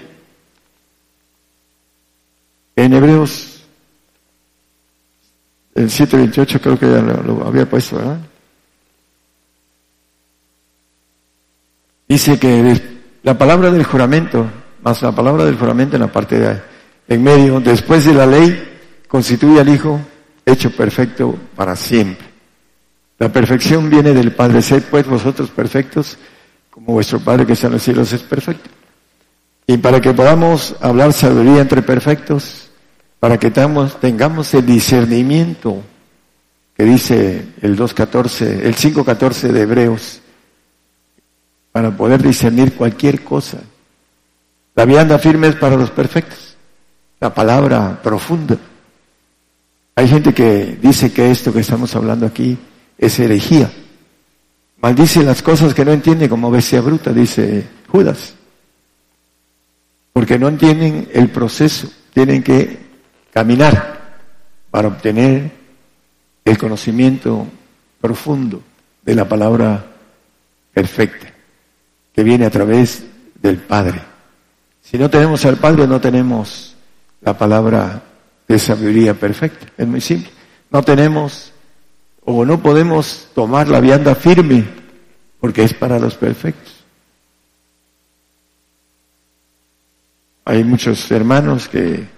En 2.76 2.92
Hebreos, 2.92 3.64
el 5.74 5.88
7.28 5.88 6.60
creo 6.60 6.78
que 6.78 6.90
ya 6.90 7.01
lo 7.01 7.46
había 7.46 7.68
puesto, 7.68 7.96
¿verdad? 7.96 8.18
Dice 12.09 12.38
que 12.38 12.80
la 13.22 13.36
palabra 13.36 13.70
del 13.70 13.84
juramento, 13.84 14.46
más 14.82 15.02
la 15.02 15.12
palabra 15.12 15.44
del 15.44 15.56
juramento 15.56 15.96
en 15.96 16.02
la 16.02 16.12
parte 16.12 16.38
de 16.38 16.74
en 17.09 17.22
medio, 17.22 17.60
después 17.60 18.05
de 18.05 18.14
la 18.14 18.26
ley, 18.26 19.02
constituye 19.09 19.60
al 19.60 19.68
Hijo 19.68 20.01
hecho 20.44 20.70
perfecto 20.70 21.36
para 21.55 21.76
siempre. 21.76 22.26
La 23.18 23.32
perfección 23.32 23.88
viene 23.88 24.12
del 24.12 24.32
Padre. 24.32 24.62
Sed 24.62 24.82
pues 24.90 25.06
vosotros 25.06 25.51
perfectos, 25.51 26.18
como 26.70 26.94
vuestro 26.94 27.20
Padre 27.20 27.46
que 27.46 27.52
está 27.52 27.68
en 27.68 27.74
los 27.74 27.82
cielos 27.82 28.12
es 28.12 28.22
perfecto. 28.22 28.70
Y 29.66 29.78
para 29.78 30.01
que 30.01 30.12
podamos 30.12 30.76
hablar 30.80 31.12
sabiduría 31.12 31.62
entre 31.62 31.82
perfectos, 31.82 32.63
para 33.24 33.38
que 33.38 33.51
tengamos, 33.51 34.52
el 34.52 34.66
discernimiento 34.66 35.82
que 36.76 36.84
dice 36.84 37.55
el 37.62 37.74
2.14, 37.74 38.60
el 38.60 38.76
5.14 38.76 39.51
de 39.51 39.62
Hebreos, 39.62 40.20
para 41.72 41.90
poder 41.96 42.22
discernir 42.22 42.74
cualquier 42.74 43.24
cosa. 43.24 43.62
La 44.74 44.84
vianda 44.84 45.18
firme 45.18 45.48
es 45.48 45.55
para 45.55 45.74
los 45.74 45.90
perfectos. 45.90 46.55
La 47.18 47.32
palabra 47.32 47.98
profunda. 48.02 48.59
Hay 49.94 50.06
gente 50.06 50.34
que 50.34 50.78
dice 50.82 51.10
que 51.10 51.30
esto 51.30 51.51
que 51.51 51.60
estamos 51.60 51.96
hablando 51.96 52.26
aquí 52.26 52.59
es 52.98 53.18
herejía. 53.18 53.72
Maldice 54.82 55.22
las 55.22 55.40
cosas 55.40 55.72
que 55.72 55.86
no 55.86 55.92
entiende 55.92 56.28
como 56.28 56.51
bestia 56.51 56.82
bruta, 56.82 57.10
dice 57.10 57.66
Judas. 57.88 58.34
Porque 60.12 60.38
no 60.38 60.46
entienden 60.48 61.09
el 61.14 61.30
proceso. 61.30 61.88
Tienen 62.12 62.42
que 62.42 62.84
caminar 63.35 63.98
para 64.70 64.86
obtener 64.86 65.51
el 66.44 66.56
conocimiento 66.56 67.48
profundo 68.01 68.62
de 69.02 69.15
la 69.16 69.28
palabra 69.28 69.85
perfecta 70.73 71.27
que 72.15 72.23
viene 72.23 72.47
a 72.47 72.51
través 72.51 73.05
del 73.43 73.56
Padre. 73.56 74.01
Si 74.81 74.97
no 74.97 75.11
tenemos 75.11 75.44
al 75.47 75.56
Padre, 75.56 75.89
no 75.89 76.01
tenemos 76.01 76.77
la 77.23 77.36
palabra 77.36 78.02
de 78.47 78.59
sabiduría 78.59 79.15
perfecta. 79.15 79.66
Es 79.77 79.86
muy 79.86 80.01
simple. 80.01 80.31
No 80.70 80.82
tenemos 80.85 81.52
o 82.24 82.44
no 82.44 82.62
podemos 82.62 83.31
tomar 83.35 83.66
la 83.66 83.81
vianda 83.81 84.15
firme 84.15 84.65
porque 85.40 85.65
es 85.65 85.74
para 85.74 85.98
los 85.98 86.15
perfectos. 86.15 86.73
Hay 90.44 90.62
muchos 90.62 91.11
hermanos 91.11 91.69
que 91.69 92.13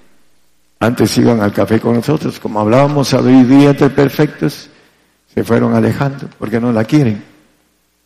antes 0.78 1.16
iban 1.19 1.40
al 1.40 1.53
café 1.53 1.81
con 1.81 1.94
nosotros, 1.94 2.39
como 2.39 2.61
hablábamos 2.61 3.09
sabiduría 3.09 3.70
entre 3.70 3.90
perfectos, 3.90 4.69
se 5.32 5.44
fueron 5.44 5.74
alejando 5.74 6.28
porque 6.39 6.61
no 6.61 6.73
la 6.73 6.85
quieren. 6.85 7.23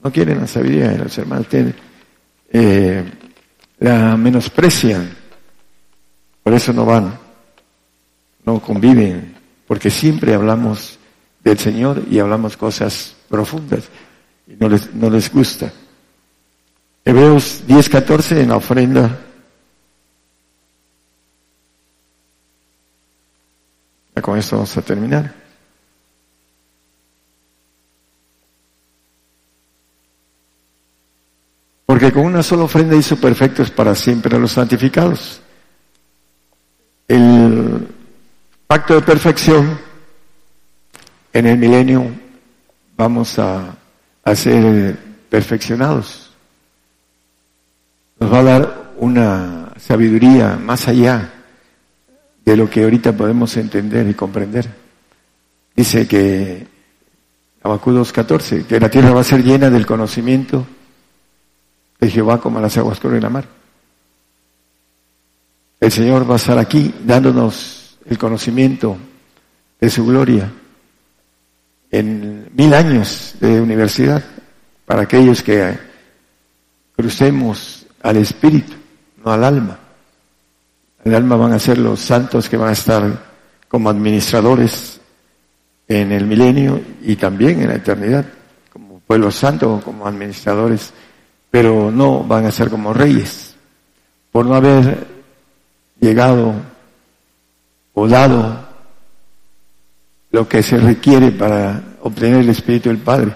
No 0.02 0.10
quieren 0.10 0.40
la 0.40 0.46
sabiduría, 0.46 0.92
los 0.92 1.16
hermanos 1.18 1.46
eh, 2.52 3.04
la 3.78 4.16
menosprecian, 4.16 5.10
por 6.42 6.54
eso 6.54 6.72
no 6.72 6.84
van, 6.84 7.18
no 8.44 8.60
conviven, 8.60 9.36
porque 9.66 9.90
siempre 9.90 10.34
hablamos 10.34 10.98
del 11.44 11.58
Señor 11.58 12.02
y 12.10 12.18
hablamos 12.18 12.56
cosas 12.56 13.14
profundas 13.28 13.84
y 14.46 14.54
no 14.58 14.68
les, 14.68 14.92
no 14.94 15.08
les 15.10 15.32
gusta. 15.32 15.72
Hebreos 17.04 17.62
10:14 17.66 18.38
en 18.38 18.48
la 18.48 18.56
ofrenda. 18.56 19.18
Con 24.20 24.38
esto 24.38 24.56
vamos 24.56 24.76
a 24.76 24.82
terminar. 24.82 25.34
Porque 31.86 32.12
con 32.12 32.24
una 32.24 32.42
sola 32.42 32.64
ofrenda 32.64 32.96
hizo 32.96 33.16
perfectos 33.16 33.70
para 33.70 33.94
siempre 33.94 34.36
a 34.36 34.38
los 34.38 34.52
santificados. 34.52 35.40
El 37.08 37.88
pacto 38.66 38.94
de 38.94 39.02
perfección 39.02 39.78
en 41.32 41.46
el 41.46 41.58
milenio 41.58 42.06
vamos 42.96 43.38
a, 43.38 43.74
a 44.22 44.34
ser 44.36 44.96
perfeccionados. 45.28 46.30
Nos 48.20 48.32
va 48.32 48.38
a 48.38 48.44
dar 48.44 48.92
una 48.98 49.72
sabiduría 49.78 50.56
más 50.56 50.86
allá 50.86 51.39
de 52.50 52.56
lo 52.56 52.68
que 52.68 52.82
ahorita 52.82 53.12
podemos 53.12 53.56
entender 53.56 54.08
y 54.08 54.14
comprender. 54.14 54.68
Dice 55.76 56.08
que 56.08 56.66
Abacú 57.62 57.92
2.14, 57.92 58.66
que 58.66 58.80
la 58.80 58.90
tierra 58.90 59.12
va 59.12 59.20
a 59.20 59.24
ser 59.24 59.44
llena 59.44 59.70
del 59.70 59.86
conocimiento 59.86 60.66
de 62.00 62.10
Jehová 62.10 62.40
como 62.40 62.60
las 62.60 62.76
aguas 62.76 62.98
corren 62.98 63.22
la 63.22 63.30
mar. 63.30 63.46
El 65.78 65.92
Señor 65.92 66.28
va 66.28 66.34
a 66.34 66.38
estar 66.38 66.58
aquí 66.58 66.92
dándonos 67.04 67.96
el 68.06 68.18
conocimiento 68.18 68.96
de 69.80 69.88
su 69.88 70.04
gloria 70.04 70.50
en 71.88 72.50
mil 72.52 72.74
años 72.74 73.36
de 73.38 73.60
universidad 73.60 74.24
para 74.86 75.02
aquellos 75.02 75.40
que 75.40 75.78
crucemos 76.96 77.86
al 78.02 78.16
espíritu, 78.16 78.72
no 79.24 79.30
al 79.30 79.44
alma. 79.44 79.78
El 81.04 81.14
alma 81.14 81.36
van 81.36 81.52
a 81.52 81.58
ser 81.58 81.78
los 81.78 82.00
santos 82.00 82.48
que 82.48 82.56
van 82.56 82.70
a 82.70 82.72
estar 82.72 83.02
como 83.68 83.90
administradores 83.90 85.00
en 85.88 86.12
el 86.12 86.26
milenio 86.26 86.80
y 87.02 87.16
también 87.16 87.62
en 87.62 87.68
la 87.68 87.76
eternidad, 87.76 88.24
como 88.72 89.00
pueblo 89.00 89.30
santo 89.30 89.80
como 89.84 90.06
administradores 90.06 90.92
pero 91.50 91.90
no 91.90 92.22
van 92.22 92.46
a 92.46 92.52
ser 92.52 92.70
como 92.70 92.94
reyes, 92.94 93.54
por 94.30 94.46
no 94.46 94.54
haber 94.54 95.06
llegado 95.98 96.54
o 97.92 98.08
dado 98.08 98.68
lo 100.30 100.48
que 100.48 100.62
se 100.62 100.78
requiere 100.78 101.32
para 101.32 101.82
obtener 102.02 102.40
el 102.40 102.50
Espíritu 102.50 102.88
del 102.88 102.98
Padre. 102.98 103.32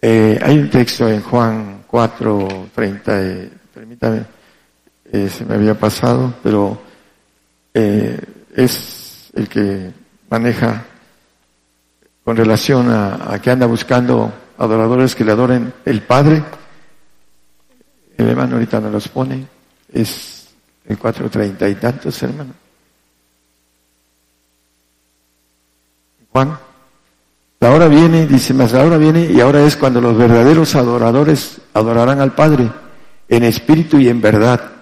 Eh, 0.00 0.38
hay 0.42 0.58
un 0.58 0.70
texto 0.70 1.08
en 1.08 1.20
Juan 1.20 1.84
4, 1.86 2.68
30, 2.74 3.22
eh, 3.22 3.50
permítame, 3.72 4.24
eh, 5.12 5.28
se 5.28 5.44
me 5.44 5.54
había 5.54 5.74
pasado, 5.74 6.34
pero 6.42 6.80
es 7.72 9.30
el 9.34 9.48
que 9.48 9.92
maneja 10.30 10.84
con 12.24 12.36
relación 12.36 12.90
a, 12.90 13.38
que 13.42 13.50
anda 13.50 13.66
buscando 13.66 14.32
adoradores 14.56 15.14
que 15.14 15.24
le 15.24 15.32
adoren 15.32 15.72
el 15.84 16.02
Padre. 16.02 16.42
El 18.16 18.28
hermano 18.28 18.54
ahorita 18.54 18.80
nos 18.80 18.92
los 18.92 19.08
pone. 19.08 19.46
Es 19.92 20.48
el 20.86 20.96
cuatro 20.98 21.28
treinta 21.28 21.68
y 21.68 21.74
tantos, 21.74 22.22
hermano. 22.22 22.52
Juan. 26.32 26.58
La 27.60 27.70
hora 27.70 27.88
viene, 27.88 28.26
dice 28.26 28.52
más, 28.52 28.72
la 28.72 28.84
hora 28.84 28.98
viene 28.98 29.24
y 29.24 29.40
ahora 29.40 29.64
es 29.64 29.76
cuando 29.76 30.00
los 30.00 30.16
verdaderos 30.16 30.74
adoradores 30.74 31.60
adorarán 31.72 32.20
al 32.20 32.34
Padre 32.34 32.70
en 33.28 33.44
espíritu 33.44 33.98
y 33.98 34.08
en 34.08 34.20
verdad. 34.20 34.73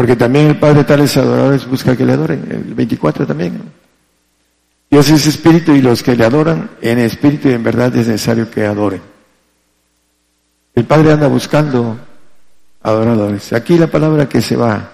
Porque 0.00 0.16
también 0.16 0.46
el 0.46 0.58
Padre 0.58 0.84
tales 0.84 1.14
adoradores 1.18 1.66
busca 1.66 1.94
que 1.94 2.06
le 2.06 2.14
adoren. 2.14 2.42
El 2.50 2.74
24 2.74 3.26
también. 3.26 3.60
Dios 4.90 5.10
es 5.10 5.26
espíritu 5.26 5.72
y 5.72 5.82
los 5.82 6.02
que 6.02 6.16
le 6.16 6.24
adoran 6.24 6.70
en 6.80 7.00
espíritu 7.00 7.50
y 7.50 7.52
en 7.52 7.62
verdad 7.62 7.94
es 7.94 8.08
necesario 8.08 8.50
que 8.50 8.64
adoren. 8.64 9.02
El 10.74 10.86
Padre 10.86 11.12
anda 11.12 11.28
buscando 11.28 11.98
adoradores. 12.82 13.52
Aquí 13.52 13.76
la 13.76 13.88
palabra 13.88 14.26
que 14.26 14.40
se 14.40 14.56
va 14.56 14.90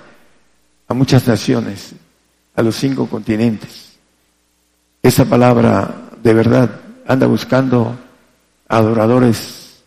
a 0.88 0.92
muchas 0.92 1.24
naciones, 1.28 1.92
a 2.56 2.62
los 2.62 2.74
cinco 2.74 3.06
continentes. 3.06 3.92
Esa 5.00 5.24
palabra 5.24 6.08
de 6.20 6.34
verdad 6.34 6.80
anda 7.06 7.28
buscando 7.28 7.96
adoradores 8.66 9.84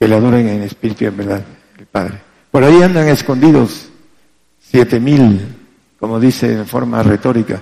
que 0.00 0.08
le 0.08 0.16
adoren 0.16 0.48
en 0.48 0.62
espíritu 0.62 1.04
y 1.04 1.06
en 1.06 1.16
verdad, 1.16 1.44
el 1.78 1.86
Padre. 1.86 2.20
Por 2.50 2.64
ahí 2.64 2.82
andan 2.82 3.06
escondidos 3.06 3.91
siete 4.72 4.98
mil, 4.98 5.38
como 6.00 6.18
dice 6.18 6.50
en 6.50 6.66
forma 6.66 7.02
retórica 7.02 7.60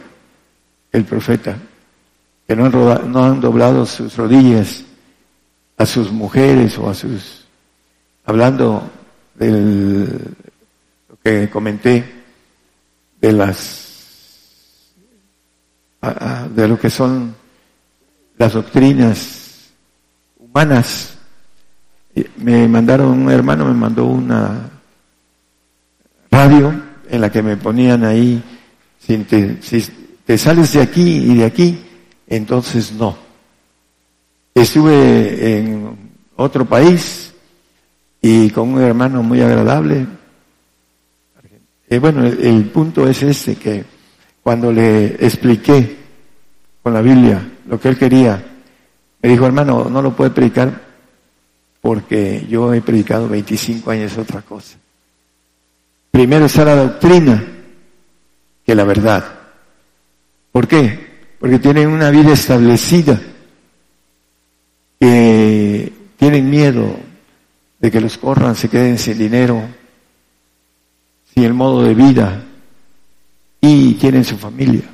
el 0.93 1.05
profeta, 1.05 1.57
que 2.47 2.55
no 2.55 2.67
han, 2.67 3.11
no 3.13 3.25
han 3.25 3.41
doblado 3.41 3.85
sus 3.85 4.17
rodillas 4.17 4.85
a 5.77 5.85
sus 5.85 6.13
mujeres 6.13 6.79
o 6.79 6.89
a 6.89 6.95
sus, 6.95 7.47
hablando 8.25 8.89
del 9.35 10.07
lo 11.09 11.17
que 11.21 11.51
comenté, 11.51 12.23
de 13.21 13.33
las 13.33 13.89
de 16.55 16.69
lo 16.69 16.79
que 16.79 16.91
son 16.91 17.35
las 18.39 18.53
doctrinas 18.53 19.73
humanas. 20.39 21.17
Me 22.37 22.69
mandaron, 22.69 23.09
un 23.09 23.31
hermano 23.31 23.65
me 23.65 23.75
mandó 23.75 24.05
una 24.07 24.71
radio 26.31 26.90
en 27.11 27.21
la 27.21 27.31
que 27.31 27.43
me 27.43 27.57
ponían 27.57 28.05
ahí, 28.05 28.43
si 28.99 29.19
te, 29.19 30.39
sales 30.39 30.73
de 30.73 30.83
aquí 30.83 31.03
y 31.03 31.35
de 31.37 31.45
aquí, 31.45 31.79
entonces 32.27 32.93
no. 32.93 33.17
Estuve 34.55 35.59
en 35.59 35.97
otro 36.37 36.65
país 36.65 37.33
y 38.23 38.51
con 38.51 38.75
un 38.75 38.83
hermano 38.83 39.23
muy 39.23 39.41
agradable. 39.41 40.07
Eh, 41.89 41.99
bueno, 41.99 42.25
el 42.25 42.65
punto 42.67 43.09
es 43.09 43.23
este, 43.23 43.57
que 43.57 43.85
cuando 44.43 44.73
le 44.73 45.07
expliqué 45.25 45.97
con 46.83 46.95
la 46.95 47.03
Biblia 47.03 47.43
lo 47.67 47.81
que 47.81 47.89
él 47.89 47.99
quería. 47.99 48.43
Me 49.23 49.29
dijo, 49.29 49.47
hermano, 49.47 49.89
no 49.91 50.01
lo 50.01 50.15
puede 50.15 50.31
predicar 50.31 50.89
porque 51.81 52.47
yo 52.49 52.73
he 52.73 52.81
predicado 52.81 53.29
25 53.29 53.91
años 53.91 54.17
otra 54.19 54.43
cosa. 54.43 54.79
Primero 56.11 56.47
está 56.47 56.65
la 56.65 56.77
doctrina 56.77 57.45
que 58.65 58.75
la 58.75 58.85
verdad. 58.85 59.25
¿Por 60.53 60.67
qué? 60.67 61.09
Porque 61.39 61.59
tienen 61.59 61.89
una 61.89 62.11
vida 62.11 62.33
establecida, 62.33 63.21
que 64.99 65.93
tienen 66.17 66.51
miedo 66.51 66.97
de 67.79 67.91
que 67.91 68.01
los 68.01 68.19
corran, 68.19 68.55
se 68.55 68.69
queden 68.69 68.99
sin 68.99 69.17
dinero, 69.17 69.63
sin 71.33 71.45
el 71.45 71.55
modo 71.55 71.83
de 71.83 71.95
vida 71.95 72.45
y 73.61 73.95
tienen 73.95 74.25
su 74.25 74.37
familia. 74.37 74.85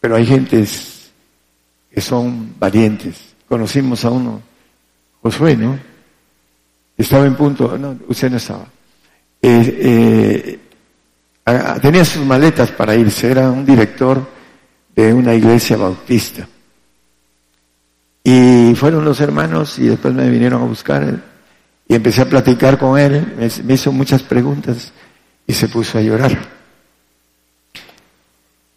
Pero 0.00 0.16
hay 0.16 0.26
gentes 0.26 1.10
que 1.90 2.00
son 2.00 2.54
valientes. 2.58 3.34
Conocimos 3.48 4.04
a 4.04 4.10
uno, 4.10 4.42
Josué, 5.22 5.56
¿no? 5.56 5.78
Estaba 6.96 7.26
en 7.26 7.34
punto, 7.34 7.76
no, 7.78 7.98
usted 8.08 8.30
no 8.30 8.36
estaba. 8.36 8.66
Eh, 9.46 10.58
eh, 11.44 11.78
tenía 11.82 12.02
sus 12.02 12.24
maletas 12.24 12.70
para 12.70 12.94
irse, 12.94 13.30
era 13.30 13.50
un 13.50 13.66
director 13.66 14.26
de 14.96 15.12
una 15.12 15.34
iglesia 15.34 15.76
bautista. 15.76 16.48
Y 18.22 18.74
fueron 18.74 19.04
los 19.04 19.20
hermanos 19.20 19.78
y 19.78 19.88
después 19.88 20.14
me 20.14 20.30
vinieron 20.30 20.62
a 20.62 20.64
buscar 20.64 21.22
y 21.86 21.94
empecé 21.94 22.22
a 22.22 22.28
platicar 22.30 22.78
con 22.78 22.98
él, 22.98 23.34
me 23.64 23.74
hizo 23.74 23.92
muchas 23.92 24.22
preguntas 24.22 24.94
y 25.46 25.52
se 25.52 25.68
puso 25.68 25.98
a 25.98 26.00
llorar. 26.00 26.38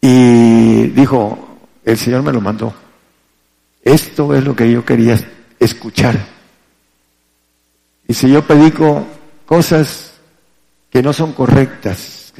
Y 0.02 0.88
dijo, 0.88 1.60
el 1.86 1.98
Señor 1.98 2.24
me 2.24 2.34
lo 2.34 2.42
mandó. 2.42 2.74
Esto 3.82 4.36
es 4.36 4.44
lo 4.44 4.54
que 4.54 4.70
yo 4.70 4.84
quería 4.84 5.18
escuchar. 5.58 6.20
Y 8.06 8.14
si 8.14 8.30
yo 8.30 8.46
predico 8.46 9.08
cosas 9.46 10.17
que 10.90 11.02
no 11.02 11.14
son 11.14 11.34
correctas, 11.34 12.34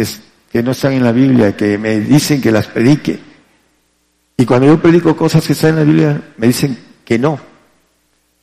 que, 0.52 0.64
no 0.64 0.72
están 0.72 0.94
en 0.94 1.04
la 1.04 1.12
Biblia, 1.12 1.56
que 1.56 1.78
me 1.78 2.00
dicen 2.00 2.42
que 2.42 2.52
las 2.52 2.68
predique, 2.68 3.20
y 4.38 4.46
cuando 4.46 4.68
yo 4.68 4.82
predico 4.82 5.16
cosas 5.16 5.46
que 5.46 5.54
están 5.54 5.72
en 5.72 5.76
la 5.76 5.84
Biblia, 5.84 6.22
me 6.38 6.48
dicen 6.48 6.78
que 7.04 7.18
no. 7.18 7.40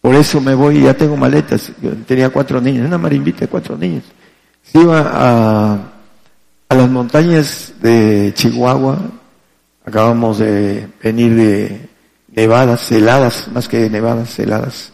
Por 0.01 0.15
eso 0.17 0.41
me 0.41 0.55
voy, 0.55 0.83
ya 0.83 0.95
tengo 0.95 1.17
maletas. 1.17 1.71
Yo 1.81 1.93
tenía 2.07 2.31
cuatro 2.31 2.61
niños, 2.61 2.87
una 2.87 2.99
marimbita 2.99 3.41
de 3.41 3.49
cuatro 3.49 3.77
niños. 3.77 4.03
Se 4.65 4.81
iba 4.81 5.01
a, 5.01 5.93
a 6.69 6.75
las 6.75 6.91
montañas 6.91 7.75
de 7.81 8.33
Chihuahua, 8.35 8.99
acabamos 9.85 10.39
de 10.39 10.89
venir 11.03 11.35
de 11.35 11.89
nevadas, 12.35 12.91
heladas, 12.91 13.49
más 13.53 13.69
que 13.69 13.89
nevadas, 13.89 14.37
heladas, 14.39 14.93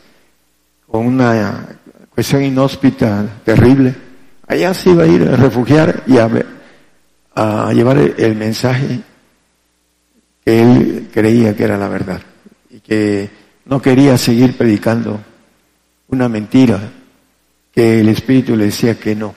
con 0.86 1.06
una 1.06 1.66
cuestión 2.14 2.42
inhóspita 2.42 3.24
terrible. 3.44 4.09
Allá 4.50 4.74
se 4.74 4.90
iba 4.90 5.04
a 5.04 5.06
ir 5.06 5.22
a 5.22 5.36
refugiar 5.36 6.02
y 6.08 6.18
a, 6.18 6.28
a 7.36 7.72
llevar 7.72 7.98
el 7.98 8.34
mensaje 8.34 9.00
que 10.44 10.60
él 10.60 11.08
creía 11.14 11.54
que 11.54 11.62
era 11.62 11.78
la 11.78 11.86
verdad 11.86 12.20
y 12.68 12.80
que 12.80 13.30
no 13.66 13.80
quería 13.80 14.18
seguir 14.18 14.56
predicando 14.56 15.20
una 16.08 16.28
mentira 16.28 16.80
que 17.72 18.00
el 18.00 18.08
Espíritu 18.08 18.56
le 18.56 18.64
decía 18.64 18.98
que 18.98 19.14
no, 19.14 19.32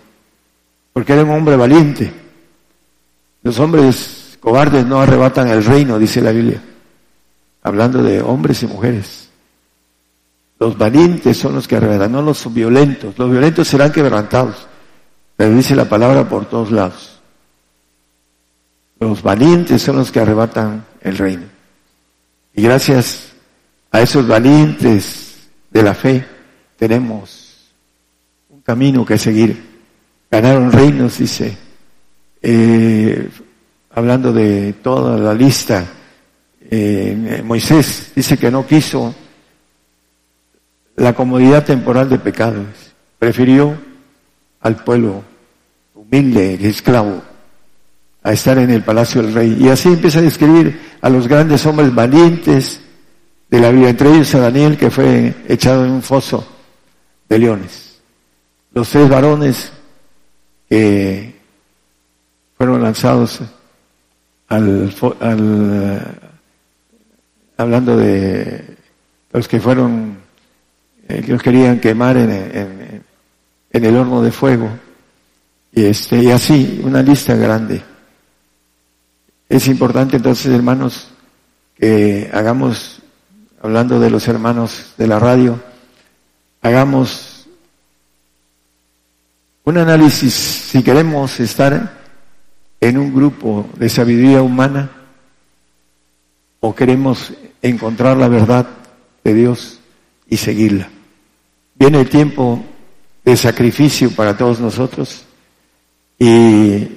porque 0.92 1.14
era 1.14 1.24
un 1.24 1.30
hombre 1.30 1.58
valiente. 1.58 2.12
Los 3.44 3.60
hombres 3.60 4.40
cobardes 4.40 4.84
no 4.84 5.00
arrebatan 5.00 5.48
el 5.50 5.64
reino, 5.64 6.00
dice 6.00 6.22
la 6.22 6.32
Biblia 6.32 6.60
hablando 7.62 8.02
de 8.02 8.20
hombres 8.20 8.64
y 8.64 8.66
mujeres. 8.66 9.30
Los 10.60 10.76
valientes 10.76 11.38
son 11.38 11.54
los 11.54 11.68
que 11.68 11.76
arrebatan, 11.76 12.12
no 12.12 12.24
los 12.24 12.52
violentos. 12.52 13.16
Los 13.16 13.30
violentos 13.30 13.68
serán 13.68 13.92
quebrantados. 13.92 14.68
Pero 15.36 15.56
dice 15.56 15.76
la 15.76 15.86
palabra 15.86 16.28
por 16.28 16.46
todos 16.46 16.72
lados. 16.72 17.20
Los 19.00 19.22
valientes 19.22 19.82
son 19.82 19.98
los 19.98 20.12
que 20.12 20.20
arrebatan 20.20 20.86
el 21.02 21.18
reino. 21.18 21.44
Y 22.54 22.62
gracias 22.62 23.34
a 23.92 24.02
esos 24.02 24.28
valientes 24.28 25.50
de 25.72 25.84
la 25.84 25.94
fe 25.94 26.26
tenemos 26.78 27.72
un 28.50 28.62
camino 28.62 29.06
que 29.06 29.18
seguir. 29.18 29.74
Ganaron 30.30 30.72
reinos, 30.72 31.18
dice, 31.18 31.58
eh, 32.42 33.30
hablando 33.92 34.32
de 34.32 34.74
toda 34.74 35.18
la 35.18 35.34
lista 35.34 35.86
eh, 36.70 37.42
Moisés 37.44 38.12
dice 38.16 38.38
que 38.38 38.50
no 38.50 38.66
quiso 38.66 39.14
la 40.96 41.14
comodidad 41.14 41.64
temporal 41.64 42.10
de 42.10 42.18
pecados, 42.18 42.66
prefirió 43.20 43.78
al 44.64 44.84
pueblo 44.84 45.24
humilde, 45.94 46.58
esclavo, 46.68 47.22
a 48.24 48.32
estar 48.32 48.58
en 48.58 48.70
el 48.70 48.84
palacio 48.84 49.22
del 49.22 49.34
rey. 49.34 49.58
Y 49.60 49.70
así 49.70 49.90
empieza 49.90 50.20
a 50.20 50.24
describir 50.24 50.80
a 51.02 51.10
los 51.10 51.28
grandes 51.28 51.66
hombres 51.66 51.94
valientes 51.94 52.82
de 53.50 53.60
la 53.60 53.70
Biblia, 53.70 53.90
entre 53.90 54.10
ellos 54.10 54.34
a 54.34 54.40
Daniel, 54.40 54.78
que 54.78 54.90
fue 54.90 55.34
echado 55.48 55.86
en 55.86 55.92
un 55.92 56.02
foso 56.02 56.48
de 57.30 57.38
leones. 57.38 58.00
Los 58.74 58.90
tres 58.90 59.08
varones 59.08 59.72
que 60.68 61.36
fueron 62.58 62.82
lanzados 62.82 63.42
al, 64.48 64.94
al 65.20 66.20
hablando 67.58 67.98
de 67.98 68.78
los 69.32 69.48
que 69.48 69.60
fueron, 69.60 70.18
eh, 71.08 71.22
que 71.26 71.32
los 71.32 71.42
querían 71.42 71.80
quemar 71.80 72.18
en, 72.18 72.32
en, 72.32 72.93
el 73.74 73.96
horno 73.98 74.22
de 74.22 74.32
fuego, 74.32 74.70
y, 75.72 75.86
este, 75.86 76.22
y 76.22 76.30
así, 76.30 76.82
una 76.84 77.02
lista 77.02 77.36
grande. 77.36 77.82
Es 79.50 79.68
importante 79.68 80.18
entonces, 80.18 80.54
hermanos, 80.54 81.10
que 81.76 82.30
hagamos, 82.32 83.00
hablando 83.62 84.00
de 84.00 84.10
los 84.10 84.28
hermanos 84.28 84.94
de 84.98 85.08
la 85.08 85.20
radio, 85.20 85.60
hagamos 86.62 87.48
un 89.64 89.78
análisis 89.78 90.34
si 90.34 90.84
queremos 90.84 91.40
estar 91.40 92.02
en 92.80 92.98
un 92.98 93.14
grupo 93.14 93.70
de 93.78 93.90
sabiduría 93.90 94.42
humana 94.42 94.90
o 96.60 96.76
queremos 96.76 97.34
encontrar 97.62 98.18
la 98.18 98.28
verdad 98.28 98.68
de 99.24 99.34
Dios 99.34 99.80
y 100.28 100.38
seguirla. 100.38 100.90
Viene 101.76 102.02
el 102.02 102.10
tiempo 102.10 102.64
de 103.24 103.38
sacrificio 103.38 104.12
para 104.12 104.36
todos 104.38 104.60
nosotros 104.60 105.26
y 106.20 106.88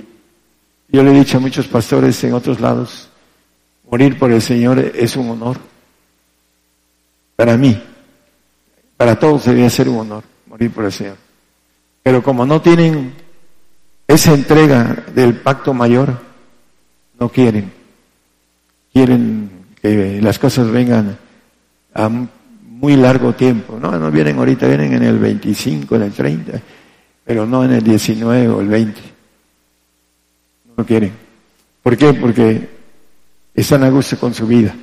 yo 0.89 1.03
le 1.03 1.11
he 1.11 1.19
dicho 1.19 1.39
a 1.39 1.40
muchos 1.40 1.66
pastores 1.66 2.23
en 2.24 2.35
otros 2.35 2.61
lados, 2.61 3.09
morir 3.90 4.19
por 4.19 4.31
el 4.31 4.40
Señor 4.40 4.78
es 4.78 5.16
un 5.16 5.31
honor. 5.31 5.59
Para 7.35 7.57
mí, 7.57 7.81
para 8.97 9.19
todos 9.19 9.44
debería 9.44 9.69
ser 9.69 9.89
un 9.89 9.98
honor 9.98 10.24
morir 10.47 10.70
por 10.70 10.85
el 10.85 10.93
Señor. 10.93 11.16
Pero 12.03 12.23
como 12.23 12.47
no 12.47 12.62
tienen 12.62 13.15
esa 14.07 14.32
entrega 14.32 15.05
del 15.15 15.35
pacto 15.40 15.74
mayor, 15.74 16.19
no 17.19 17.28
quieren. 17.28 17.73
Quieren 18.93 19.51
que 19.82 20.20
las 20.23 20.39
cosas 20.39 20.70
vengan 20.70 21.19
a 21.93 22.11
muy 22.77 22.97
largo 22.97 23.32
tiempo. 23.35 23.78
No, 23.81 23.98
no 23.98 24.11
vienen 24.11 24.39
ahorita, 24.39 24.66
vienen 24.66 24.93
en 24.94 25.03
el 25.03 25.19
25, 25.19 25.97
en 25.97 26.03
el 26.03 26.12
30, 26.12 26.61
pero 27.24 27.47
no 27.47 27.65
en 27.65 27.73
el 27.73 27.82
19 27.82 28.48
o 28.48 28.61
el 28.61 28.69
20. 28.69 29.01
No 30.77 30.85
quieren. 30.85 31.12
¿Por 31.82 31.97
qué? 31.97 32.12
Porque 32.15 32.69
están 33.55 33.85
a 33.85 33.90
gusto 33.90 34.19
con 34.19 34.35
su 34.35 34.47
vida. 34.47 34.74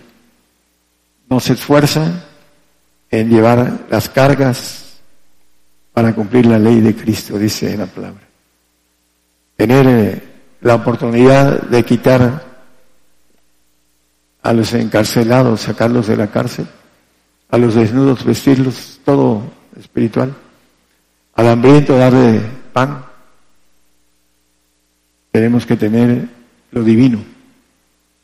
No 1.30 1.40
se 1.40 1.54
esfuerzan 1.54 2.24
en 3.12 3.30
llevar 3.30 3.86
las 3.90 4.10
cargas 4.10 5.02
para 5.94 6.14
cumplir 6.14 6.48
la 6.48 6.58
ley 6.58 6.82
de 6.82 6.96
Cristo, 6.96 7.38
dice 7.38 7.78
la 7.78 7.86
palabra. 7.86 8.24
Tener 9.56 9.88
eh, 9.88 10.24
la 10.62 10.76
oportunidad 10.76 11.62
de 11.62 11.84
quitar 11.84 12.44
a 14.42 14.54
los 14.54 14.74
encarcelados, 14.74 15.62
sacarlos 15.62 16.08
de 16.08 16.18
la 16.18 16.28
cárcel, 16.28 16.68
a 17.54 17.58
los 17.60 17.76
desnudos 17.76 18.26
vestirlos, 18.26 19.00
todo 19.06 19.44
espiritual, 19.80 20.34
al 21.36 21.48
hambriento 21.48 21.96
darle 21.96 22.42
pan. 22.74 23.06
Tenemos 25.32 25.64
que 25.64 25.78
tener 25.78 26.30
lo 26.72 26.84
divino. 26.84 27.20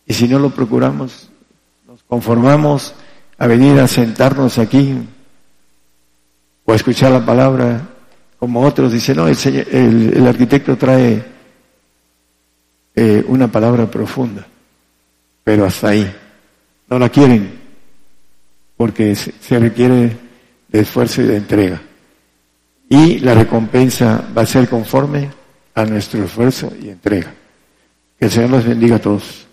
Y 0.07 0.15
si 0.15 0.27
no 0.27 0.39
lo 0.39 0.49
procuramos, 0.49 1.29
nos 1.85 2.01
conformamos 2.05 2.95
a 3.37 3.45
venir 3.45 3.79
a 3.79 3.87
sentarnos 3.87 4.57
aquí 4.57 4.97
o 6.65 6.71
a 6.71 6.75
escuchar 6.75 7.11
la 7.11 7.23
palabra, 7.23 7.87
como 8.39 8.65
otros 8.65 8.91
dicen, 8.91 9.17
no, 9.17 9.27
el, 9.27 10.25
arquitecto 10.27 10.75
trae 10.75 11.23
eh, 12.95 13.23
una 13.27 13.47
palabra 13.47 13.85
profunda, 13.85 14.47
pero 15.43 15.67
hasta 15.67 15.89
ahí. 15.89 16.15
No 16.89 16.97
la 16.97 17.09
quieren 17.09 17.58
porque 18.79 19.13
se 19.13 19.59
requiere 19.59 20.15
de 20.69 20.79
esfuerzo 20.79 21.21
y 21.21 21.25
de 21.25 21.35
entrega. 21.35 21.81
Y 22.87 23.19
la 23.19 23.33
recompensa 23.33 24.23
va 24.35 24.43
a 24.43 24.45
ser 24.45 24.69
conforme 24.69 25.29
a 25.75 25.83
nuestro 25.83 26.23
esfuerzo 26.23 26.71
y 26.81 26.87
entrega. 26.87 27.33
Que 28.17 28.25
el 28.27 28.31
Señor 28.31 28.51
los 28.51 28.65
bendiga 28.65 28.95
a 28.95 28.99
todos. 28.99 29.48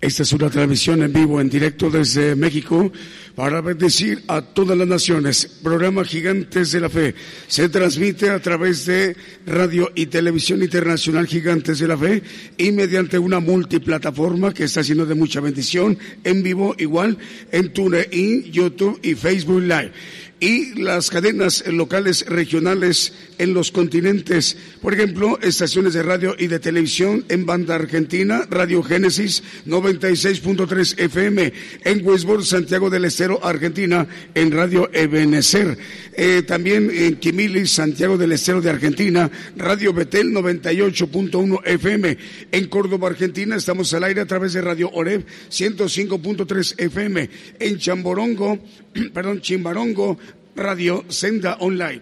Esta 0.00 0.22
es 0.22 0.32
una 0.32 0.48
transmisión 0.48 1.02
en 1.02 1.12
vivo, 1.12 1.42
en 1.42 1.50
directo 1.50 1.90
desde 1.90 2.34
México, 2.34 2.90
para 3.34 3.60
bendecir 3.60 4.22
a 4.28 4.40
todas 4.40 4.76
las 4.76 4.88
naciones. 4.88 5.44
Programa 5.62 6.06
Gigantes 6.06 6.72
de 6.72 6.80
la 6.80 6.88
Fe. 6.88 7.14
Se 7.48 7.68
transmite 7.68 8.30
a 8.30 8.40
través 8.40 8.86
de 8.86 9.14
Radio 9.46 9.92
y 9.94 10.06
Televisión 10.06 10.62
Internacional 10.62 11.26
Gigantes 11.26 11.80
de 11.80 11.88
la 11.88 11.98
Fe 11.98 12.22
y 12.56 12.72
mediante 12.72 13.18
una 13.18 13.40
multiplataforma 13.40 14.54
que 14.54 14.64
está 14.64 14.82
siendo 14.82 15.04
de 15.04 15.14
mucha 15.14 15.40
bendición, 15.40 15.98
en 16.24 16.42
vivo 16.42 16.74
igual, 16.78 17.18
en 17.52 17.70
TuneIn, 17.70 18.44
YouTube 18.44 18.98
y 19.02 19.14
Facebook 19.14 19.60
Live 19.60 19.92
y 20.40 20.74
las 20.80 21.10
cadenas 21.10 21.64
locales 21.66 22.24
regionales 22.26 23.12
en 23.38 23.52
los 23.52 23.70
continentes. 23.70 24.56
Por 24.80 24.94
ejemplo, 24.94 25.38
estaciones 25.42 25.92
de 25.92 26.02
radio 26.02 26.34
y 26.38 26.46
de 26.46 26.58
televisión 26.58 27.24
en 27.28 27.44
banda 27.44 27.74
argentina, 27.74 28.46
Radio 28.50 28.82
Génesis 28.82 29.42
96.3 29.66 30.98
FM, 30.98 31.52
en 31.84 32.06
Westworld, 32.06 32.44
Santiago 32.44 32.88
del 32.88 33.04
Estero, 33.04 33.44
Argentina, 33.44 34.06
en 34.34 34.50
Radio 34.50 34.90
Ebenecer. 34.92 35.76
Eh, 36.14 36.42
también 36.46 36.90
en 36.90 37.16
Quimili, 37.16 37.66
Santiago 37.66 38.18
del 38.18 38.32
Estero 38.32 38.60
de 38.60 38.70
Argentina, 38.70 39.30
Radio 39.56 39.92
Betel 39.92 40.28
98.1 40.32 41.60
FM. 41.64 42.18
En 42.50 42.66
Córdoba, 42.68 43.08
Argentina, 43.08 43.56
estamos 43.56 43.92
al 43.92 44.04
aire 44.04 44.22
a 44.22 44.26
través 44.26 44.54
de 44.54 44.62
Radio 44.62 44.90
Oreb 44.92 45.24
105.3 45.50 46.74
FM. 46.78 47.30
En 47.58 47.78
Chamborongo, 47.78 48.58
perdón, 49.14 49.40
Chimbarongo, 49.40 50.18
Radio 50.56 51.04
Senda 51.08 51.56
Online 51.60 52.00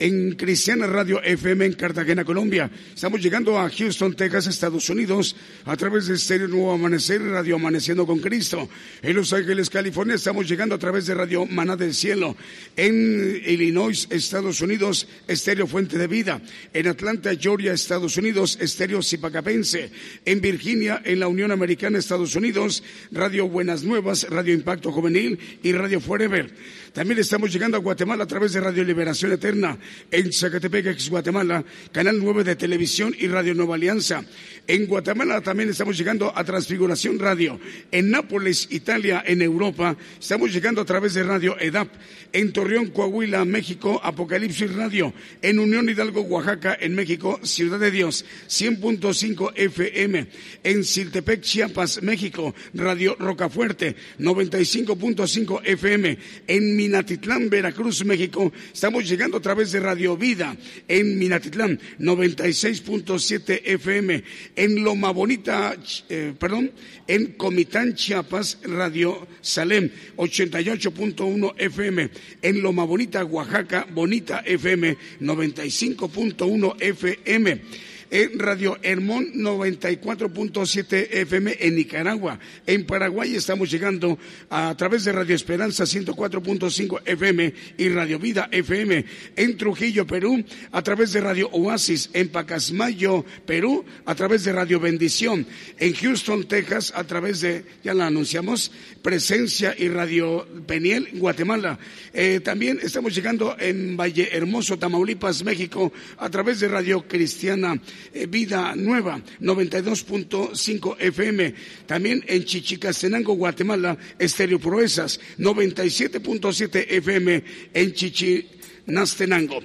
en 0.00 0.34
Cristiana 0.34 0.86
Radio 0.86 1.22
FM 1.22 1.66
en 1.66 1.72
Cartagena, 1.74 2.24
Colombia. 2.24 2.70
Estamos 2.94 3.20
llegando 3.20 3.58
a 3.58 3.68
Houston, 3.68 4.16
Texas, 4.16 4.46
Estados 4.46 4.88
Unidos, 4.88 5.36
a 5.66 5.76
través 5.76 6.06
de 6.06 6.14
Estéreo 6.14 6.48
Nuevo 6.48 6.72
Amanecer, 6.72 7.22
Radio 7.22 7.56
Amaneciendo 7.56 8.06
con 8.06 8.18
Cristo. 8.18 8.68
En 9.02 9.14
Los 9.14 9.32
Ángeles, 9.34 9.68
California, 9.68 10.14
estamos 10.14 10.48
llegando 10.48 10.74
a 10.74 10.78
través 10.78 11.06
de 11.06 11.14
Radio 11.14 11.44
Maná 11.44 11.76
del 11.76 11.94
Cielo. 11.94 12.34
En 12.76 13.42
Illinois, 13.46 14.08
Estados 14.10 14.62
Unidos, 14.62 15.06
Estéreo 15.28 15.66
Fuente 15.66 15.98
de 15.98 16.06
Vida. 16.06 16.40
En 16.72 16.88
Atlanta, 16.88 17.32
Georgia, 17.38 17.74
Estados 17.74 18.16
Unidos, 18.16 18.56
Estéreo 18.58 19.02
Zipacapense. 19.02 19.90
En 20.24 20.40
Virginia, 20.40 21.02
en 21.04 21.20
la 21.20 21.28
Unión 21.28 21.52
Americana, 21.52 21.98
Estados 21.98 22.34
Unidos, 22.34 22.82
Radio 23.12 23.48
Buenas 23.48 23.82
Nuevas, 23.82 24.26
Radio 24.30 24.54
Impacto 24.54 24.92
Juvenil 24.92 25.38
y 25.62 25.72
Radio 25.72 26.00
Forever. 26.00 26.50
También 26.92 27.20
estamos 27.20 27.52
llegando 27.52 27.76
a 27.76 27.80
Guatemala 27.80 28.24
a 28.24 28.26
través 28.26 28.52
de 28.52 28.60
Radio 28.60 28.82
Liberación 28.82 29.30
Eterna 29.32 29.78
en 30.10 30.32
Zacatepec, 30.32 31.08
Guatemala, 31.08 31.64
Canal 31.92 32.18
9 32.18 32.42
de 32.42 32.56
Televisión 32.56 33.14
y 33.16 33.28
Radio 33.28 33.54
Nueva 33.54 33.76
Alianza. 33.76 34.24
En 34.66 34.86
Guatemala 34.86 35.40
también 35.40 35.70
estamos 35.70 35.96
llegando 35.96 36.32
a 36.36 36.42
Transfiguración 36.42 37.18
Radio. 37.18 37.60
En 37.92 38.10
Nápoles, 38.10 38.66
Italia, 38.70 39.22
en 39.24 39.40
Europa, 39.40 39.96
estamos 40.18 40.52
llegando 40.52 40.80
a 40.80 40.84
través 40.84 41.14
de 41.14 41.22
Radio 41.22 41.56
EDAP. 41.60 41.88
En 42.32 42.52
Torreón, 42.52 42.88
Coahuila, 42.88 43.44
México, 43.44 44.00
Apocalipsis 44.02 44.74
Radio. 44.74 45.12
En 45.42 45.58
Unión 45.58 45.88
Hidalgo, 45.88 46.22
Oaxaca, 46.22 46.76
en 46.80 46.94
México, 46.94 47.38
Ciudad 47.42 47.78
de 47.78 47.90
Dios, 47.90 48.24
100.5 48.48 49.52
FM. 49.54 50.26
En 50.64 50.84
Siltepec, 50.84 51.40
Chiapas, 51.40 52.02
México, 52.02 52.54
Radio 52.74 53.16
Rocafuerte, 53.18 53.96
95.5 54.18 55.60
FM. 55.64 56.18
En 56.46 56.79
Minatitlán, 56.80 57.50
Veracruz, 57.50 58.06
México, 58.06 58.50
estamos 58.72 59.06
llegando 59.06 59.36
a 59.36 59.42
través 59.42 59.70
de 59.70 59.80
Radio 59.80 60.16
Vida. 60.16 60.56
En 60.88 61.18
Minatitlán, 61.18 61.78
96.7 61.98 63.60
FM 63.66 64.24
en 64.56 64.82
Loma 64.82 65.10
Bonita, 65.10 65.76
eh, 66.08 66.32
perdón, 66.38 66.72
en 67.06 67.34
Comitán, 67.34 67.94
Chiapas, 67.94 68.60
Radio 68.62 69.28
Salem, 69.42 69.90
88.1 70.16 71.52
FM, 71.58 72.10
en 72.40 72.62
Loma 72.62 72.84
Bonita, 72.84 73.26
Oaxaca, 73.26 73.86
Bonita 73.92 74.38
FM, 74.46 74.96
95.1 75.20 76.76
FM 76.80 77.89
en 78.10 78.38
Radio 78.38 78.78
Hermón 78.82 79.32
94.7 79.34 81.08
FM 81.10 81.56
en 81.60 81.76
Nicaragua. 81.76 82.38
En 82.66 82.84
Paraguay 82.84 83.36
estamos 83.36 83.70
llegando 83.70 84.18
a 84.50 84.76
través 84.76 85.04
de 85.04 85.12
Radio 85.12 85.34
Esperanza 85.34 85.84
104.5 85.84 87.02
FM 87.04 87.54
y 87.78 87.88
Radio 87.88 88.18
Vida 88.18 88.48
FM. 88.50 89.04
En 89.36 89.56
Trujillo, 89.56 90.06
Perú, 90.06 90.44
a 90.72 90.82
través 90.82 91.12
de 91.12 91.20
Radio 91.20 91.48
Oasis. 91.50 92.10
En 92.12 92.28
Pacasmayo, 92.28 93.24
Perú, 93.46 93.84
a 94.04 94.14
través 94.14 94.44
de 94.44 94.52
Radio 94.52 94.80
Bendición. 94.80 95.46
En 95.78 95.94
Houston, 95.94 96.44
Texas, 96.48 96.92
a 96.94 97.04
través 97.04 97.40
de, 97.40 97.64
ya 97.84 97.94
la 97.94 98.08
anunciamos, 98.08 98.72
Presencia 99.02 99.74
y 99.78 99.88
Radio 99.88 100.46
Peniel, 100.66 101.08
Guatemala. 101.14 101.78
Eh, 102.12 102.40
también 102.42 102.80
estamos 102.82 103.14
llegando 103.14 103.56
en 103.58 103.96
Valle 103.96 104.30
Hermoso, 104.32 104.78
Tamaulipas, 104.78 105.44
México, 105.44 105.92
a 106.18 106.28
través 106.28 106.60
de 106.60 106.68
Radio 106.68 107.06
Cristiana 107.06 107.80
Vida 108.28 108.74
Nueva, 108.76 109.20
92.5 109.40 110.96
FM. 110.98 111.54
También 111.86 112.24
en 112.26 112.44
Chichicastenango, 112.44 113.34
Guatemala, 113.34 113.96
Estéreo 114.18 114.58
Proezas, 114.58 115.20
97.7 115.38 116.86
FM 116.88 117.44
en 117.74 117.92
Chichinastenango. 117.92 119.60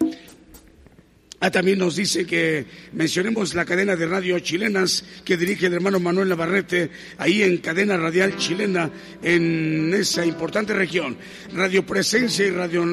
Ah, 1.42 1.52
también 1.52 1.78
nos 1.78 1.98
dice 1.98 2.26
que 2.26 2.66
mencionemos 2.94 3.54
la 3.54 3.66
cadena 3.66 3.96
de 3.96 4.08
radio 4.08 4.40
chilenas 4.40 5.04
que 5.24 5.36
dirige 5.36 5.68
el 5.68 5.74
hermano 5.74 6.00
Manuel 6.00 6.30
Navarrete, 6.30 6.90
ahí 7.18 7.44
en 7.44 7.58
cadena 7.58 7.98
radial 7.98 8.38
chilena, 8.38 8.90
en 9.22 9.94
esa 9.94 10.26
importante 10.26 10.74
región. 10.74 11.18
Radio 11.54 11.86
Presencia 11.86 12.48
y 12.48 12.52
Radio 12.52 12.84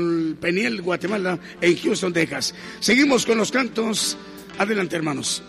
Peniel, 0.41 0.83
Guatemala, 0.83 1.39
en 1.61 1.79
Houston, 1.79 2.13
Texas. 2.13 2.55
Seguimos 2.81 3.25
con 3.25 3.39
los 3.39 3.53
cantos. 3.53 4.19
Adelante, 4.59 4.97
hermanos. 4.97 5.43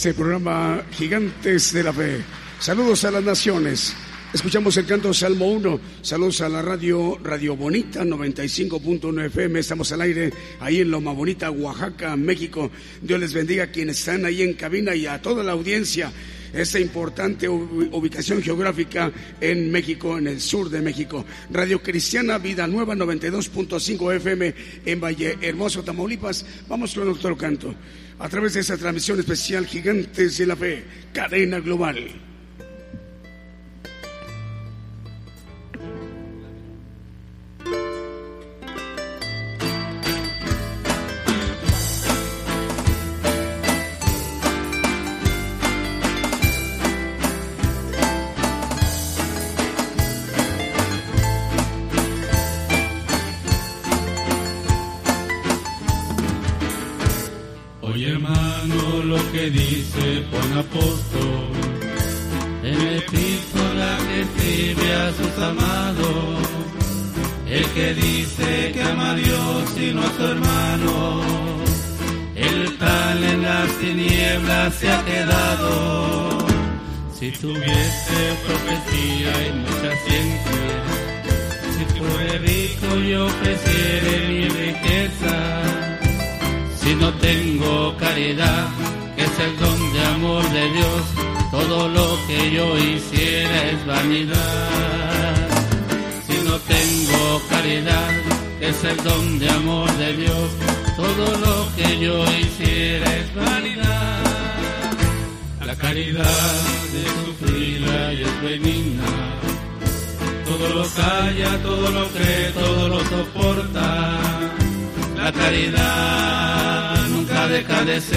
Este 0.00 0.14
programa 0.14 0.82
Gigantes 0.92 1.74
de 1.74 1.82
la 1.82 1.92
Fe. 1.92 2.24
Saludos 2.58 3.04
a 3.04 3.10
las 3.10 3.22
naciones. 3.22 3.94
Escuchamos 4.32 4.74
el 4.78 4.86
canto 4.86 5.12
Salmo 5.12 5.46
1. 5.48 5.78
Saludos 6.00 6.40
a 6.40 6.48
la 6.48 6.62
radio 6.62 7.18
Radio 7.22 7.54
Bonita 7.54 8.02
95.1 8.02 9.26
FM. 9.26 9.60
Estamos 9.60 9.92
al 9.92 10.00
aire 10.00 10.32
ahí 10.58 10.80
en 10.80 10.90
Loma 10.90 11.12
Bonita, 11.12 11.50
Oaxaca, 11.50 12.16
México. 12.16 12.70
Dios 13.02 13.20
les 13.20 13.34
bendiga 13.34 13.64
a 13.64 13.70
quienes 13.70 13.98
están 13.98 14.24
ahí 14.24 14.40
en 14.40 14.54
cabina 14.54 14.94
y 14.94 15.04
a 15.04 15.20
toda 15.20 15.44
la 15.44 15.52
audiencia. 15.52 16.10
Esta 16.52 16.80
importante 16.80 17.48
ubicación 17.48 18.42
geográfica 18.42 19.12
en 19.40 19.70
México, 19.70 20.18
en 20.18 20.26
el 20.26 20.40
sur 20.40 20.68
de 20.68 20.80
México. 20.80 21.24
Radio 21.50 21.82
Cristiana 21.82 22.38
Vida 22.38 22.66
Nueva 22.66 22.94
92.5 22.94 24.16
FM 24.16 24.54
en 24.84 25.00
Valle 25.00 25.38
Hermoso, 25.40 25.82
Tamaulipas. 25.82 26.44
Vamos 26.68 26.94
con 26.94 27.08
otro 27.08 27.36
canto. 27.36 27.74
A 28.18 28.28
través 28.28 28.54
de 28.54 28.60
esa 28.60 28.76
transmisión 28.76 29.18
especial 29.18 29.66
Gigantes 29.66 30.38
de 30.38 30.46
la 30.46 30.56
Fe, 30.56 30.84
cadena 31.12 31.60
global. 31.60 32.29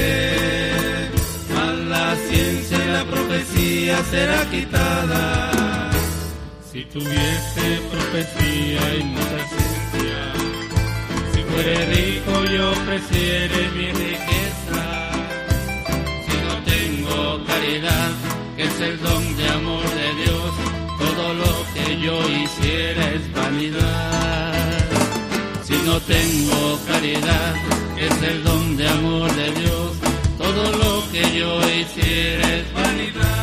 De 0.04 1.10
ser 1.48 1.76
la 1.94 2.16
ciencia 2.28 2.78
y 2.86 2.92
la 2.98 3.06
profecía 3.06 3.96
será 4.12 4.40
quitada. 4.50 5.92
Si 6.72 6.84
tuviese 6.86 7.66
profecía 7.92 8.82
y 9.00 9.04
mucha 9.16 9.42
ciencia, 9.54 10.20
si 11.34 11.42
fuere 11.50 11.76
rico 11.98 12.34
yo 12.56 12.72
ofreciere 12.72 13.60
mi 13.78 13.88
riqueza. 14.06 14.84
Si 16.26 16.36
no 16.48 16.56
tengo 16.74 17.46
caridad, 17.46 18.12
que 18.56 18.64
es 18.64 18.80
el 18.82 18.96
don 19.02 19.38
de 19.38 19.48
amor 19.50 19.88
de 20.02 20.10
Dios, 20.22 20.52
todo 21.04 21.34
lo 21.42 21.54
que 21.74 21.86
yo 22.06 22.16
hiciera 22.42 23.04
es 23.18 23.24
vanidad. 23.34 24.83
No 25.86 26.00
tengo 26.00 26.80
caridad, 26.88 27.56
es 27.98 28.24
el 28.24 28.44
don 28.44 28.78
de 28.78 28.88
amor 28.88 29.36
de 29.36 29.52
Dios, 29.52 29.92
todo 30.38 30.72
lo 30.72 31.12
que 31.12 31.22
yo 31.38 31.60
hiciera 31.70 32.56
es 32.56 32.74
vanidad. 32.74 33.43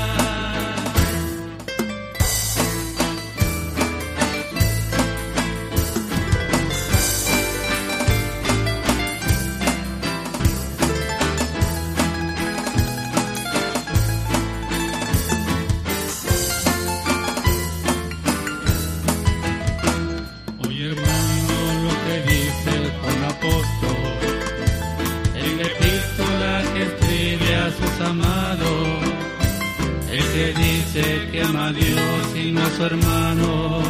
Dios 31.72 32.36
y 32.36 32.52
no 32.52 32.62
a 32.62 32.70
su 32.70 32.84
hermano, 32.84 33.82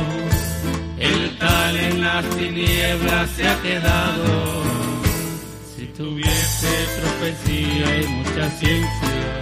el 0.98 1.39
tal 1.39 1.77
en 1.77 2.01
las 2.02 2.24
tinieblas 2.36 3.31
se 3.36 3.48
ha 3.48 3.62
quedado. 3.62 4.62
Si 5.77 5.86
tuviese 5.86 6.73
profecía 7.01 8.01
y 8.02 8.07
mucha 8.07 8.51
ciencia, 8.51 9.40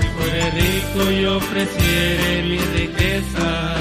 si 0.00 0.08
fuere 0.16 0.50
rico 0.50 1.10
y 1.12 1.24
ofreciere 1.26 2.42
mi 2.42 2.58
riqueza, 2.58 3.76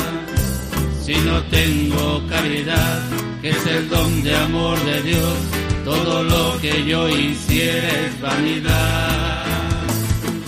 si 1.02 1.16
no 1.16 1.42
tengo 1.44 2.28
caridad, 2.28 3.02
que 3.42 3.50
es 3.50 3.66
el 3.66 3.90
don 3.90 4.24
de 4.24 4.36
amor 4.36 4.78
de 4.86 5.02
Dios, 5.04 5.38
todo 5.86 6.24
lo 6.24 6.60
que 6.60 6.86
yo 6.86 7.08
hiciera 7.10 7.90
es 8.02 8.22
vanidad. 8.22 9.46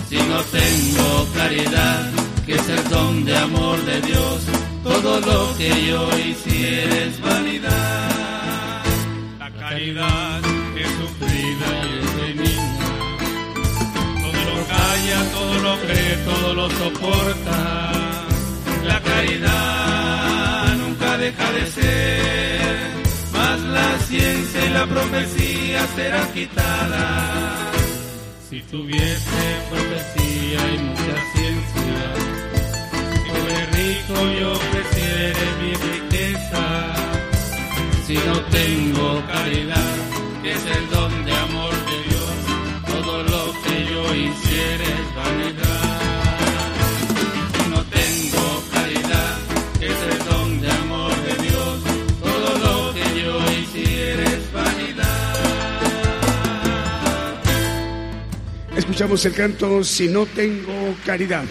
Si 0.08 0.16
no 0.16 0.40
tengo 0.52 1.28
caridad, 1.34 2.19
que 2.50 2.56
es 2.56 2.68
el 2.68 2.88
don 2.88 3.24
de 3.24 3.36
amor 3.36 3.78
de 3.84 4.00
Dios, 4.00 4.38
todo 4.82 5.20
lo 5.20 5.56
que 5.56 5.70
yo 5.86 6.08
hiciera 6.18 6.96
es 7.04 7.20
vanidad. 7.20 8.84
La 9.38 9.50
caridad 9.52 10.40
es 10.82 10.90
sufrida 11.00 11.68
y 11.86 11.90
es 12.00 12.10
benigna, 12.20 12.90
todo 14.24 14.40
lo 14.50 14.58
calla, 14.74 15.18
todo 15.36 15.54
lo 15.66 15.78
cree, 15.84 16.16
todo 16.30 16.54
lo 16.54 16.70
soporta. 16.70 17.92
La 18.84 19.00
caridad 19.00 20.76
nunca 20.76 21.18
deja 21.18 21.52
de 21.52 21.66
ser, 21.76 22.76
mas 23.32 23.60
la 23.60 23.98
ciencia 24.08 24.66
y 24.66 24.70
la 24.70 24.86
profecía 24.86 25.86
serán 25.94 26.32
quitadas. 26.32 27.79
Si 28.50 28.60
tuviese 28.62 29.42
profecía 29.70 30.74
y 30.74 30.78
mucha 30.78 31.16
ciencia, 31.34 32.00
fuera 33.28 33.66
rico 33.66 34.40
yo 34.40 34.50
ofreciere 34.50 35.44
mi 35.62 35.72
riqueza. 35.72 36.94
Si 38.08 38.14
no 38.14 38.40
tengo 38.50 39.22
caridad, 39.28 39.94
que 40.42 40.50
es 40.50 40.66
el 40.66 40.90
don 40.90 41.24
de 41.26 41.32
amor 41.32 41.70
de 41.70 42.02
Dios, 42.08 42.34
todo 42.88 43.22
lo 43.22 43.52
que 43.62 43.84
yo 43.88 44.14
hiciera 44.16 44.84
es 44.84 45.14
vanidad. 45.14 45.69
Escuchamos 58.80 59.22
el 59.26 59.34
canto 59.34 59.84
Si 59.84 60.08
no 60.08 60.24
tengo 60.24 60.96
caridad. 61.04 61.44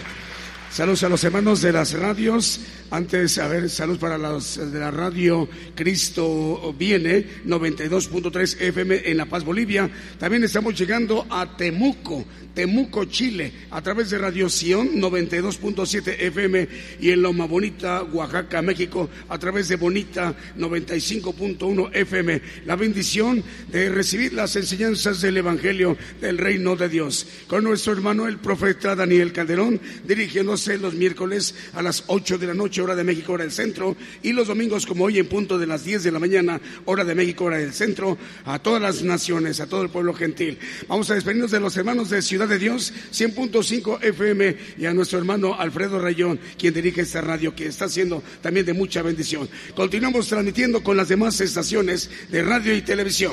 Saludos 0.68 1.04
a 1.04 1.08
los 1.08 1.22
hermanos 1.22 1.62
de 1.62 1.72
las 1.72 1.92
radios 1.92 2.58
Antes, 2.92 3.38
a 3.38 3.46
ver, 3.46 3.70
salud 3.70 4.00
para 4.00 4.18
los 4.18 4.56
de 4.72 4.80
la 4.80 4.90
radio 4.90 5.48
Cristo 5.76 6.74
Viene, 6.76 7.24
92.3 7.46 8.60
FM 8.60 9.02
en 9.04 9.16
La 9.16 9.26
Paz, 9.26 9.44
Bolivia. 9.44 9.88
También 10.18 10.42
estamos 10.42 10.76
llegando 10.76 11.24
a 11.30 11.56
Temuco, 11.56 12.24
Temuco, 12.52 13.04
Chile, 13.04 13.52
a 13.70 13.80
través 13.80 14.10
de 14.10 14.18
Radio 14.18 14.48
Sion 14.48 15.00
92.7 15.00 16.16
FM 16.18 16.68
y 17.00 17.10
en 17.10 17.22
Loma 17.22 17.46
Bonita, 17.46 18.02
Oaxaca, 18.02 18.60
México, 18.60 19.08
a 19.28 19.38
través 19.38 19.68
de 19.68 19.76
Bonita 19.76 20.34
95.1 20.58 21.90
FM. 21.94 22.42
La 22.66 22.74
bendición 22.74 23.40
de 23.70 23.88
recibir 23.88 24.32
las 24.32 24.56
enseñanzas 24.56 25.20
del 25.20 25.36
Evangelio 25.36 25.96
del 26.20 26.38
Reino 26.38 26.74
de 26.74 26.88
Dios. 26.88 27.24
Con 27.46 27.62
nuestro 27.62 27.92
hermano 27.92 28.26
el 28.26 28.38
profeta 28.38 28.96
Daniel 28.96 29.32
Calderón, 29.32 29.80
dirigiéndose 30.04 30.76
los 30.76 30.94
miércoles 30.94 31.54
a 31.74 31.82
las 31.82 32.02
8 32.08 32.36
de 32.36 32.46
la 32.48 32.54
noche, 32.54 32.79
hora 32.80 32.94
de 32.94 33.04
México, 33.04 33.32
hora 33.32 33.44
del 33.44 33.52
centro, 33.52 33.96
y 34.22 34.32
los 34.32 34.48
domingos 34.48 34.86
como 34.86 35.04
hoy 35.04 35.18
en 35.18 35.26
punto 35.26 35.58
de 35.58 35.66
las 35.66 35.84
10 35.84 36.02
de 36.02 36.12
la 36.12 36.18
mañana, 36.18 36.60
hora 36.84 37.04
de 37.04 37.14
México, 37.14 37.44
hora 37.44 37.58
del 37.58 37.72
centro, 37.72 38.18
a 38.44 38.58
todas 38.58 38.80
las 38.80 39.02
naciones, 39.02 39.60
a 39.60 39.66
todo 39.66 39.82
el 39.82 39.90
pueblo 39.90 40.14
gentil. 40.14 40.58
Vamos 40.88 41.10
a 41.10 41.14
despedirnos 41.14 41.50
de 41.50 41.60
los 41.60 41.76
hermanos 41.76 42.10
de 42.10 42.22
Ciudad 42.22 42.48
de 42.48 42.58
Dios, 42.58 42.92
100.5 43.12 44.02
FM, 44.02 44.56
y 44.78 44.86
a 44.86 44.94
nuestro 44.94 45.18
hermano 45.18 45.54
Alfredo 45.58 45.98
Rayón, 45.98 46.40
quien 46.58 46.74
dirige 46.74 47.02
esta 47.02 47.20
radio, 47.20 47.54
que 47.54 47.66
está 47.66 47.88
siendo 47.88 48.22
también 48.42 48.66
de 48.66 48.72
mucha 48.72 49.02
bendición. 49.02 49.48
Continuamos 49.74 50.28
transmitiendo 50.28 50.82
con 50.82 50.96
las 50.96 51.08
demás 51.08 51.40
estaciones 51.40 52.10
de 52.30 52.42
radio 52.42 52.74
y 52.74 52.82
televisión. 52.82 53.32